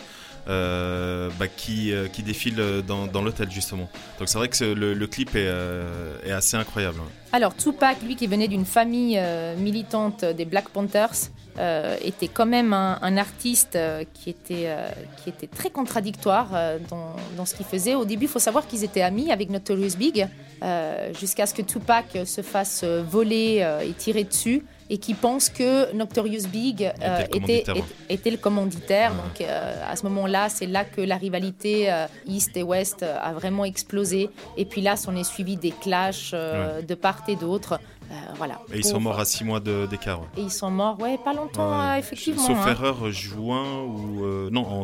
bah, 0.47 1.47
qui, 1.47 1.91
euh, 1.91 2.07
qui 2.07 2.23
défilent 2.23 2.83
dans, 2.85 3.07
dans 3.07 3.21
l'hôtel 3.21 3.51
justement. 3.51 3.89
Donc 4.19 4.29
c'est 4.29 4.37
vrai 4.37 4.47
que 4.49 4.63
le, 4.63 5.07
clip 5.07 5.35
est, 5.35 5.47
euh, 5.47 6.15
assez 6.35 6.57
incroyable. 6.57 6.99
hein. 7.01 7.09
Alors 7.33 7.55
Tupac, 7.55 8.01
lui 8.03 8.15
qui 8.15 8.27
venait 8.27 8.47
d'une 8.47 8.65
famille 8.65 9.17
euh, 9.19 9.55
militante 9.57 10.23
des 10.23 10.45
Black 10.45 10.69
Panthers, 10.69 11.29
euh, 11.59 11.95
était 12.03 12.27
quand 12.27 12.45
même 12.45 12.71
un, 12.73 13.17
artiste 13.17 13.75
euh, 13.75 14.03
qui, 14.13 14.29
était, 14.29 14.65
euh, 14.67 14.87
qui 15.23 15.29
était 15.29 15.47
très 15.47 15.69
contradictoire 15.69 16.49
euh, 16.53 16.77
dans, 16.89 17.15
dans 17.35 17.45
ce 17.45 17.55
qu'il 17.55 17.65
faisait. 17.65 17.95
Au 17.95 18.05
début, 18.05 18.25
il 18.25 18.29
faut 18.29 18.39
savoir 18.39 18.67
qu'ils 18.67 18.83
étaient 18.83 19.01
amis 19.01 19.31
avec 19.31 19.49
Notorious 19.49 19.97
Big, 19.97 20.27
euh, 20.63 21.13
jusqu'à 21.19 21.45
ce 21.45 21.53
que 21.53 21.63
Tupac 21.63 22.15
euh, 22.15 22.25
se 22.25 22.41
fasse 22.41 22.81
euh, 22.83 23.03
voler 23.07 23.59
euh, 23.61 23.81
et 23.81 23.91
tirer 23.93 24.23
dessus, 24.23 24.63
et 24.89 24.97
qui 24.97 25.13
pense 25.13 25.49
que 25.49 25.91
Notorious 25.93 26.47
Big 26.51 26.83
euh, 26.83 27.19
Était 27.19 27.39
le 27.39 27.43
était, 27.43 27.63
commanditaire, 27.63 27.75
était- 27.75 28.13
était 28.13 28.31
le 28.31 28.37
commanditaire. 28.37 29.11
Donc 29.13 29.41
euh, 29.41 29.91
à 29.91 29.95
ce 29.95 30.03
moment-là, 30.07 30.49
c'est 30.49 30.65
là 30.67 30.85
que 30.85 31.01
la 31.01 31.17
rivalité 31.17 31.91
euh, 31.91 32.05
East 32.25 32.55
et 32.57 32.63
West 32.63 33.03
euh, 33.03 33.17
a 33.21 33.33
vraiment 33.33 33.65
explosé. 33.65 34.29
Et 34.57 34.65
puis 34.65 34.81
là, 34.81 34.95
s'en 34.95 35.15
est 35.15 35.23
suivi 35.23 35.57
des 35.57 35.71
clashs 35.71 36.31
euh, 36.33 36.81
de 36.81 36.95
part 36.95 37.23
et 37.27 37.35
d'autre. 37.35 37.79
Euh, 38.09 38.13
voilà. 38.35 38.61
Et 38.73 38.77
ils 38.77 38.85
sont 38.85 39.01
morts 39.01 39.19
à 39.19 39.25
6 39.25 39.43
mois 39.43 39.59
d'écart. 39.59 40.21
Et 40.37 40.41
ils 40.41 40.51
sont 40.51 40.71
morts, 40.71 40.97
ouais, 41.01 41.17
pas 41.23 41.33
longtemps, 41.33 41.77
euh, 41.81 41.95
effectivement. 41.95 42.41
Sauf 42.41 42.57
hein. 42.65 42.69
erreur, 42.71 43.11
juin 43.11 43.81
ou. 43.83 44.23
euh, 44.23 44.49
non, 44.49 44.65
en 44.65 44.83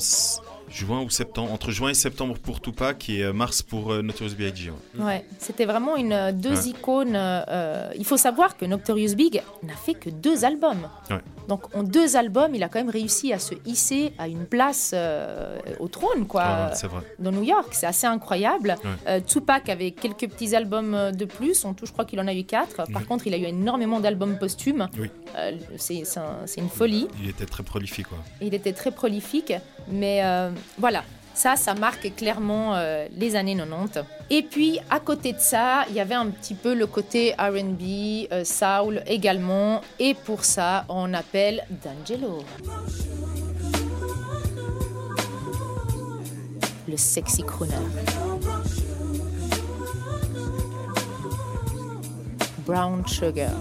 juin 0.74 1.02
ou 1.02 1.10
septembre. 1.10 1.52
Entre 1.54 1.72
juin 1.72 1.90
et 1.90 1.94
septembre 1.94 2.36
pour 2.40 2.60
Tupac 2.62 3.10
et 3.10 3.24
euh, 3.24 3.34
mars 3.34 3.62
pour 3.62 3.92
euh, 3.92 4.02
Notorious 4.02 4.36
B.I.G. 4.36 4.72
ouais. 4.72 5.04
Ouais, 5.06 5.26
c'était 5.40 5.66
vraiment 5.66 5.96
une 5.96 6.14
euh, 6.14 6.32
deux 6.32 6.54
Ouais. 6.64 6.70
icônes. 6.70 7.14
euh, 7.16 7.90
il 7.98 8.06
faut 8.06 8.18
savoir 8.18 8.58
que 8.58 8.66
Notorious 8.66 9.16
Big 9.16 9.42
n'a 9.64 9.76
fait 9.76 9.94
que 9.94 10.10
deux 10.10 10.46
albums. 10.46 10.90
Ouais. 11.10 11.18
Donc 11.48 11.76
en 11.76 11.84
deux 11.84 12.16
albums, 12.16 12.56
il 12.56 12.64
a 12.64 12.70
quand 12.70 12.80
même 12.80 12.90
réussi 12.90 13.34
à 13.34 13.40
se 13.40 13.54
hisser 13.66 14.14
à 14.18 14.28
une 14.28 14.46
place 14.46 14.92
euh, 14.94 15.58
au 15.80 15.88
trône, 15.90 16.26
quoi. 16.26 16.72
C'est 16.74 16.88
vrai. 16.88 17.02
Dans 17.20 17.32
New 17.32 17.44
York, 17.44 17.70
c'est 17.72 17.86
assez 17.86 18.08
incroyable. 18.08 18.76
Tupac 19.28 19.68
avait 19.70 19.92
quelques 19.92 20.28
petits 20.30 20.56
albums 20.56 21.12
de 21.12 21.26
plus. 21.26 21.66
En 21.66 21.74
tout, 21.74 21.86
je 21.86 21.92
crois 21.92 22.06
qu'il 22.06 22.20
en 22.22 22.28
a 22.28 22.34
eu 22.34 22.44
quatre. 22.46 22.90
Par 22.92 23.06
contre, 23.06 23.28
il 23.28 23.34
a 23.34 23.38
eu 23.38 23.44
énormément 23.44 24.00
d'albums 24.00 24.38
posthumes. 24.38 24.88
Oui. 24.98 25.10
C'est 25.78 26.04
c'est 26.06 26.20
un- 26.20 26.46
c'est 26.46 26.62
une 26.62 26.70
folie. 26.70 27.08
Il 27.22 27.30
était 27.30 27.46
très 27.46 27.64
prolifique. 27.64 28.08
quoi. 28.08 28.18
Il 28.42 28.54
était 28.54 28.74
très 28.74 28.92
prolifique, 28.92 29.54
mais 29.92 30.22
voilà. 30.78 31.04
Ça, 31.34 31.56
ça 31.56 31.74
marque 31.74 32.16
clairement 32.16 32.76
euh, 32.76 33.08
les 33.18 33.36
années 33.36 33.56
90. 33.56 34.02
Et 34.30 34.44
puis, 34.44 34.80
à 34.90 35.00
côté 35.00 35.34
de 35.34 35.40
ça, 35.40 35.84
il 35.90 35.96
y 35.96 36.00
avait 36.00 36.14
un 36.14 36.28
petit 36.28 36.54
peu 36.54 36.76
le 36.76 36.86
côté 36.86 37.34
RB, 37.40 38.32
euh, 38.32 38.44
soul 38.44 39.02
également. 39.08 39.82
Et 40.00 40.14
pour 40.14 40.46
ça, 40.46 40.86
on 40.90 41.12
appelle 41.14 41.66
D'Angelo. 41.84 42.44
Le 46.88 46.98
sexy 46.98 47.42
crooner. 47.44 47.74
Brown 52.66 53.06
Sugar. 53.08 53.52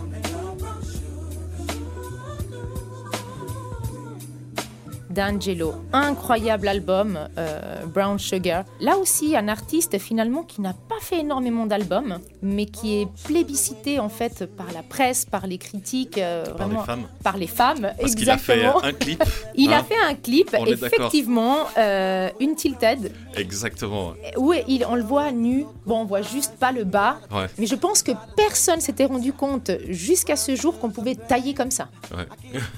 D'Angelo, 5.13 5.75
incroyable 5.93 6.69
album, 6.69 7.19
euh, 7.39 7.85
Brown 7.87 8.19
Sugar. 8.19 8.65
Là 8.81 8.97
aussi, 8.97 9.37
un 9.37 9.49
artiste 9.49 9.99
finalement 9.99 10.43
qui 10.43 10.61
n'a 10.61 10.73
pas 10.73 11.01
fait 11.01 11.21
énormément 11.21 11.67
d'albums, 11.67 12.19
mais 12.41 12.67
qui 12.67 13.01
est 13.01 13.09
plébiscité 13.25 14.01
en 14.01 14.09
fait 14.09 14.47
par 14.47 14.73
la 14.73 14.83
presse, 14.83 15.25
par 15.25 15.47
les 15.47 15.59
critiques, 15.59 16.19
euh, 16.19 16.45
Par 16.45 16.69
vraiment 16.69 16.81
les 16.81 16.87
femmes. 16.87 17.05
par 17.23 17.37
les 17.37 17.47
femmes. 17.47 17.93
Parce 18.01 18.15
qu'il 18.15 18.31
a 18.31 18.39
fait 18.39 18.59
exactement. 18.61 18.85
un 18.85 18.93
clip. 18.93 19.23
Il 19.55 19.73
a 19.73 19.79
hein. 19.79 19.85
fait 19.85 19.99
un 20.09 20.15
clip, 20.15 20.57
On 20.59 20.65
effectivement, 20.67 21.59
euh, 21.77 22.31
une 22.41 22.55
tilted, 22.55 23.13
Exactement. 23.37 24.15
où 24.37 24.53
il, 24.67 24.85
on 24.87 24.95
le 24.95 25.03
voit 25.03 25.31
nu. 25.31 25.67
Bon, 25.87 26.01
on 26.01 26.05
voit 26.05 26.23
juste 26.23 26.55
pas 26.59 26.73
le 26.73 26.85
bas. 26.85 27.19
Ouais. 27.31 27.47
Mais 27.59 27.67
je 27.67 27.75
pense 27.75 28.03
que 28.03 28.13
personne 28.37 28.81
s'était 28.81 29.05
rendu 29.05 29.33
compte 29.33 29.71
jusqu'à 29.89 30.37
ce 30.37 30.55
jour 30.57 30.79
qu'on 30.79 30.91
pouvait 30.91 31.15
tailler 31.15 31.55
comme 31.55 31.71
ça. 31.71 31.89
Ouais. 32.17 32.27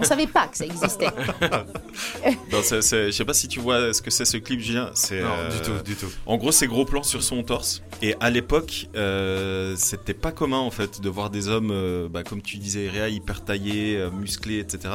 On 0.01 0.05
savait 0.05 0.27
pas 0.27 0.47
que 0.49 0.57
ça 0.57 0.65
existait. 0.65 1.09
Je 2.51 3.11
sais 3.11 3.25
pas 3.25 3.35
si 3.35 3.49
tu 3.49 3.61
vois 3.61 3.93
ce 3.93 4.03
que 4.03 4.11
c'est 4.11 4.25
ce 4.25 4.37
clip, 4.37 4.61
Julien. 4.61 4.91
C'est 4.95 5.21
Non, 5.23 5.29
euh, 5.39 5.51
du 5.51 5.61
tout, 5.61 5.85
du 5.85 5.95
tout. 5.95 6.13
En 6.27 6.37
gros, 6.37 6.53
c'est 6.53 6.67
gros 6.67 6.85
plan 6.85 7.03
sur 7.03 7.23
son 7.23 7.43
torse. 7.43 7.83
Et 8.03 8.15
à 8.21 8.31
l'époque, 8.31 8.89
euh, 8.97 9.75
c'était 9.77 10.15
pas 10.15 10.33
commun 10.33 10.59
en 10.59 10.71
fait 10.71 11.01
de 11.01 11.09
voir 11.09 11.31
des 11.31 11.49
hommes, 11.49 11.71
euh, 11.71 12.09
bah, 12.09 12.23
comme 12.23 12.43
tu 12.43 12.59
disais, 12.59 12.89
Réa, 12.89 13.09
hyper 13.09 13.45
taillés, 13.45 13.97
euh, 13.97 14.11
musclés, 14.11 14.59
etc. 14.59 14.95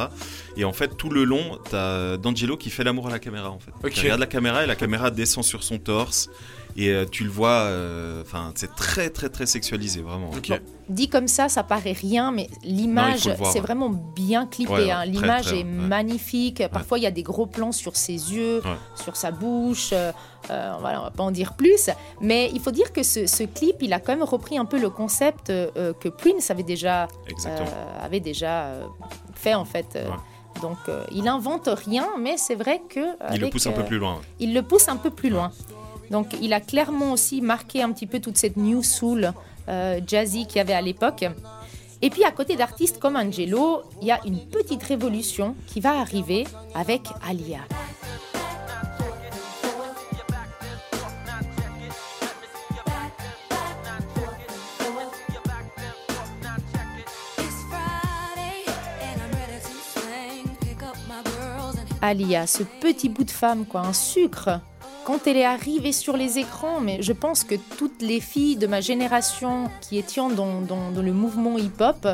Et 0.56 0.64
en 0.64 0.72
fait, 0.72 0.96
tout 0.96 1.10
le 1.10 1.24
long, 1.24 1.58
t'as 1.70 2.16
D'Angelo 2.16 2.56
qui 2.56 2.70
fait 2.70 2.84
l'amour 2.84 3.08
à 3.08 3.10
la 3.10 3.18
caméra 3.18 3.50
en 3.50 3.58
fait. 3.58 3.72
Ok. 3.82 3.92
Tu 3.92 4.02
regardes 4.02 4.20
la 4.20 4.26
caméra 4.26 4.64
et 4.64 4.66
la 4.66 4.76
caméra 4.76 5.10
descend 5.10 5.44
sur 5.44 5.62
son 5.62 5.78
torse. 5.78 6.30
Et 6.76 6.88
euh, 6.90 7.04
tu 7.10 7.24
le 7.24 7.30
vois, 7.30 7.50
euh, 7.50 8.22
enfin, 8.22 8.52
c'est 8.54 8.74
très 8.74 9.10
très 9.10 9.28
très 9.28 9.46
sexualisé 9.46 10.00
vraiment. 10.02 10.30
Dit 10.88 11.08
comme 11.08 11.28
ça, 11.28 11.48
ça 11.48 11.62
paraît 11.62 11.92
rien, 11.92 12.32
mais 12.32 12.48
l'image, 12.64 13.20
c'est 13.20 13.38
ouais. 13.54 13.60
vraiment 13.60 13.90
bien 13.90 14.46
clippé. 14.46 14.72
Ouais, 14.72 14.84
ouais, 14.86 14.90
hein. 14.90 15.04
L'image 15.04 15.52
est 15.52 15.58
ouais. 15.58 15.64
magnifique. 15.64 16.62
Parfois, 16.72 16.98
il 16.98 17.02
y 17.02 17.06
a 17.06 17.10
des 17.12 17.22
gros 17.22 17.46
plans 17.46 17.70
sur 17.72 17.96
ses 17.96 18.12
yeux, 18.34 18.60
Ouais. 18.64 18.76
sur 18.96 19.14
sa 19.16 19.30
bouche. 19.30 19.90
Euh, 19.92 20.10
euh, 20.50 20.74
voilà, 20.80 21.00
on 21.00 21.04
va 21.04 21.10
pas 21.10 21.22
en 21.22 21.30
dire 21.30 21.52
plus. 21.54 21.90
Mais 22.20 22.50
il 22.52 22.60
faut 22.60 22.72
dire 22.72 22.92
que 22.92 23.02
ce, 23.02 23.26
ce 23.26 23.44
clip, 23.44 23.76
il 23.82 23.92
a 23.92 24.00
quand 24.00 24.12
même 24.16 24.24
repris 24.24 24.58
un 24.58 24.64
peu 24.64 24.80
le 24.80 24.90
concept 24.90 25.46
que 25.48 26.08
Prince 26.08 26.50
avait 26.50 26.62
déjà, 26.64 27.04
euh, 27.46 27.66
avait 28.02 28.20
déjà 28.20 28.62
euh, 28.64 28.84
fait 29.34 29.54
en 29.54 29.64
fait. 29.64 29.94
Euh, 29.96 30.08
Donc, 30.60 30.78
euh, 30.88 31.04
il 31.12 31.28
invente 31.28 31.68
rien, 31.86 32.08
mais 32.18 32.36
c'est 32.36 32.56
vrai 32.56 32.82
que 32.88 33.00
Il 33.32 33.40
le 33.40 33.48
pousse 33.50 33.66
un 33.68 33.72
peu 33.72 33.84
plus 33.84 33.98
loin. 33.98 34.20
il 34.40 34.52
le 34.54 34.62
pousse 34.62 34.88
un 34.88 34.96
peu 34.96 35.10
plus 35.10 35.30
loin. 35.30 35.52
Donc 36.10 36.36
il 36.42 36.52
a 36.52 36.60
clairement 36.60 37.12
aussi 37.12 37.40
marqué 37.40 37.82
un 37.82 37.92
petit 37.92 38.06
peu 38.06 38.20
toute 38.20 38.36
cette 38.36 38.56
new 38.56 38.82
soul 38.82 39.32
euh, 39.68 40.00
jazzy 40.06 40.46
qu'il 40.46 40.56
y 40.56 40.60
avait 40.60 40.74
à 40.74 40.82
l'époque. 40.82 41.24
Et 42.02 42.10
puis 42.10 42.24
à 42.24 42.32
côté 42.32 42.56
d'artistes 42.56 42.98
comme 42.98 43.16
Angelo, 43.16 43.82
il 44.00 44.08
y 44.08 44.10
a 44.10 44.20
une 44.24 44.40
petite 44.40 44.82
révolution 44.82 45.54
qui 45.66 45.80
va 45.80 46.00
arriver 46.00 46.46
avec 46.74 47.02
Alia. 47.28 47.60
Alia, 62.02 62.46
ce 62.46 62.62
petit 62.62 63.10
bout 63.10 63.24
de 63.24 63.30
femme, 63.30 63.66
quoi, 63.66 63.82
un 63.82 63.92
sucre. 63.92 64.60
Quand 65.04 65.26
elle 65.26 65.38
est 65.38 65.44
arrivée 65.44 65.92
sur 65.92 66.16
les 66.16 66.38
écrans, 66.38 66.80
mais 66.80 67.02
je 67.02 67.12
pense 67.12 67.42
que 67.44 67.54
toutes 67.78 68.02
les 68.02 68.20
filles 68.20 68.56
de 68.56 68.66
ma 68.66 68.80
génération 68.80 69.70
qui 69.80 69.98
étions 69.98 70.28
dans, 70.28 70.92
le 70.94 71.12
mouvement 71.12 71.58
hip-hop, 71.58 72.06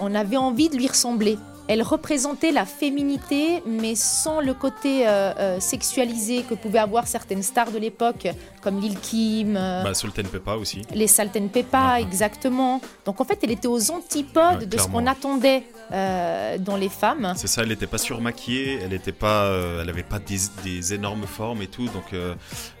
on 0.00 0.14
avait 0.14 0.36
envie 0.36 0.68
de 0.68 0.76
lui 0.76 0.86
ressembler. 0.86 1.38
Elle 1.66 1.82
représentait 1.82 2.52
la 2.52 2.66
féminité, 2.66 3.62
mais 3.66 3.94
sans 3.94 4.40
le 4.40 4.52
côté 4.52 5.08
euh, 5.08 5.32
euh, 5.38 5.60
sexualisé 5.60 6.42
que 6.42 6.54
pouvaient 6.54 6.78
avoir 6.78 7.06
certaines 7.06 7.42
stars 7.42 7.70
de 7.70 7.78
l'époque, 7.78 8.28
comme 8.64 8.80
Lil 8.80 8.98
Kim, 8.98 9.56
euh, 9.56 9.82
Bah, 9.84 9.94
Salt 9.94 10.10
Peppa 10.32 10.54
aussi. 10.54 10.82
les 10.94 11.06
Salt 11.06 11.30
Peppa, 11.52 12.00
exactement. 12.00 12.80
Donc 13.04 13.20
en 13.20 13.24
fait, 13.24 13.38
elle 13.42 13.50
était 13.52 13.68
aux 13.68 13.90
antipodes 13.90 14.60
Ouais, 14.60 14.66
de 14.66 14.78
ce 14.78 14.88
qu'on 14.88 15.06
attendait 15.06 15.62
euh, 15.92 16.56
dans 16.58 16.76
les 16.76 16.88
femmes. 16.88 17.34
C'est 17.36 17.46
ça, 17.46 17.62
elle 17.62 17.68
n'était 17.68 17.86
pas 17.86 17.98
surmaquillée, 17.98 18.80
elle 18.82 18.94
était 18.94 19.12
pas, 19.12 19.44
euh, 19.44 19.82
elle 19.82 19.88
avait 19.90 20.02
pas 20.02 20.18
des, 20.18 20.38
des 20.64 20.94
énormes 20.94 21.26
formes 21.26 21.60
et 21.62 21.66
tout. 21.68 21.84
Donc 21.86 22.12
euh, 22.14 22.34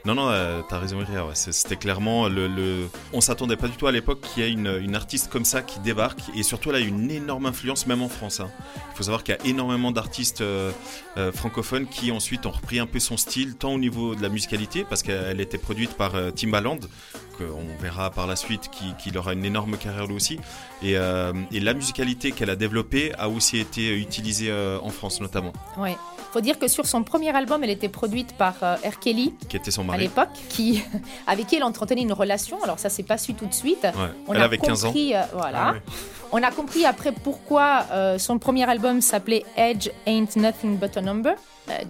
non 0.06 0.14
non, 0.14 0.30
t'as 0.68 0.78
raison 0.78 1.00
Iria, 1.02 1.24
ouais, 1.26 1.34
c'était 1.34 1.76
clairement 1.76 2.28
le, 2.28 2.48
le- 2.48 2.88
on 3.12 3.20
s'attendait 3.20 3.56
pas 3.56 3.68
du 3.68 3.76
tout 3.76 3.86
à 3.86 3.92
l'époque 3.92 4.20
qu'il 4.22 4.42
y 4.42 4.46
ait 4.46 4.50
une, 4.52 4.78
une 4.80 4.94
artiste 4.96 5.28
comme 5.30 5.44
ça 5.44 5.60
qui 5.62 5.78
débarque 5.80 6.20
et 6.36 6.42
surtout 6.42 6.70
elle 6.70 6.76
a 6.76 6.80
une 6.80 7.10
énorme 7.10 7.46
influence 7.46 7.86
même 7.86 8.00
en 8.02 8.08
France. 8.08 8.40
hein. 8.40 8.50
Il 8.92 8.96
faut 8.96 9.02
savoir 9.04 9.22
qu'il 9.24 9.34
y 9.34 9.38
a 9.38 9.46
énormément 9.50 9.90
d'artistes 9.92 10.42
francophones 11.34 11.86
qui 11.86 12.10
ensuite 12.12 12.46
ont 12.46 12.50
repris 12.50 12.78
un 12.78 12.86
peu 12.86 12.98
son 13.00 13.16
style 13.16 13.54
tant 13.56 13.72
au 13.74 13.78
niveau 13.78 14.14
de 14.14 14.22
la 14.22 14.28
musicalité 14.28 14.84
parce 14.88 15.02
qu'elle 15.02 15.40
était 15.40 15.58
produite 15.58 15.73
produite 15.74 15.94
par 15.96 16.14
euh, 16.14 16.30
Timbaland, 16.30 16.78
qu'on 17.36 17.82
verra 17.82 18.10
par 18.10 18.28
la 18.28 18.36
suite, 18.36 18.70
qui, 18.70 18.94
qui 18.96 19.16
aura 19.18 19.32
une 19.32 19.44
énorme 19.44 19.76
carrière 19.76 20.06
lui 20.06 20.14
aussi. 20.14 20.38
Et, 20.84 20.96
euh, 20.96 21.32
et 21.50 21.58
la 21.58 21.74
musicalité 21.74 22.30
qu'elle 22.30 22.50
a 22.50 22.54
développée 22.54 23.12
a 23.18 23.28
aussi 23.28 23.58
été 23.58 23.92
utilisée 23.98 24.50
euh, 24.50 24.78
en 24.82 24.90
France 24.90 25.20
notamment. 25.20 25.52
Ouais. 25.76 25.96
Faut 26.32 26.40
dire 26.40 26.60
que 26.60 26.68
sur 26.68 26.86
son 26.86 27.02
premier 27.02 27.34
album, 27.34 27.64
elle 27.64 27.70
était 27.70 27.88
produite 27.88 28.36
par 28.36 28.54
euh, 28.62 28.76
R. 28.88 29.00
Kelly 29.00 29.34
Qui 29.48 29.56
était 29.56 29.72
son 29.72 29.82
à 29.82 29.86
mari. 29.86 30.02
l'époque, 30.02 30.28
qui 30.48 30.80
avec 31.26 31.48
qui 31.48 31.56
elle 31.56 31.64
entretenait 31.64 32.02
une 32.02 32.12
relation. 32.12 32.62
Alors 32.62 32.78
ça 32.78 32.88
s'est 32.88 33.02
pas 33.02 33.18
su 33.18 33.34
tout 33.34 33.46
de 33.46 33.54
suite. 33.54 33.84
Elle 34.30 34.40
avait 34.40 34.58
15 34.58 34.84
ans. 34.84 34.88
compris, 34.88 35.12
voilà. 35.32 35.58
Ah 35.66 35.72
ouais. 35.72 35.82
On 36.30 36.40
a 36.40 36.52
compris 36.52 36.84
après 36.84 37.10
pourquoi 37.10 37.84
son 38.18 38.38
premier 38.38 38.68
album 38.68 39.00
s'appelait 39.00 39.44
Edge 39.56 39.88
Ain't 40.06 40.36
Nothing 40.36 40.76
But 40.78 40.96
a 40.96 41.00
Number. 41.00 41.34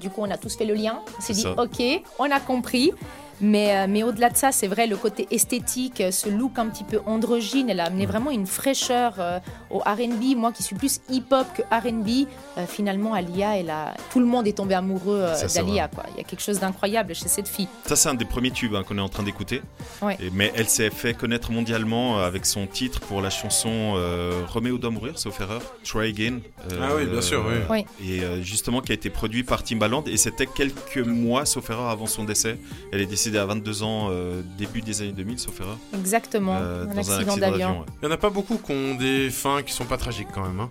Du 0.01 0.09
coup, 0.11 0.21
on 0.23 0.31
a 0.31 0.37
tous 0.37 0.57
fait 0.57 0.67
le 0.67 0.75
lien. 0.75 1.01
On 1.19 1.21
s'est 1.21 1.33
dit, 1.33 1.43
ça. 1.43 1.55
ok, 1.59 1.83
on 2.19 2.31
a 2.31 2.41
compris. 2.41 2.93
Mais, 3.41 3.77
euh, 3.77 3.87
mais 3.89 4.03
au-delà 4.03 4.31
de 4.31 4.37
ça, 4.37 4.53
c'est 4.53 4.67
vrai, 4.69 4.87
le 4.87 4.97
côté 4.97 5.27
esthétique, 5.31 6.01
euh, 6.01 6.11
ce 6.11 6.29
look 6.29 6.59
un 6.59 6.67
petit 6.69 6.85
peu 6.85 7.01
androgyne, 7.07 7.69
elle 7.71 7.81
a 7.81 7.85
amené 7.87 8.07
vraiment 8.07 8.31
une 8.31 8.47
fraîcheur 8.47 9.15
euh, 9.19 9.39
au 9.71 9.79
RB. 9.79 10.37
Moi 10.37 10.53
qui 10.53 10.63
suis 10.63 10.77
plus 10.77 11.01
hip-hop 11.11 11.47
que 11.57 11.63
RB, 11.63 12.27
euh, 12.59 12.67
finalement, 12.67 13.15
Alia, 13.15 13.57
elle 13.59 13.71
a... 13.71 13.95
tout 14.13 14.21
le 14.21 14.27
monde 14.27 14.47
est 14.47 14.53
tombé 14.57 14.75
amoureux 14.75 15.21
euh, 15.23 15.49
d'Alia. 15.55 15.91
Il 16.15 16.19
y 16.19 16.21
a 16.21 16.25
quelque 16.25 16.43
chose 16.43 16.61
d'incroyable 16.61 17.15
chez 17.15 17.29
cette 17.29 17.49
fille. 17.49 17.69
Ça, 17.87 17.97
c'est 17.97 18.09
un 18.09 18.15
des 18.15 18.25
premiers 18.25 18.51
tubes 18.51 18.75
hein, 18.75 18.83
qu'on 18.87 18.99
est 18.99 19.01
en 19.03 19.09
train 19.09 19.23
d'écouter. 19.23 19.63
Ouais. 20.03 20.17
Et- 20.21 20.31
Mais 20.33 20.53
elle 20.57 20.69
s'est 20.69 20.91
fait 20.91 21.15
connaître 21.15 21.51
mondialement 21.53 22.19
avec 22.19 22.47
son 22.47 22.67
titre 22.67 23.01
pour 23.01 23.21
la 23.21 23.31
chanson 23.31 23.95
euh, 23.97 24.43
Roméo 24.49 24.79
doit 24.79 24.91
mourir, 24.91 25.19
sauf 25.19 25.41
erreur, 25.41 25.63
Try 25.85 26.11
Again. 26.11 26.39
Euh, 26.73 26.79
Ah 26.83 26.95
oui, 26.97 27.07
bien 27.07 27.21
sûr, 27.21 27.45
oui. 27.47 27.55
Oui. 27.71 28.09
Et 28.09 28.23
euh, 28.23 28.43
justement, 28.43 28.81
qui 28.81 28.93
a 28.93 28.95
été 28.95 29.11
produit 29.11 29.43
par 29.45 29.63
Timbaland. 29.63 30.05
Et 30.07 30.17
c'était 30.17 30.47
quelques 30.47 30.99
mois, 30.99 31.45
sauf 31.47 31.69
erreur, 31.71 31.89
avant 31.89 32.07
son 32.07 32.25
décès. 32.25 32.59
Elle 32.93 33.01
est 33.01 33.07
décédée 33.07 33.24
à 33.39 33.45
22 33.47 33.83
ans, 33.83 34.09
euh, 34.11 34.41
début 34.59 34.81
des 34.83 35.03
années 35.03 35.13
2000, 35.13 35.39
sauf 35.39 35.61
erreur. 35.61 35.77
Exactement, 35.95 36.57
Euh, 36.61 36.83
un 36.83 36.87
dans 36.87 36.93
un 36.93 36.99
accident 36.99 37.17
accident 37.19 37.37
d'avion. 37.37 37.81
ouais. 37.81 37.87
Il 38.03 38.07
n'y 38.07 38.13
en 38.13 38.15
a 38.15 38.19
pas 38.19 38.31
beaucoup 38.31 38.57
qui 38.59 38.73
ont 38.73 38.95
des 38.95 39.31
fins 39.31 39.63
qui 39.63 39.73
sont 39.73 39.85
pas 39.85 39.97
tragiques 39.97 40.29
quand 40.35 40.43
même. 40.43 40.61
hein. 40.61 40.71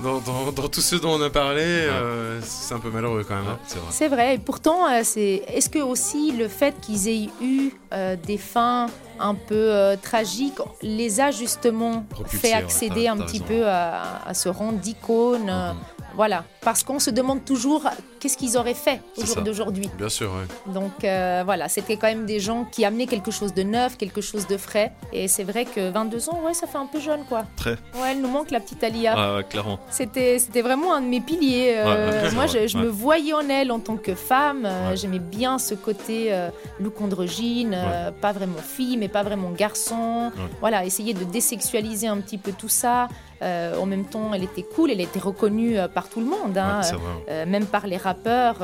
Dans, 0.00 0.18
dans- 0.20 0.52
dans 0.52 0.68
tous 0.68 0.80
ceux 0.80 1.00
dont 1.00 1.12
on 1.18 1.22
a 1.22 1.30
parlé, 1.30 1.62
euh, 1.62 2.40
c'est 2.42 2.74
un 2.74 2.78
peu 2.78 2.90
malheureux 2.90 3.24
quand 3.26 3.34
même. 3.36 3.46
hein. 3.48 3.58
c'est 3.66 3.78
vrai. 3.78 3.88
C'est 3.90 4.08
vrai, 4.08 4.34
et 4.34 4.38
pourtant, 4.38 4.88
euh, 4.88 5.00
c'est. 5.02 5.42
Est-ce 5.48 5.68
que 5.68 5.80
aussi 5.80 6.32
le 6.32 6.48
fait 6.48 6.74
qu'ils 6.80 7.08
aient 7.08 7.28
eu 7.42 7.70
euh, 7.92 8.16
des 8.16 8.38
fins 8.38 8.86
un 9.20 9.34
peu 9.34 9.54
euh, 9.54 9.96
tragiques 10.00 10.58
les 10.82 11.20
a 11.20 11.30
justement 11.32 12.04
fait 12.26 12.52
accéder 12.52 13.04
t'as- 13.04 13.12
un 13.12 13.16
t'as 13.18 13.24
petit 13.24 13.38
raison. 13.38 13.44
Peu 13.48 13.66
à, 13.66 14.22
à 14.26 14.34
ce 14.34 14.48
rang 14.48 14.70
d'icône 14.72 15.48
euh, 15.50 15.72
Voilà, 16.18 16.42
parce 16.62 16.82
qu'on 16.82 16.98
se 16.98 17.10
demande 17.10 17.44
toujours 17.44 17.84
qu'est-ce 18.18 18.36
qu'ils 18.36 18.56
auraient 18.58 18.74
fait 18.74 19.00
au 19.16 19.24
jour 19.24 19.36
d'aujourd'hui. 19.42 19.88
Bien 19.96 20.08
sûr, 20.08 20.30
ouais. 20.32 20.72
Donc 20.74 21.04
euh, 21.04 21.42
voilà, 21.44 21.68
c'était 21.68 21.96
quand 21.96 22.08
même 22.08 22.26
des 22.26 22.40
gens 22.40 22.64
qui 22.64 22.84
amenaient 22.84 23.06
quelque 23.06 23.30
chose 23.30 23.54
de 23.54 23.62
neuf, 23.62 23.96
quelque 23.96 24.20
chose 24.20 24.48
de 24.48 24.56
frais. 24.56 24.90
Et 25.12 25.28
c'est 25.28 25.44
vrai 25.44 25.64
que 25.64 25.90
22 25.90 26.28
ans, 26.30 26.40
ouais, 26.44 26.54
ça 26.54 26.66
fait 26.66 26.76
un 26.76 26.86
peu 26.86 26.98
jeune, 26.98 27.24
quoi. 27.28 27.44
Très. 27.56 27.70
Ouais, 27.94 28.10
elle 28.10 28.20
nous 28.20 28.26
manque 28.28 28.50
la 28.50 28.58
petite 28.58 28.82
Alia. 28.82 29.14
Ah, 29.16 29.36
ouais, 29.36 29.44
clairement. 29.44 29.78
C'était, 29.90 30.40
c'était 30.40 30.62
vraiment 30.62 30.92
un 30.92 31.02
de 31.02 31.06
mes 31.06 31.20
piliers. 31.20 31.74
euh, 31.76 32.24
Ouais, 32.24 32.32
moi, 32.34 32.46
je, 32.48 32.66
je 32.66 32.76
ouais. 32.76 32.84
me 32.84 32.88
voyais 32.88 33.32
en 33.34 33.48
elle 33.48 33.70
en 33.70 33.78
tant 33.78 33.96
que 33.96 34.16
femme. 34.16 34.64
euh, 34.66 34.96
J'aimais 34.96 35.20
bien 35.20 35.60
ce 35.60 35.74
côté 35.76 36.36
look 36.80 37.00
androgyne, 37.00 37.78
pas 38.20 38.32
vraiment 38.32 38.58
fille, 38.58 38.96
mais 38.96 39.06
pas 39.08 39.22
vraiment 39.22 39.50
garçon. 39.52 40.32
Voilà, 40.60 40.84
essayer 40.84 41.14
de 41.14 41.22
désexualiser 41.22 42.08
un 42.08 42.16
petit 42.18 42.38
peu 42.38 42.50
tout 42.50 42.68
ça. 42.68 43.06
Euh, 43.42 43.76
en 43.78 43.86
même 43.86 44.04
temps, 44.04 44.32
elle 44.34 44.44
était 44.44 44.62
cool, 44.62 44.90
elle 44.90 45.00
était 45.00 45.20
reconnue 45.20 45.78
euh, 45.78 45.88
par 45.88 46.08
tout 46.08 46.20
le 46.20 46.26
monde, 46.26 46.56
hein, 46.58 46.80
Ouais, 46.82 46.98
euh, 47.30 47.46
même 47.46 47.66
par 47.66 47.86
les 47.86 47.96
rappeurs. 47.96 48.58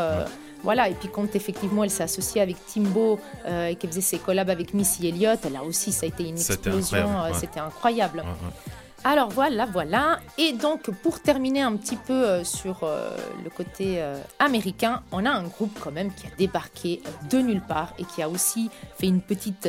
Voilà, 0.62 0.88
et 0.88 0.94
puis 0.94 1.10
quand 1.12 1.36
effectivement 1.36 1.84
elle 1.84 1.90
s'est 1.90 2.04
associée 2.04 2.40
avec 2.40 2.56
Timbo 2.64 3.20
euh, 3.44 3.66
et 3.66 3.74
qu'elle 3.74 3.90
faisait 3.90 4.00
ses 4.00 4.18
collabs 4.18 4.48
avec 4.48 4.72
Missy 4.72 5.06
Elliott, 5.06 5.44
là 5.52 5.62
aussi 5.62 5.92
ça 5.92 6.06
a 6.06 6.08
été 6.08 6.26
une 6.26 6.38
explosion, 6.38 7.06
c'était 7.34 7.60
incroyable. 7.60 8.20
Ouais. 8.20 8.72
Alors 9.06 9.28
voilà, 9.28 9.66
voilà. 9.66 10.18
Et 10.38 10.54
donc 10.54 10.90
pour 11.02 11.20
terminer 11.20 11.60
un 11.60 11.76
petit 11.76 11.96
peu 11.96 12.14
euh, 12.14 12.42
sur 12.42 12.84
euh, 12.84 13.14
le 13.44 13.50
côté 13.50 13.96
euh, 14.00 14.18
américain, 14.38 15.02
on 15.12 15.26
a 15.26 15.30
un 15.30 15.42
groupe 15.42 15.78
quand 15.78 15.92
même 15.92 16.10
qui 16.10 16.26
a 16.26 16.30
débarqué 16.38 17.02
de 17.30 17.38
nulle 17.38 17.60
part 17.60 17.92
et 17.98 18.04
qui 18.04 18.22
a 18.22 18.30
aussi 18.30 18.70
fait 18.98 19.06
une 19.06 19.20
petite 19.20 19.68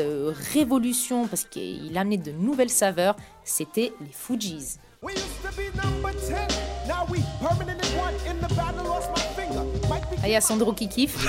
révolution 0.54 1.28
parce 1.28 1.44
qu'il 1.44 1.98
a 1.98 2.02
amené 2.02 2.18
de 2.18 2.32
nouvelles 2.32 2.70
saveurs. 2.70 3.18
C'était 3.44 3.92
les 4.00 4.14
Fujis. 4.14 4.78
We 5.06 5.14
used 5.14 5.44
to 5.44 5.52
be 5.56 5.66
number 5.78 6.12
10. 6.14 6.48
Now 6.88 7.06
we 7.08 7.20
permanent 7.40 7.80
in 7.86 7.96
one. 7.96 8.16
In 8.28 8.42
the 8.42 8.52
battle, 8.56 8.86
lost 8.86 9.10
my 9.12 9.22
finger. 9.38 9.64
Might 9.88 10.02
be 10.10 10.18
Ah, 10.24 10.28
il 10.28 10.32
y 10.32 10.36
a 10.36 10.42
Sandro 10.42 10.74
qui 10.74 10.88
kiffe. 10.90 11.16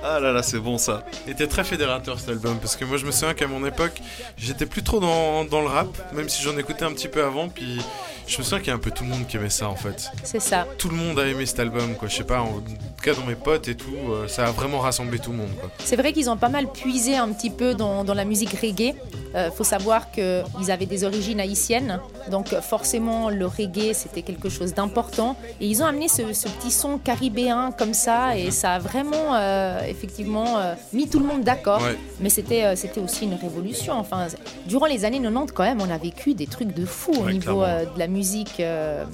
Ah 0.00 0.20
là 0.20 0.32
là, 0.32 0.42
c'est 0.44 0.60
bon 0.60 0.78
ça. 0.78 1.02
Il 1.26 1.32
était 1.32 1.48
très 1.48 1.64
fédérateur 1.64 2.20
cet 2.20 2.28
album 2.28 2.58
parce 2.60 2.76
que 2.76 2.84
moi 2.84 2.96
je 2.98 3.04
me 3.04 3.10
souviens 3.10 3.34
qu'à 3.34 3.48
mon 3.48 3.66
époque 3.66 4.00
j'étais 4.36 4.64
plus 4.64 4.84
trop 4.84 5.00
dans, 5.00 5.44
dans 5.44 5.60
le 5.60 5.66
rap, 5.66 5.88
même 6.14 6.28
si 6.28 6.40
j'en 6.40 6.56
écoutais 6.56 6.84
un 6.84 6.92
petit 6.92 7.08
peu 7.08 7.22
avant. 7.24 7.48
Puis 7.48 7.80
je 8.28 8.38
me 8.38 8.42
souviens 8.42 8.58
qu'il 8.58 8.68
y 8.68 8.70
a 8.70 8.74
un 8.74 8.78
peu 8.78 8.90
tout 8.90 9.04
le 9.04 9.10
monde 9.10 9.26
qui 9.26 9.36
aimait 9.36 9.48
ça 9.48 9.68
en 9.68 9.74
fait. 9.74 10.10
C'est 10.22 10.40
ça. 10.40 10.66
Tout 10.76 10.90
le 10.90 10.96
monde 10.96 11.18
a 11.18 11.26
aimé 11.26 11.46
cet 11.46 11.60
album, 11.60 11.94
quoi. 11.94 12.08
Je 12.08 12.16
sais 12.16 12.24
pas, 12.24 12.40
en 12.40 12.60
tout 12.60 13.02
cas 13.02 13.14
dans 13.14 13.24
mes 13.24 13.34
potes 13.34 13.68
et 13.68 13.74
tout, 13.74 13.94
euh, 14.10 14.28
ça 14.28 14.46
a 14.46 14.50
vraiment 14.50 14.80
rassemblé 14.80 15.18
tout 15.18 15.30
le 15.30 15.38
monde, 15.38 15.50
quoi. 15.58 15.70
C'est 15.82 15.96
vrai 15.96 16.12
qu'ils 16.12 16.28
ont 16.28 16.36
pas 16.36 16.50
mal 16.50 16.70
puisé 16.70 17.16
un 17.16 17.32
petit 17.32 17.50
peu 17.50 17.74
dans, 17.74 18.04
dans 18.04 18.14
la 18.14 18.24
musique 18.24 18.50
reggae. 18.60 18.94
Euh, 19.34 19.50
faut 19.50 19.64
savoir 19.64 20.10
qu'ils 20.10 20.70
avaient 20.70 20.86
des 20.86 21.04
origines 21.04 21.38
haïtiennes, 21.40 22.00
donc 22.30 22.48
forcément 22.60 23.28
le 23.28 23.46
reggae 23.46 23.92
c'était 23.92 24.22
quelque 24.22 24.48
chose 24.48 24.72
d'important. 24.74 25.36
Et 25.60 25.66
ils 25.66 25.82
ont 25.82 25.86
amené 25.86 26.08
ce, 26.08 26.32
ce 26.32 26.48
petit 26.48 26.70
son 26.70 26.98
caribéen 26.98 27.70
comme 27.76 27.94
ça, 27.94 28.36
et 28.36 28.50
ça 28.50 28.72
a 28.72 28.78
vraiment 28.78 29.34
euh, 29.34 29.80
effectivement 29.86 30.58
euh, 30.58 30.74
mis 30.92 31.08
tout 31.08 31.18
le 31.18 31.26
monde 31.26 31.42
d'accord. 31.42 31.82
Ouais. 31.82 31.96
Mais 32.20 32.30
c'était 32.30 32.74
c'était 32.76 33.00
aussi 33.00 33.24
une 33.24 33.34
révolution. 33.34 33.94
Enfin, 33.94 34.26
durant 34.66 34.86
les 34.86 35.04
années 35.04 35.20
90 35.20 35.52
quand 35.52 35.62
même, 35.62 35.80
on 35.80 35.90
a 35.90 35.98
vécu 35.98 36.34
des 36.34 36.46
trucs 36.46 36.74
de 36.74 36.86
fou 36.86 37.12
au 37.12 37.30
niveau 37.30 37.62
de 37.62 37.98
la 37.98 38.06
musique. 38.06 38.17
Euh, 38.60 39.04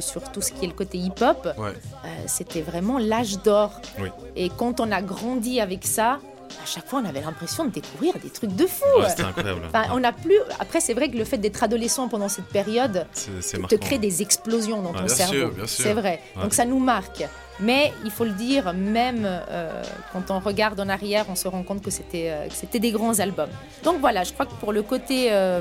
sur, 0.00 0.22
tout 0.32 0.40
ce 0.40 0.52
qui 0.52 0.64
est 0.64 0.68
le 0.68 0.74
côté 0.74 0.98
hip-hop, 0.98 1.48
Ouais. 1.58 1.70
euh, 1.70 2.08
c'était 2.26 2.62
vraiment 2.62 2.98
l'âge 2.98 3.38
d'or. 3.42 3.80
Oui. 3.98 4.08
Et 4.36 4.48
quand 4.50 4.80
on 4.80 4.90
a 4.92 5.02
grandi 5.02 5.60
avec 5.60 5.84
ça, 5.84 6.18
à 6.62 6.66
chaque 6.66 6.86
fois, 6.86 7.00
on 7.02 7.08
avait 7.08 7.20
l'impression 7.20 7.64
de 7.64 7.70
découvrir 7.70 8.14
des 8.22 8.30
trucs 8.30 8.54
de 8.54 8.66
fou. 8.66 8.84
Ouais, 8.98 9.08
c'était 9.08 9.22
incroyable. 9.24 9.62
Enfin, 9.66 9.84
on 9.94 10.04
a 10.04 10.12
plus. 10.12 10.36
Après, 10.60 10.80
c'est 10.80 10.94
vrai 10.94 11.08
que 11.08 11.16
le 11.16 11.24
fait 11.24 11.38
d'être 11.38 11.62
adolescent 11.62 12.08
pendant 12.08 12.28
cette 12.28 12.46
période 12.46 13.06
C'est 13.12 13.30
c'est 13.42 13.66
te 13.66 13.74
crée 13.74 13.98
des 13.98 14.22
explosions 14.22 14.82
dans 14.82 14.90
Ouais, 14.90 14.98
ton 14.98 15.04
bien 15.06 15.14
cerveau. 15.14 15.52
C'est 15.66 15.94
vrai. 15.94 16.20
Ouais. 16.36 16.42
Donc 16.42 16.54
ça 16.54 16.64
nous 16.64 16.78
marque. 16.78 17.24
Mais 17.60 17.92
il 18.04 18.10
faut 18.10 18.24
le 18.24 18.32
dire, 18.32 18.72
même 18.72 19.22
euh, 19.24 19.82
quand 20.12 20.30
on 20.30 20.40
regarde 20.40 20.78
en 20.80 20.88
arrière, 20.88 21.26
on 21.28 21.36
se 21.36 21.48
rend 21.48 21.62
compte 21.62 21.82
que 21.82 21.90
c'était 21.90 22.30
euh, 22.30 22.48
que 22.48 22.54
c'était 22.54 22.80
des 22.80 22.92
grands 22.92 23.18
albums. 23.18 23.50
Donc 23.84 24.00
voilà, 24.00 24.24
je 24.24 24.32
crois 24.32 24.46
que 24.46 24.54
pour 24.54 24.72
le 24.72 24.82
côté 24.82 25.28
euh, 25.30 25.60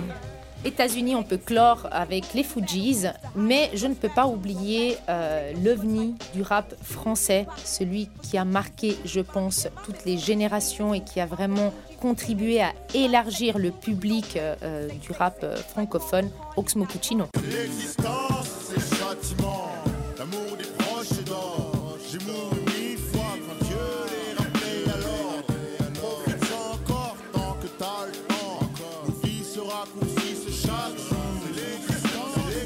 États-Unis, 0.64 1.16
on 1.16 1.24
peut 1.24 1.38
clore 1.38 1.88
avec 1.92 2.34
les 2.34 2.44
Fujis, 2.44 3.06
mais 3.36 3.72
je 3.74 3.88
ne 3.88 3.96
peux 3.96 4.10
pas 4.10 4.28
oublier 4.28 4.98
euh, 5.10 5.54
l'ovni 5.64 6.16
du 6.36 6.44
rap 6.44 6.76
français, 6.84 7.48
celui 7.64 8.10
qui 8.22 8.38
a 8.38 8.46
marqué, 8.46 8.96
je 9.04 9.22
pense, 9.22 9.68
toutes 9.86 10.06
les 10.06 10.20
générations 10.20 10.94
et 10.94 11.02
qui 11.02 11.20
a 11.20 11.26
vraiment 11.26 11.74
contribué 12.00 12.62
à 12.62 12.74
élargir 12.94 13.58
le 13.58 13.72
public 13.72 14.38
euh, 14.38 14.56
euh, 14.62 14.88
du 15.02 15.12
rap 15.12 15.44
francophone, 15.70 16.30
Oxmo 16.58 16.86
Puccino. 16.86 17.26
L'existence, 17.44 18.48
c'est 18.70 19.41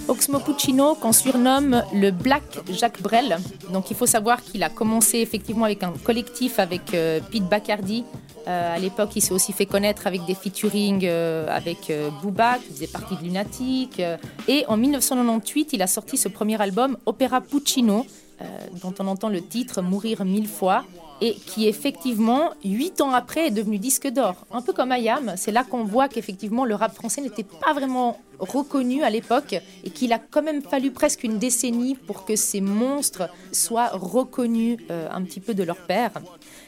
Oxmo 0.08 0.40
Puccino, 0.40 0.94
qu'on 0.96 1.12
surnomme 1.12 1.84
le 1.94 2.12
Black 2.12 2.44
Jacques 2.70 3.02
Brel. 3.02 3.38
Donc 3.74 3.90
il 3.90 3.96
faut 3.96 4.06
savoir 4.06 4.44
qu'il 4.44 4.62
a 4.64 4.70
commencé 4.70 5.18
effectivement 5.18 5.66
avec 5.66 5.82
un 5.84 5.94
collectif 6.04 6.60
avec 6.60 6.94
euh, 6.94 7.20
Pete 7.32 7.44
Bacardi. 7.44 8.04
Euh, 8.48 8.76
à 8.76 8.78
l'époque, 8.78 9.16
il 9.16 9.22
s'est 9.22 9.34
aussi 9.34 9.52
fait 9.52 9.66
connaître 9.66 10.06
avec 10.06 10.24
des 10.26 10.36
featuring 10.36 11.02
euh, 11.06 11.48
avec 11.50 11.92
Booba, 12.22 12.60
qui 12.60 12.74
faisait 12.74 12.88
partie 12.88 13.16
de 13.16 13.24
Lunatic. 13.24 14.02
et 14.48 14.66
en 14.68 14.78
1998, 14.78 15.74
il 15.74 15.82
a 15.82 15.88
sorti 15.88 16.18
ce 16.18 16.30
premier 16.30 16.62
album, 16.62 16.98
Opera 17.08 17.42
Puccino, 17.42 18.06
dont 18.84 18.94
on 19.00 19.08
entend 19.08 19.30
le 19.30 19.42
titre 19.42 19.82
Mourir 19.82 20.24
mille 20.24 20.48
fois. 20.48 20.84
Et 21.22 21.34
qui 21.34 21.68
effectivement, 21.68 22.52
huit 22.64 23.00
ans 23.00 23.12
après, 23.12 23.48
est 23.48 23.52
devenu 23.52 23.80
disque 23.80 24.08
d'or. 24.08 24.46
Un 24.52 24.62
peu 24.62 24.74
comme 24.74 24.92
Ayam, 24.92 25.34
c'est 25.38 25.52
là 25.52 25.64
qu'on 25.64 25.84
voit 25.86 26.10
qu'effectivement 26.10 26.66
le 26.66 26.76
rap 26.76 26.94
français 26.94 27.22
n'était 27.22 27.44
pas 27.44 27.74
vraiment 27.74 28.20
reconnu 28.40 29.04
à 29.04 29.10
l'époque 29.10 29.56
et 29.84 29.90
qu'il 29.90 30.14
a 30.14 30.20
quand 30.20 30.42
même 30.42 30.62
fallu 30.62 30.92
presque 30.92 31.24
une 31.24 31.38
décennie 31.38 31.96
pour 31.96 32.26
que 32.26 32.36
ces 32.36 32.62
monstres 32.62 33.30
soient 33.52 33.90
reconnus 33.90 34.78
euh, 34.92 35.08
un 35.12 35.24
petit 35.24 35.40
peu 35.40 35.54
de 35.54 35.64
leur 35.64 35.78
père. 35.78 36.12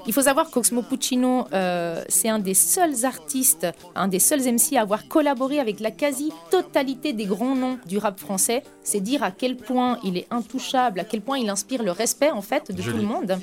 Il 0.05 0.13
faut 0.13 0.21
savoir 0.21 0.49
qu'Oxmo 0.49 0.81
Puccino, 0.81 1.45
euh, 1.53 2.03
c'est 2.07 2.29
un 2.29 2.39
des 2.39 2.53
seuls 2.53 3.05
artistes, 3.05 3.67
un 3.95 4.07
des 4.07 4.19
seuls 4.19 4.41
MC 4.41 4.77
à 4.77 4.81
avoir 4.81 5.07
collaboré 5.07 5.59
avec 5.59 5.79
la 5.79 5.91
quasi-totalité 5.91 7.13
des 7.13 7.25
grands 7.25 7.55
noms 7.55 7.77
du 7.85 7.97
rap 7.97 8.19
français. 8.19 8.63
C'est 8.83 9.01
dire 9.01 9.23
à 9.23 9.31
quel 9.31 9.57
point 9.57 9.99
il 10.03 10.17
est 10.17 10.27
intouchable, 10.31 10.99
à 10.99 11.03
quel 11.03 11.21
point 11.21 11.37
il 11.37 11.49
inspire 11.49 11.83
le 11.83 11.91
respect 11.91 12.31
en 12.31 12.41
fait 12.41 12.71
de 12.71 12.81
Joli. 12.81 12.97
tout 12.97 13.01
le 13.01 13.07
monde. 13.07 13.39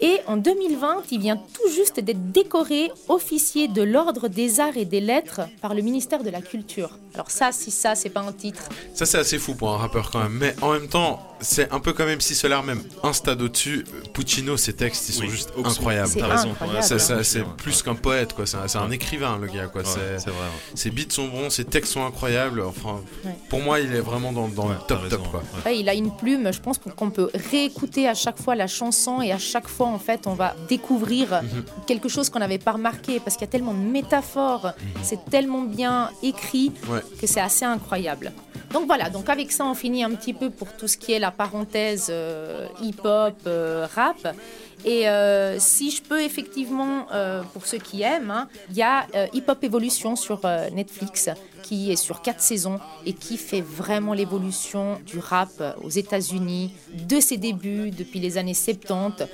Et 0.00 0.18
en 0.26 0.36
2020, 0.36 1.04
il 1.10 1.20
vient 1.20 1.36
tout 1.36 1.70
juste 1.74 2.00
d'être 2.00 2.32
décoré 2.32 2.90
officier 3.08 3.68
de 3.68 3.82
l'Ordre 3.82 4.28
des 4.28 4.60
Arts 4.60 4.76
et 4.76 4.84
des 4.84 5.00
Lettres 5.00 5.40
par 5.62 5.74
le 5.74 5.82
ministère 5.82 6.22
de 6.22 6.30
la 6.30 6.40
Culture. 6.42 6.90
Alors 7.14 7.30
ça, 7.30 7.50
si 7.52 7.70
ça, 7.70 7.94
c'est 7.94 8.10
pas 8.10 8.20
un 8.20 8.32
titre. 8.32 8.62
Ça, 8.94 9.06
c'est 9.06 9.18
assez 9.18 9.38
fou 9.38 9.54
pour 9.54 9.70
un 9.70 9.78
rappeur 9.78 10.10
quand 10.10 10.18
même. 10.22 10.36
Mais 10.38 10.54
en 10.60 10.72
même 10.72 10.88
temps, 10.88 11.20
c'est 11.40 11.70
un 11.72 11.80
peu 11.80 11.92
comme 11.94 12.08
MC 12.10 12.34
Solar, 12.34 12.62
même 12.62 12.82
un 13.02 13.12
stade 13.14 13.40
au-dessus. 13.40 13.84
Puccino, 14.12 14.56
ses 14.58 14.74
textes, 14.74 15.08
ils 15.08 15.12
sont 15.12 15.22
Oui, 15.22 15.30
juste 15.30 15.50
incroyables. 15.64 16.08
C'est 16.08 16.20
T'as 16.20 16.26
raison. 16.28 16.54
c'est 17.22 17.40
ouais. 17.40 17.46
plus 17.56 17.82
qu'un 17.82 17.94
poète, 17.94 18.34
quoi. 18.34 18.44
C'est 18.46 18.76
un, 18.76 18.90
écrivain, 18.90 19.38
le 19.40 19.46
gars, 19.46 19.66
quoi. 19.68 19.80
Ouais, 19.82 19.88
C'est- 20.18 20.28
vrai. 20.30 20.32
ouais. 20.38 20.74
Ses 20.74 20.90
beats 20.90 21.04
sont 21.10 21.28
bons, 21.28 21.48
ses 21.48 21.64
textes 21.64 21.92
sont 21.94 22.04
incroyables. 22.04 22.60
Enfin, 22.60 23.00
Ouais. 23.24 23.34
pour 23.48 23.60
moi, 23.60 23.80
il 23.80 23.94
est 23.94 24.00
vraiment 24.00 24.32
dans, 24.32 24.48
dans 24.48 24.66
Ouais, 24.68 24.74
le 24.74 24.86
top 24.86 25.00
raison, 25.02 25.16
top, 25.16 25.30
quoi. 25.30 25.40
ouais. 25.40 25.70
Ouais, 25.72 25.78
il 25.78 25.88
a 25.88 25.94
une 25.94 26.14
plume, 26.14 26.52
je 26.52 26.60
pense 26.60 26.78
qu'on 26.78 27.10
peut 27.10 27.30
réécouter 27.50 28.08
à 28.08 28.14
chaque 28.14 28.40
fois 28.40 28.54
la 28.54 28.66
chanson 28.66 29.22
et 29.22 29.32
à 29.32 29.38
chaque 29.38 29.68
fois, 29.68 29.85
en 29.94 29.98
fait, 29.98 30.26
on 30.26 30.34
va 30.34 30.54
découvrir 30.68 31.42
Mhm. 31.42 31.64
quelque 31.86 32.08
chose 32.08 32.28
qu'on 32.30 32.38
n'avait 32.40 32.58
pas 32.58 32.72
remarqué 32.72 33.20
parce 33.20 33.36
qu'il 33.36 33.46
y 33.46 33.48
a 33.48 33.52
tellement 33.52 33.74
de 33.74 33.78
métaphores, 33.78 34.72
c'est 35.02 35.24
tellement 35.30 35.62
bien 35.62 36.10
écrit 36.22 36.72
Mhm. 36.86 36.92
Ouais. 36.94 37.00
que 37.20 37.26
c'est 37.26 37.40
assez 37.40 37.64
incroyable. 37.64 38.32
Donc 38.72 38.86
voilà, 38.86 39.08
donc 39.10 39.28
avec 39.28 39.52
ça, 39.52 39.64
on 39.64 39.74
finit 39.74 40.02
un 40.02 40.10
petit 40.10 40.32
peu 40.34 40.50
pour 40.50 40.72
tout 40.72 40.88
ce 40.88 40.96
qui 40.96 41.12
est 41.12 41.18
la 41.20 41.30
parenthèse 41.30 42.08
euh, 42.10 42.66
hip-hop, 42.82 43.34
euh, 43.46 43.86
rap. 43.94 44.26
Et 44.84 45.08
euh, 45.08 45.58
si 45.58 45.90
je 45.90 46.02
peux 46.02 46.20
effectivement, 46.20 47.06
pour 47.52 47.64
ceux 47.66 47.78
qui 47.78 48.02
aiment, 48.02 48.30
hein, 48.30 48.48
il 48.70 48.76
y 48.76 48.82
a 48.82 49.06
Hip 49.32 49.44
Hop 49.48 49.62
Evolution 49.64 50.14
sur 50.16 50.40
Netflix 50.72 51.30
qui 51.66 51.90
est 51.92 51.96
sur 51.96 52.22
quatre 52.22 52.40
saisons 52.40 52.78
et 53.06 53.12
qui 53.12 53.36
fait 53.36 53.60
vraiment 53.60 54.12
l'évolution 54.14 54.98
du 55.04 55.18
rap 55.18 55.48
euh, 55.60 55.72
aux 55.82 55.90
États-Unis 55.90 56.72
de 57.08 57.18
ses 57.20 57.38
débuts 57.38 57.90
depuis 57.90 58.20
les 58.20 58.38
années 58.38 58.54
70 58.54 59.24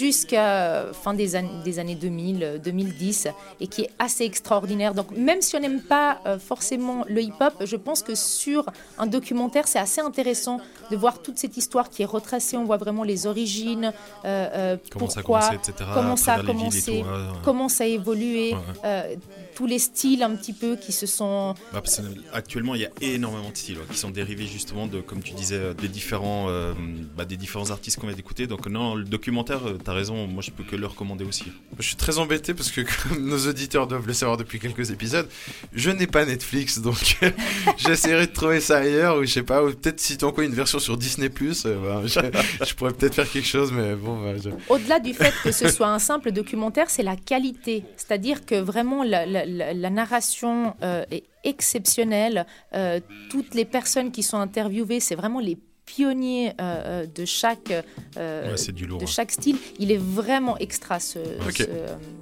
jusqu'à 0.00 0.86
fin 0.92 1.14
des, 1.14 1.36
an- 1.36 1.62
des 1.64 1.78
années 1.78 1.94
2000, 1.94 2.42
euh, 2.42 2.58
2010 2.58 3.28
et 3.60 3.66
qui 3.66 3.82
est 3.82 3.90
assez 3.98 4.24
extraordinaire. 4.24 4.94
Donc 4.94 5.10
même 5.16 5.40
si 5.42 5.56
on 5.56 5.60
n'aime 5.60 5.80
pas 5.82 6.18
euh, 6.26 6.38
forcément 6.38 7.04
le 7.08 7.20
hip-hop, 7.22 7.54
je 7.64 7.76
pense 7.76 8.02
que 8.02 8.14
sur 8.14 8.64
un 8.98 9.06
documentaire, 9.06 9.66
c'est 9.68 9.78
assez 9.78 10.00
intéressant 10.00 10.58
de 10.90 10.96
voir 10.96 11.20
toute 11.22 11.38
cette 11.38 11.56
histoire 11.56 11.88
qui 11.90 12.02
est 12.02 12.06
retracée. 12.18 12.56
On 12.56 12.64
voit 12.64 12.76
vraiment 12.76 13.04
les 13.04 13.26
origines, 13.26 13.92
euh, 14.24 14.48
euh, 14.54 14.76
Comment 14.90 15.08
ça 15.08 15.20
a 15.20 15.22
pourquoi, 15.22 15.40
commencé, 15.50 15.56
etc. 15.70 15.90
comment 15.94 16.16
ça 16.16 16.34
a 16.34 16.42
commencé, 16.42 16.80
tout, 16.84 16.90
ouais, 16.92 17.02
ouais. 17.02 17.38
comment 17.44 17.68
ça 17.68 17.84
a 17.84 17.86
évolué, 17.86 18.52
ouais. 18.54 18.58
euh, 18.84 19.14
tous 19.56 19.66
les 19.66 19.78
styles 19.78 20.22
un 20.22 20.36
petit 20.36 20.52
peu 20.52 20.76
qui 20.76 20.92
se 20.92 21.06
sont... 21.06 21.54
Bah, 21.72 21.80
parce 21.80 22.00
actuellement, 22.32 22.74
il 22.74 22.82
y 22.82 22.84
a 22.84 22.90
énormément 23.00 23.50
de 23.50 23.56
styles 23.56 23.78
ouais, 23.78 23.84
qui 23.90 23.96
sont 23.98 24.10
dérivés 24.10 24.46
justement 24.46 24.86
de, 24.86 25.00
comme 25.00 25.22
tu 25.22 25.32
disais, 25.32 25.56
euh, 25.56 25.72
des 25.74 25.88
différents, 25.88 26.46
euh, 26.50 26.74
bah, 27.16 27.24
des 27.24 27.38
différents 27.38 27.70
artistes 27.70 27.98
qu'on 27.98 28.06
vient 28.06 28.14
d'écouter. 28.14 28.46
Donc 28.46 28.66
non, 28.68 28.94
le 28.94 29.04
documentaire, 29.04 29.66
euh, 29.66 29.78
t'as 29.82 29.94
raison, 29.94 30.26
moi 30.26 30.42
je 30.42 30.50
peux 30.50 30.62
que 30.62 30.76
le 30.76 30.86
recommander 30.86 31.24
aussi. 31.24 31.44
Je 31.78 31.82
suis 31.86 31.96
très 31.96 32.18
embêté 32.18 32.52
parce 32.52 32.70
que, 32.70 32.82
comme 33.08 33.26
nos 33.26 33.48
auditeurs 33.48 33.86
doivent 33.86 34.06
le 34.06 34.12
savoir 34.12 34.36
depuis 34.36 34.60
quelques 34.60 34.90
épisodes, 34.90 35.26
je 35.72 35.90
n'ai 35.90 36.06
pas 36.06 36.26
Netflix, 36.26 36.78
donc 36.80 37.16
j'essaierai 37.78 38.26
de 38.26 38.32
trouver 38.32 38.60
ça 38.60 38.78
ailleurs, 38.78 39.16
ou 39.18 39.24
je 39.24 39.32
sais 39.32 39.42
pas, 39.42 39.64
ou 39.64 39.70
peut-être 39.72 40.00
si 40.00 40.18
t'as 40.18 40.26
encore 40.26 40.44
une 40.44 40.52
version 40.52 40.78
sur 40.78 40.96
Disney+, 40.98 41.30
euh, 41.30 41.52
bah, 41.82 42.02
je, 42.06 42.66
je 42.66 42.74
pourrais 42.74 42.92
peut-être 42.92 43.14
faire 43.14 43.30
quelque 43.30 43.48
chose, 43.48 43.72
mais 43.72 43.94
bon, 43.94 44.22
bah, 44.22 44.36
je- 44.42 44.50
Au-delà 44.68 45.00
du 45.00 45.14
fait 45.14 45.32
que 45.42 45.50
ce 45.52 45.68
soit 45.70 45.88
un 45.88 45.98
simple 45.98 46.30
documentaire, 46.32 46.90
c'est 46.90 47.02
la 47.02 47.16
qualité. 47.16 47.84
C'est-à-dire 47.96 48.44
que 48.44 48.56
vraiment 48.60 49.02
la, 49.02 49.24
la- 49.24 49.45
la- 49.46 49.72
la 49.74 49.90
narration 49.90 50.74
euh, 50.82 51.04
est 51.10 51.24
exceptionnelle. 51.44 52.46
Euh, 52.74 53.00
toutes 53.30 53.54
les 53.54 53.64
personnes 53.64 54.10
qui 54.12 54.22
sont 54.22 54.38
interviewées, 54.38 55.00
c'est 55.00 55.14
vraiment 55.14 55.40
les 55.40 55.56
pionniers 55.86 56.52
euh, 56.60 57.06
de 57.06 57.24
chaque 57.24 57.70
euh, 58.16 58.50
Ouais, 58.50 58.56
c'est 58.56 58.72
du 58.72 58.86
lourd, 58.86 58.98
de 58.98 59.04
hein. 59.04 59.06
chaque 59.06 59.30
style. 59.30 59.56
Il 59.78 59.92
est 59.92 59.96
vraiment 60.00 60.58
extra 60.58 60.98
ce, 60.98 61.20
Ok. 61.46 61.58
ce, 61.58 61.64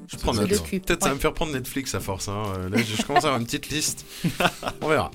je 0.08 0.16
prends 0.18 0.34
ce 0.34 0.40
note. 0.40 0.50
docu. 0.50 0.80
Peut-être 0.80 1.00
ça 1.02 1.08
va 1.08 1.12
Ouais. 1.12 1.16
me 1.16 1.20
faire 1.20 1.32
prendre 1.32 1.52
Netflix 1.52 1.94
à 1.94 2.00
force. 2.00 2.28
hein. 2.28 2.42
Là, 2.70 2.76
je, 2.82 3.02
commence 3.02 3.24
à 3.24 3.28
avoir 3.28 3.40
une 3.40 3.46
petite 3.46 3.70
liste. 3.70 4.04
On 4.82 4.88
verra. 4.88 5.10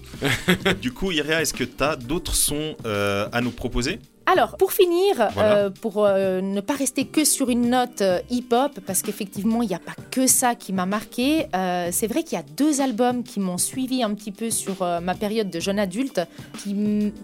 du 0.82 0.92
coup, 0.92 1.12
Iria, 1.12 1.42
est-ce 1.42 1.54
que 1.54 1.64
t'as 1.64 1.96
d'autres 1.96 2.34
sons 2.34 2.76
euh, 2.86 3.30
à 3.32 3.42
nous 3.42 3.52
proposer? 3.52 4.00
Alors, 4.32 4.58
pour 4.58 4.72
finir, 4.74 5.16
Voilà. 5.34 5.56
euh, 5.58 5.70
pour 5.72 6.06
euh, 6.06 6.40
ne 6.42 6.62
pas 6.62 6.76
rester 6.76 7.06
que 7.06 7.26
sur 7.26 7.50
une 7.50 7.70
note 7.72 8.02
euh, 8.02 8.20
hip-hop, 8.30 8.80
parce 8.86 9.02
qu'effectivement, 9.02 9.64
il 9.64 9.70
n'y 9.70 9.74
a 9.76 9.80
pas 9.80 9.96
que 10.12 10.28
ça 10.28 10.54
qui 10.54 10.72
m'a 10.72 10.86
marqué, 10.86 11.48
euh, 11.56 11.90
c'est 11.92 12.06
vrai 12.06 12.22
qu'il 12.24 12.38
y 12.38 12.42
a 12.42 12.44
deux 12.44 12.80
albums 12.82 13.24
qui 13.24 13.40
m'ont 13.40 13.58
suivi 13.58 14.04
un 14.04 14.14
petit 14.14 14.32
peu 14.32 14.52
sur 14.52 14.84
euh, 14.84 15.00
ma 15.00 15.16
période 15.16 15.50
de 15.50 15.60
jeune 15.60 15.80
adulte, 15.80 16.22
qui, 16.60 16.76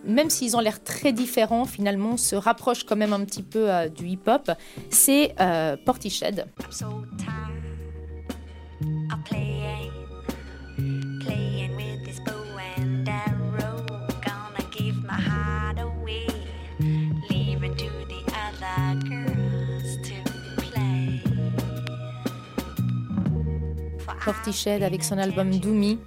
même 0.05 0.29
s'ils 0.31 0.57
ont 0.57 0.61
l'air 0.61 0.83
très 0.83 1.13
différents, 1.13 1.65
finalement, 1.65 2.17
se 2.17 2.35
rapprochent 2.35 2.85
quand 2.85 2.95
même 2.95 3.13
un 3.13 3.23
petit 3.23 3.43
peu 3.43 3.69
euh, 3.71 3.87
du 3.87 4.07
hip-hop. 4.07 4.51
C'est 4.89 5.35
euh, 5.39 5.77
Portiched. 5.85 6.45
of 9.11 9.23
playing, 9.23 9.23
playing 9.25 9.91
Portiched 24.25 24.81
avec 24.81 25.03
son 25.03 25.19
album 25.19 25.51
Doomy. 25.51 25.99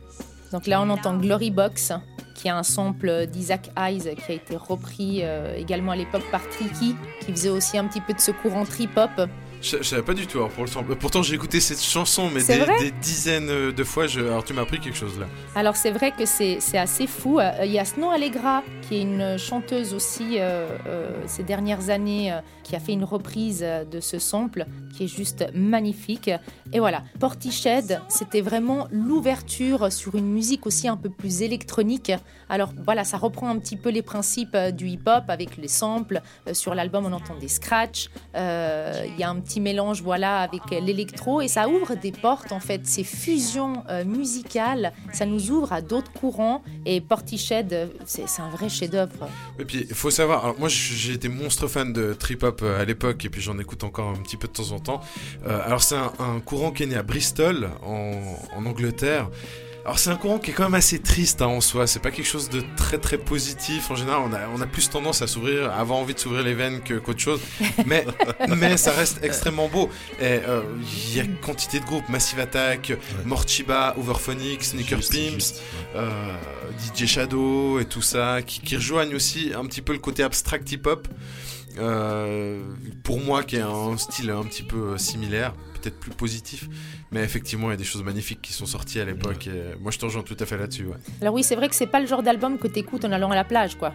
Donc 0.53 0.67
là, 0.67 0.83
on 0.83 0.91
entend 0.91 1.17
Glory 1.17 1.53
Box, 1.53 1.93
qui 2.35 2.49
est 2.49 2.51
un 2.51 2.65
sample 2.65 3.27
d'Isaac 3.29 3.71
Hayes 3.77 4.17
qui 4.17 4.33
a 4.33 4.35
été 4.35 4.57
repris 4.57 5.21
euh, 5.23 5.55
également 5.57 5.93
à 5.93 5.97
l'époque 5.97 6.25
par 6.33 6.43
Tricky, 6.49 6.97
qui 7.21 7.31
faisait 7.31 7.51
aussi 7.51 7.79
un 7.79 7.87
petit 7.87 8.01
peu 8.01 8.13
de 8.13 8.21
ce 8.21 8.33
courant 8.33 8.65
trip-hop. 8.65 9.29
Je, 9.61 9.79
je 9.79 9.83
savais 9.83 10.03
pas 10.03 10.15
du 10.15 10.27
tout. 10.27 10.39
alors, 10.39 10.51
pour 10.51 10.65
le 10.65 10.71
sample. 10.71 10.95
Pourtant, 10.97 11.23
j'ai 11.23 11.35
écouté 11.35 11.61
cette 11.61 11.83
chanson, 11.83 12.31
mais 12.33 12.43
des, 12.45 12.91
dizaines 13.01 13.49
euh, 13.51 13.73
de 13.73 13.85
fois. 13.85 14.07
Je... 14.07 14.21
Alors, 14.21 14.45
tu 14.45 14.53
m'as 14.55 14.63
appris 14.63 14.79
quelque 14.79 14.97
chose 14.97 15.19
là. 15.19 15.27
Alors 15.55 15.77
c'est 15.77 15.91
vrai 15.91 16.13
que 16.13 16.25
c'est 16.27 16.59
assez 16.79 17.07
fou. 17.07 17.41
Euh, 17.41 17.51
Il 17.65 17.73
y 17.73 17.79
a 17.79 17.85
Snow 17.85 18.11
Allegra, 18.11 18.63
qui 18.83 18.97
est 18.97 19.03
une 19.03 19.37
chanteuse 19.39 19.95
aussi 19.95 20.39
euh, 20.39 20.69
euh, 20.87 21.11
ces 21.27 21.43
dernières 21.43 21.91
années, 21.91 22.33
euh, 22.33 22.41
qui 22.63 22.77
a 22.77 22.81
fait 22.81 22.93
une 22.93 23.05
reprise 23.05 23.61
euh, 23.63 23.85
de 23.85 24.01
ce 24.01 24.19
sample, 24.19 24.67
qui 24.97 25.05
est 25.05 25.09
juste 25.09 25.45
magnifique. 25.55 26.31
Et 26.73 26.79
voilà, 26.81 27.03
Portiched, 27.19 28.01
c'était 28.09 28.41
vraiment 28.43 28.87
l'ouverture 28.91 29.93
sur 29.93 30.15
une 30.15 30.31
musique 30.31 30.67
aussi 30.67 30.87
un 30.87 30.97
peu 30.97 31.09
plus 31.11 31.43
électronique. 31.43 32.13
Alors 32.49 32.73
voilà, 32.85 33.05
ça 33.05 33.17
reprend 33.17 33.49
un 33.49 33.59
petit 33.59 33.77
peu 33.77 33.91
les 33.91 34.03
principes 34.03 34.55
euh, 34.55 34.71
du 34.71 34.87
hip-hop 34.89 35.25
avec 35.29 35.57
les 35.57 35.69
samples. 35.69 36.21
Euh, 36.47 36.55
sur 36.55 36.75
l'album, 36.75 37.07
on 37.07 37.13
entend 37.13 37.35
des 37.37 37.49
scratchs. 37.49 38.09
Euh, 38.37 39.05
Il 39.07 39.19
y 39.19 39.25
a 39.25 39.31
un 39.31 39.41
petit 39.49 39.61
mélange 39.61 40.03
voilà 40.03 40.41
avec 40.41 40.61
l'électro 40.71 41.41
et 41.41 41.49
ça 41.49 41.69
ouvre 41.69 41.95
des 41.95 42.13
portes 42.13 42.53
en 42.53 42.61
fait. 42.61 42.87
Ces 42.87 43.05
fusions 43.05 43.83
euh, 43.89 44.05
musicales, 44.05 44.93
ça 45.13 45.25
nous 45.25 45.51
ouvre 45.51 45.73
à 45.73 45.81
d'autres 45.81 46.13
courants. 46.13 46.63
Et 46.85 47.01
Portiched, 47.01 47.73
euh, 47.73 47.87
c'est 48.05 48.25
un 48.41 48.51
vrai 48.51 48.69
chef-d'œuvre. 48.69 49.29
Et 49.59 49.65
puis, 49.65 49.87
il 49.89 49.95
faut 49.95 50.11
savoir, 50.11 50.55
moi 50.59 50.69
j'ai 50.69 51.15
été 51.15 51.29
monstre 51.29 51.67
fan 51.67 51.93
de 51.93 52.13
trip 52.13 52.43
hop 52.43 52.61
euh, 52.63 52.81
à 52.81 52.85
l'époque, 52.85 53.25
et 53.25 53.31
puis 53.31 53.41
j'en 53.41 53.59
écoute 53.59 53.85
encore 53.85 54.11
un 54.11 54.23
petit 54.23 54.37
peu 54.37 54.49
de 54.49 54.53
temps 54.53 54.73
en 54.73 54.81
temps. 54.81 55.01
Euh, 55.47 55.61
alors, 55.65 55.83
c'est 55.83 55.97
un, 55.97 56.41
courant 56.45 56.71
qui 56.71 56.83
est 56.85 56.87
né 56.87 56.97
à 56.97 57.03
Bristol, 57.03 57.69
en 57.83 58.65
Angleterre. 58.65 59.29
Alors, 59.89 59.99
c'est 59.99 60.11
un 60.11 60.17
courant 60.17 60.39
qui 60.39 60.51
est 60.51 60.53
quand 60.53 60.65
même 60.65 60.75
assez 60.75 60.99
triste 60.99 61.41
hein, 61.41 61.47
en 61.47 61.63
soi, 61.63 61.87
c'est 61.87 61.99
pas 62.01 62.11
quelque 62.11 62.27
chose 62.27 62.51
de 62.51 62.63
très 62.77 62.99
très 62.99 63.17
positif. 63.17 63.91
En 63.91 63.95
général, 63.95 64.21
on 64.23 64.35
a, 64.35 64.41
on 64.55 64.61
a 64.61 64.67
plus 64.67 64.91
tendance 64.91 65.23
à 65.23 65.27
s'ouvrir, 65.27 65.71
à 65.71 65.77
avoir 65.77 65.99
envie 65.99 66.13
de 66.13 66.19
s'ouvrir 66.19 66.43
les 66.43 66.53
veines 66.53 66.83
que- 66.83 66.99
qu'autre 66.99 67.21
chose, 67.21 67.41
mais, 67.87 68.05
mais 68.55 68.77
ça 68.77 68.93
reste 68.93 69.21
extrêmement 69.25 69.69
beau. 69.69 69.89
Et 70.21 70.41
euh, 70.47 70.61
il 71.09 71.17
y 71.17 71.21
a 71.21 71.25
quantité 71.41 71.81
de 71.81 71.87
groupes 71.87 72.07
Massive 72.11 72.39
Attack, 72.39 72.93
Morchiba, 73.25 73.95
Overphonics, 73.97 74.63
Sneaker 74.63 74.99
Pimps, 75.01 75.55
euh, 75.97 76.35
DJ 76.95 77.07
Shadow 77.07 77.81
et 77.81 77.87
tout 77.87 78.03
ça, 78.03 78.43
qui, 78.43 78.61
qui 78.61 78.77
rejoignent 78.77 79.15
aussi 79.15 79.53
un 79.57 79.65
petit 79.65 79.81
peu 79.81 79.95
le 79.95 80.01
côté 80.01 80.23
abstract 80.23 80.71
hip-hop. 80.71 81.09
Euh, 81.79 82.61
pour 83.05 83.21
moi, 83.23 83.43
qui 83.43 83.57
est 83.57 83.61
un 83.63 83.97
style 83.97 84.29
un 84.29 84.43
petit 84.45 84.65
peu 84.65 84.99
similaire, 84.99 85.55
peut-être 85.81 85.99
plus 85.99 86.11
positif, 86.11 86.69
mais 87.11 87.23
effectivement, 87.23 87.69
il 87.69 87.71
y 87.71 87.75
a 87.75 87.77
des 87.79 87.85
choses 87.85 88.03
magnifiques 88.03 88.43
qui 88.43 88.53
sont 88.53 88.67
sorties 88.67 89.01
à 89.01 89.05
l'époque. 89.05 89.47
Et 89.47 89.79
moi, 89.81 89.91
je 89.91 89.99
te 89.99 90.05
rejoins 90.05 90.23
tout 90.23 90.37
à 90.39 90.47
fait 90.47 90.57
là-dessus. 90.57 90.85
Ouais. 90.85 90.97
Alors 91.21 91.35
oui, 91.35 91.43
c'est 91.43 91.57
vrai 91.57 91.69
que 91.69 91.75
c'est 91.75 91.87
pas 91.87 92.01
le 92.01 92.07
genre 92.07 92.23
d'album 92.23 92.59
que 92.59 92.69
t'écoutes 92.69 93.05
en 93.05 93.13
allant 93.13 93.31
à 93.31 93.35
la 93.35 93.45
plage, 93.45 93.77
quoi. 93.77 93.95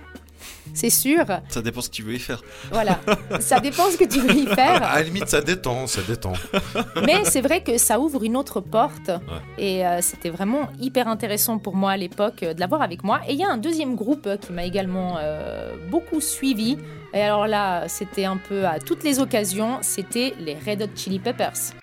C'est 0.73 0.89
sûr. 0.89 1.23
Ça 1.47 1.61
dépend 1.61 1.79
ce 1.79 1.87
que 1.89 1.93
tu 1.95 2.03
veux 2.03 2.15
y 2.15 2.19
faire. 2.19 2.41
Voilà, 2.71 2.99
ça 3.39 3.61
dépend 3.61 3.89
ce 3.89 3.95
que 3.97 4.03
tu 4.03 4.19
veux 4.19 4.35
y 4.35 4.47
À 4.51 4.55
faire. 4.55 4.79
la 4.81 5.01
limite, 5.01 5.29
ça 5.29 5.39
détend, 5.41 5.87
ça 5.87 6.01
détend. 6.01 6.33
Mais 7.05 7.23
c'est 7.23 7.39
vrai 7.41 7.63
que 7.63 7.77
ça 7.77 7.97
ouvre 7.99 8.23
une 8.23 8.35
autre 8.35 8.59
porte. 8.59 9.09
Et 9.57 9.85
euh, 9.85 10.01
c'était 10.01 10.29
vraiment 10.29 10.67
hyper 10.81 11.07
intéressant 11.07 11.59
pour 11.59 11.75
moi 11.77 11.91
à 11.91 11.97
l'époque 11.97 12.43
euh, 12.43 12.53
de 12.53 12.59
l'avoir 12.59 12.81
avec 12.81 13.03
moi. 13.05 13.21
Et 13.27 13.33
il 13.33 13.39
y 13.39 13.43
a 13.43 13.49
un 13.49 13.57
deuxième 13.57 13.95
groupe 13.95 14.25
euh, 14.27 14.35
qui 14.35 14.51
m'a 14.51 14.65
également 14.65 15.17
euh, 15.19 15.75
beaucoup 15.89 16.19
suivi. 16.19 16.77
Et 17.13 17.21
alors 17.21 17.47
là, 17.47 17.87
c'était 17.87 18.25
un 18.25 18.37
peu 18.37 18.65
à 18.65 18.79
toutes 18.79 19.03
les 19.05 19.19
occasions. 19.19 19.77
C'était 19.81 20.33
les 20.39 20.55
Red 20.55 20.81
Hot 20.81 20.95
Chili 20.95 21.19
Peppers. 21.19 21.73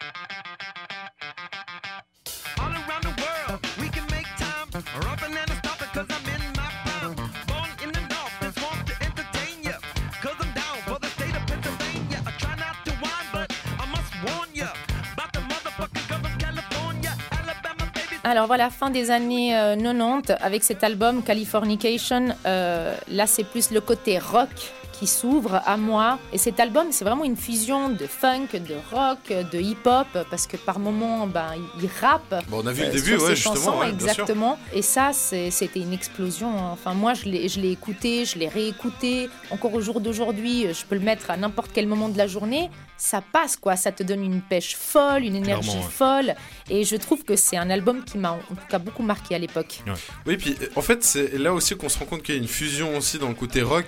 Alors 18.30 18.46
voilà, 18.46 18.70
fin 18.70 18.90
des 18.90 19.10
années 19.10 19.58
euh, 19.58 19.74
90, 19.74 20.34
avec 20.40 20.62
cet 20.62 20.84
album 20.84 21.24
Californication, 21.24 22.28
euh, 22.46 22.94
là 23.08 23.26
c'est 23.26 23.42
plus 23.42 23.72
le 23.72 23.80
côté 23.80 24.20
rock 24.20 24.50
qui 24.92 25.08
s'ouvre 25.08 25.60
à 25.66 25.76
moi. 25.76 26.20
Et 26.32 26.38
cet 26.38 26.60
album, 26.60 26.86
c'est 26.92 27.04
vraiment 27.04 27.24
une 27.24 27.36
fusion 27.36 27.88
de 27.88 28.06
funk, 28.06 28.46
de 28.52 28.76
rock, 28.94 29.32
de 29.50 29.58
hip-hop, 29.58 30.06
parce 30.30 30.46
que 30.46 30.56
par 30.56 30.78
moments, 30.78 31.26
ben, 31.26 31.54
il 31.82 31.88
rappe. 32.00 32.44
Bon, 32.48 32.60
on 32.62 32.66
a 32.68 32.72
vu 32.72 32.82
le 32.82 32.90
euh, 32.90 32.92
début, 32.92 33.18
sur 33.18 33.22
ouais, 33.24 33.34
chansons, 33.34 33.54
justement, 33.56 33.78
ouais, 33.80 33.86
sûr. 33.86 33.94
exactement. 33.94 34.58
Et 34.74 34.82
ça, 34.82 35.10
c'était 35.12 35.80
une 35.80 35.92
explosion. 35.92 36.56
Enfin, 36.70 36.94
moi, 36.94 37.14
je 37.14 37.24
l'ai 37.24 37.48
je 37.48 37.58
l'ai 37.58 37.72
écouté, 37.72 38.26
je 38.26 38.38
l'ai 38.38 38.48
réécouté. 38.48 39.28
Encore 39.50 39.74
au 39.74 39.80
jour 39.80 40.00
d'aujourd'hui, 40.00 40.66
je 40.72 40.84
peux 40.84 40.94
le 40.94 41.00
mettre 41.00 41.32
à 41.32 41.36
n'importe 41.36 41.72
quel 41.74 41.88
moment 41.88 42.08
de 42.08 42.18
la 42.18 42.28
journée. 42.28 42.70
Ça 43.02 43.22
passe, 43.22 43.56
quoi. 43.56 43.76
Ça 43.76 43.92
te 43.92 44.02
donne 44.02 44.22
une 44.22 44.42
pêche 44.42 44.76
folle, 44.76 45.24
une 45.24 45.34
énergie 45.34 45.70
ouais. 45.70 45.90
folle. 45.90 46.34
Et 46.68 46.84
je 46.84 46.96
trouve 46.96 47.24
que 47.24 47.34
c'est 47.34 47.56
un 47.56 47.70
album 47.70 48.04
qui 48.04 48.18
m'a 48.18 48.32
en 48.32 48.38
tout 48.54 48.66
cas 48.68 48.78
beaucoup 48.78 49.02
marqué 49.02 49.34
à 49.34 49.38
l'époque. 49.38 49.80
Oui, 50.26 50.36
puis 50.36 50.54
euh, 50.60 50.66
en 50.76 50.82
fait, 50.82 51.02
c'est 51.02 51.38
là 51.38 51.54
aussi 51.54 51.74
qu'on 51.76 51.88
se 51.88 51.98
rend 51.98 52.04
compte 52.04 52.22
qu'il 52.22 52.34
y 52.34 52.38
a 52.38 52.40
une 52.40 52.46
fusion 52.46 52.98
aussi 52.98 53.18
dans 53.18 53.28
le 53.28 53.34
côté 53.34 53.62
rock, 53.62 53.86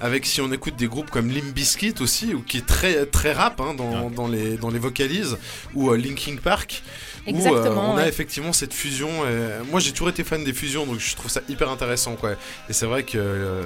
avec 0.00 0.24
si 0.26 0.40
on 0.40 0.52
écoute 0.52 0.76
des 0.76 0.86
groupes 0.86 1.10
comme 1.10 1.28
Limp 1.28 1.52
Bizkit 1.52 1.94
aussi, 2.00 2.34
ou 2.34 2.40
qui 2.40 2.58
est 2.58 2.66
très 2.66 3.04
très 3.06 3.32
rap 3.32 3.60
hein, 3.60 3.74
dans, 3.74 4.10
dans 4.10 4.28
les 4.28 4.56
dans 4.56 4.70
les 4.70 4.78
vocalises, 4.78 5.38
ou 5.74 5.90
euh, 5.90 5.96
Linkin 5.96 6.36
Park, 6.36 6.84
où 7.26 7.30
euh, 7.30 7.32
Exactement, 7.32 7.94
on 7.94 7.96
a 7.96 8.06
effectivement 8.06 8.52
cette 8.52 8.74
fusion. 8.74 9.08
euh, 9.26 9.62
moi, 9.72 9.80
j'ai 9.80 9.90
toujours 9.90 10.10
été 10.10 10.22
fan 10.22 10.44
des 10.44 10.52
fusions, 10.52 10.86
donc 10.86 11.00
je 11.00 11.16
trouve 11.16 11.30
ça 11.32 11.40
hyper 11.48 11.68
intéressant, 11.68 12.14
quoi. 12.14 12.34
Et 12.68 12.72
c'est 12.72 12.86
vrai 12.86 13.02
que 13.02 13.18
euh, 13.18 13.64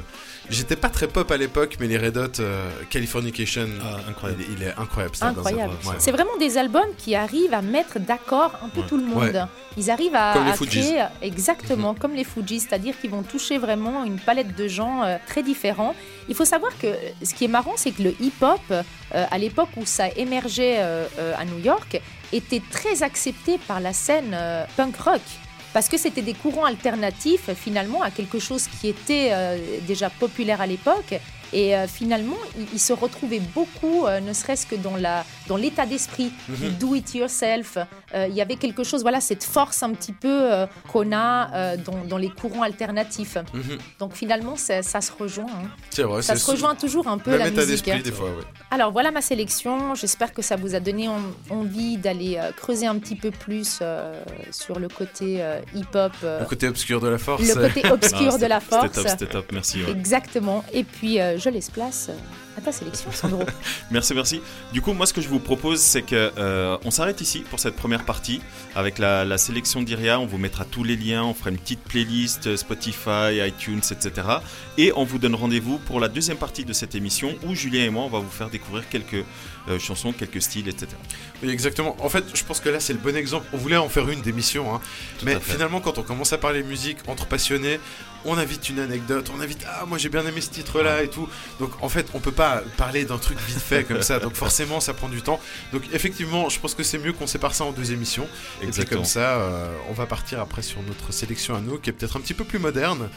j'étais 0.50 0.76
pas 0.76 0.88
très 0.88 1.08
pop 1.08 1.30
à 1.30 1.36
l'époque, 1.36 1.76
mais 1.80 1.86
les 1.86 1.98
Red 1.98 2.16
Hot 2.16 2.40
euh, 2.40 2.68
Californication, 2.90 3.68
incroyable. 4.08 4.42
Il, 4.48 4.52
est- 4.54 4.56
il 4.56 4.62
est 4.68 4.74
incroyable. 4.78 5.14
Incroyable. 5.20 5.72
ouais. 5.86 5.94
C'est 5.98 6.12
vraiment 6.12 6.36
des 6.38 6.58
albums 6.58 6.88
qui 6.98 7.14
arrivent 7.14 7.54
à 7.54 7.62
mettre 7.62 7.98
d'accord 7.98 8.52
un 8.62 8.68
peu 8.68 8.82
tout 8.82 8.96
le 8.96 9.04
monde. 9.04 9.18
Ouais. 9.34 9.40
Ils 9.76 9.90
arrivent 9.90 10.14
à, 10.14 10.32
Comme 10.34 10.44
les 10.46 10.52
à 10.52 10.54
Fugees. 10.54 10.80
créer 10.80 11.04
exactement 11.22 11.94
comme 11.94 12.14
les 12.14 12.24
Fugees, 12.24 12.60
c'est-à-dire 12.60 12.98
qu'ils 12.98 13.10
vont 13.10 13.22
toucher 13.22 13.58
vraiment 13.58 14.04
une 14.04 14.18
palette 14.18 14.54
de 14.56 14.68
gens 14.68 15.02
euh, 15.04 15.16
très 15.26 15.42
différents. 15.42 15.94
Il 16.28 16.34
faut 16.34 16.44
savoir 16.46 16.72
que 16.78 16.86
euh, 16.86 16.94
ce 17.22 17.34
qui 17.34 17.44
est 17.44 17.48
marrant, 17.48 17.74
c'est 17.76 17.90
que 17.90 18.02
le 18.02 18.14
hip-hop, 18.20 18.60
euh, 18.70 18.82
à 19.10 19.38
l'époque 19.38 19.68
où 19.76 19.84
ça 19.84 20.08
émergeait 20.16 20.76
euh, 20.78 21.06
euh, 21.18 21.34
à 21.38 21.44
New 21.44 21.58
York, 21.58 22.00
était 22.32 22.62
très 22.70 23.02
accepté 23.02 23.58
par 23.68 23.80
la 23.80 23.92
scène 23.92 24.32
euh, 24.34 24.64
punk 24.76 24.96
rock. 24.96 25.20
Parce 25.76 25.90
que 25.90 25.98
c'était 25.98 26.22
des 26.22 26.32
courants 26.32 26.64
alternatifs 26.64 27.50
finalement 27.52 28.00
à 28.00 28.10
quelque 28.10 28.38
chose 28.38 28.66
qui 28.66 28.88
était 28.88 29.28
euh, 29.32 29.58
déjà 29.86 30.08
populaire 30.08 30.62
à 30.62 30.66
l'époque. 30.66 31.20
Et 31.52 31.76
euh, 31.76 31.86
finalement, 31.86 32.38
ils 32.58 32.66
il 32.72 32.80
se 32.80 32.94
retrouvaient 32.94 33.42
beaucoup, 33.54 34.06
euh, 34.06 34.20
ne 34.20 34.32
serait-ce 34.32 34.64
que 34.64 34.74
dans 34.74 34.96
la 34.96 35.26
dans 35.48 35.56
l'état 35.56 35.86
d'esprit 35.86 36.30
Mhm. 36.48 36.56
du 36.56 36.68
do 36.70 36.94
it 36.94 37.14
yourself. 37.14 37.78
Euh, 38.14 38.26
il 38.28 38.34
y 38.34 38.40
avait 38.40 38.56
quelque 38.56 38.84
chose, 38.84 39.02
voilà, 39.02 39.20
cette 39.20 39.44
force 39.44 39.82
un 39.82 39.90
petit 39.92 40.12
peu 40.12 40.28
euh, 40.52 40.66
qu'on 40.92 41.12
a 41.12 41.50
euh, 41.54 41.76
dans, 41.76 42.04
dans 42.04 42.18
les 42.18 42.30
courants 42.30 42.62
alternatifs. 42.62 43.36
Mhm. 43.52 43.78
Donc 43.98 44.14
finalement, 44.14 44.56
ça, 44.56 44.82
ça 44.82 45.00
se 45.00 45.12
rejoint. 45.12 45.46
hein. 45.50 45.68
C'est 45.90 46.02
vrai, 46.02 46.22
Ça 46.22 46.36
se 46.36 46.50
rejoint 46.50 46.74
toujours 46.74 47.08
un 47.08 47.18
peu 47.18 47.30
Même 47.32 47.40
la 47.40 47.48
état 47.48 47.62
musique. 47.62 47.84
d'esprit 47.86 48.02
des 48.02 48.12
fois, 48.12 48.28
ouais. 48.28 48.44
Alors 48.70 48.92
voilà 48.92 49.10
ma 49.10 49.20
sélection. 49.22 49.94
J'espère 49.94 50.32
que 50.32 50.42
ça 50.42 50.56
vous 50.56 50.74
a 50.74 50.80
donné 50.80 51.08
en- 51.08 51.20
envie 51.50 51.96
d'aller 51.96 52.38
creuser 52.56 52.86
un 52.86 52.98
petit 52.98 53.16
peu 53.16 53.30
plus 53.30 53.78
euh, 53.82 54.12
sur 54.50 54.78
le 54.78 54.88
côté 54.88 55.42
euh, 55.42 55.60
hip-hop. 55.74 56.12
euh, 56.24 56.40
Le 56.40 56.46
côté 56.46 56.68
obscur 56.68 57.00
de 57.00 57.08
la 57.08 57.18
force. 57.18 57.42
le 57.42 57.54
côté 57.54 57.82
obscur 57.90 58.32
Ah, 58.34 58.38
de 58.38 58.46
la 58.46 58.60
c'était 58.60 58.76
force. 58.76 58.92
top, 58.92 59.08
c'était 59.08 59.26
top, 59.26 59.52
merci, 59.52 59.82
ouais. 59.84 59.90
Exactement. 59.90 60.64
Et 60.72 60.84
puis 60.84 61.18
je 61.18 61.48
laisse 61.50 61.70
place 61.70 62.10
à 62.56 62.60
ta 62.60 62.72
sélection. 62.72 63.10
Merci, 63.90 64.14
merci. 64.14 64.40
Du 64.72 64.80
coup, 64.80 64.92
moi, 64.92 65.06
ce 65.06 65.12
que 65.12 65.20
je 65.20 65.28
vous 65.28 65.38
propose, 65.38 65.80
c'est 65.80 66.02
que 66.02 66.32
euh, 66.38 66.78
on 66.84 66.90
s'arrête 66.90 67.20
ici 67.20 67.40
pour 67.40 67.60
cette 67.60 67.76
première 67.76 68.04
partie 68.04 68.40
avec 68.74 68.98
la, 68.98 69.24
la 69.24 69.38
sélection 69.38 69.82
d'Iria. 69.82 70.18
On 70.18 70.26
vous 70.26 70.38
mettra 70.38 70.64
tous 70.64 70.82
les 70.82 70.96
liens, 70.96 71.24
on 71.24 71.34
fera 71.34 71.50
une 71.50 71.58
petite 71.58 71.82
playlist 71.82 72.46
euh, 72.46 72.56
Spotify, 72.56 73.46
iTunes, 73.46 73.82
etc. 73.90 74.26
Et 74.78 74.92
on 74.96 75.04
vous 75.04 75.18
donne 75.18 75.34
rendez-vous 75.34 75.78
pour 75.78 76.00
la 76.00 76.08
deuxième 76.08 76.38
partie 76.38 76.64
de 76.64 76.72
cette 76.72 76.94
émission 76.94 77.34
où 77.46 77.54
Julien 77.54 77.84
et 77.84 77.90
moi, 77.90 78.04
on 78.04 78.10
va 78.10 78.18
vous 78.18 78.30
faire 78.30 78.48
découvrir 78.48 78.88
quelques 78.88 79.24
euh, 79.68 79.78
chansons, 79.78 80.12
quelques 80.12 80.42
styles, 80.42 80.68
etc. 80.68 80.88
Oui, 81.42 81.50
exactement. 81.50 81.96
En 82.00 82.08
fait, 82.08 82.24
je 82.34 82.44
pense 82.44 82.60
que 82.60 82.68
là, 82.68 82.80
c'est 82.80 82.92
le 82.92 82.98
bon 82.98 83.16
exemple. 83.16 83.46
On 83.52 83.56
voulait 83.56 83.76
en 83.76 83.88
faire 83.88 84.08
une 84.08 84.20
d'émission, 84.20 84.74
hein. 84.74 84.80
mais 85.24 85.38
finalement, 85.40 85.80
quand 85.80 85.98
on 85.98 86.02
commence 86.02 86.32
à 86.32 86.38
parler 86.38 86.62
musique 86.62 86.98
entre 87.08 87.26
passionnés, 87.26 87.80
on 88.26 88.38
invite 88.38 88.68
une 88.68 88.80
anecdote, 88.80 89.30
on 89.34 89.40
invite 89.40 89.64
ah 89.68 89.84
moi 89.86 89.98
j'ai 89.98 90.08
bien 90.08 90.26
aimé 90.26 90.40
ce 90.40 90.50
titre-là 90.50 91.02
et 91.02 91.08
tout. 91.08 91.28
Donc 91.60 91.70
en 91.80 91.88
fait, 91.88 92.06
on 92.14 92.20
peut 92.20 92.32
pas 92.32 92.62
parler 92.76 93.04
d'un 93.04 93.18
truc 93.18 93.38
vite 93.38 93.58
fait 93.58 93.84
comme 93.84 94.02
ça. 94.02 94.18
Donc 94.18 94.34
forcément, 94.34 94.80
ça 94.80 94.94
prend 94.94 95.08
du 95.08 95.22
temps. 95.22 95.40
Donc 95.72 95.82
effectivement, 95.92 96.48
je 96.48 96.58
pense 96.58 96.74
que 96.74 96.82
c'est 96.82 96.98
mieux 96.98 97.12
qu'on 97.12 97.26
sépare 97.26 97.54
ça 97.54 97.64
en 97.64 97.72
deux 97.72 97.92
émissions. 97.92 98.28
Et 98.62 98.66
puis 98.66 98.84
comme 98.84 99.04
ça, 99.04 99.36
euh, 99.36 99.72
on 99.88 99.92
va 99.92 100.06
partir 100.06 100.40
après 100.40 100.62
sur 100.62 100.82
notre 100.82 101.12
sélection 101.12 101.54
à 101.54 101.60
nous, 101.60 101.78
qui 101.78 101.90
est 101.90 101.92
peut-être 101.92 102.16
un 102.16 102.20
petit 102.20 102.34
peu 102.34 102.44
plus 102.44 102.58
moderne. 102.58 103.08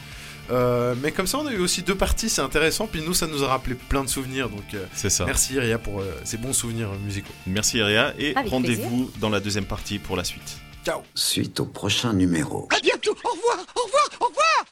Euh, 0.50 0.94
mais 1.00 1.12
comme 1.12 1.26
ça, 1.26 1.38
on 1.38 1.46
a 1.46 1.52
eu 1.52 1.60
aussi 1.60 1.82
deux 1.82 1.94
parties, 1.94 2.28
c'est 2.28 2.42
intéressant. 2.42 2.86
Puis 2.86 3.02
nous, 3.02 3.14
ça 3.14 3.26
nous 3.26 3.44
a 3.44 3.48
rappelé 3.48 3.76
plein 3.76 4.02
de 4.04 4.08
souvenirs. 4.08 4.48
Donc 4.48 4.74
euh, 4.74 4.84
C'est 4.94 5.10
ça. 5.10 5.24
Merci 5.24 5.54
Iria 5.54 5.78
pour 5.78 6.00
euh, 6.00 6.12
ces 6.24 6.36
bons 6.36 6.52
souvenirs 6.52 6.90
musicaux. 7.04 7.32
Merci, 7.46 7.78
Iria. 7.78 8.14
Et 8.18 8.34
rendez-vous 8.46 9.10
dans 9.20 9.30
la 9.30 9.40
deuxième 9.40 9.66
partie 9.66 9.98
pour 9.98 10.16
la 10.16 10.24
suite. 10.24 10.58
Ciao. 10.84 11.02
Suite 11.14 11.60
au 11.60 11.66
prochain 11.66 12.12
numéro. 12.12 12.68
À 12.74 12.80
bientôt. 12.80 13.16
Au 13.24 13.30
revoir. 13.30 13.66
Au 13.76 13.84
revoir. 13.84 14.08
Au 14.20 14.24
revoir. 14.26 14.66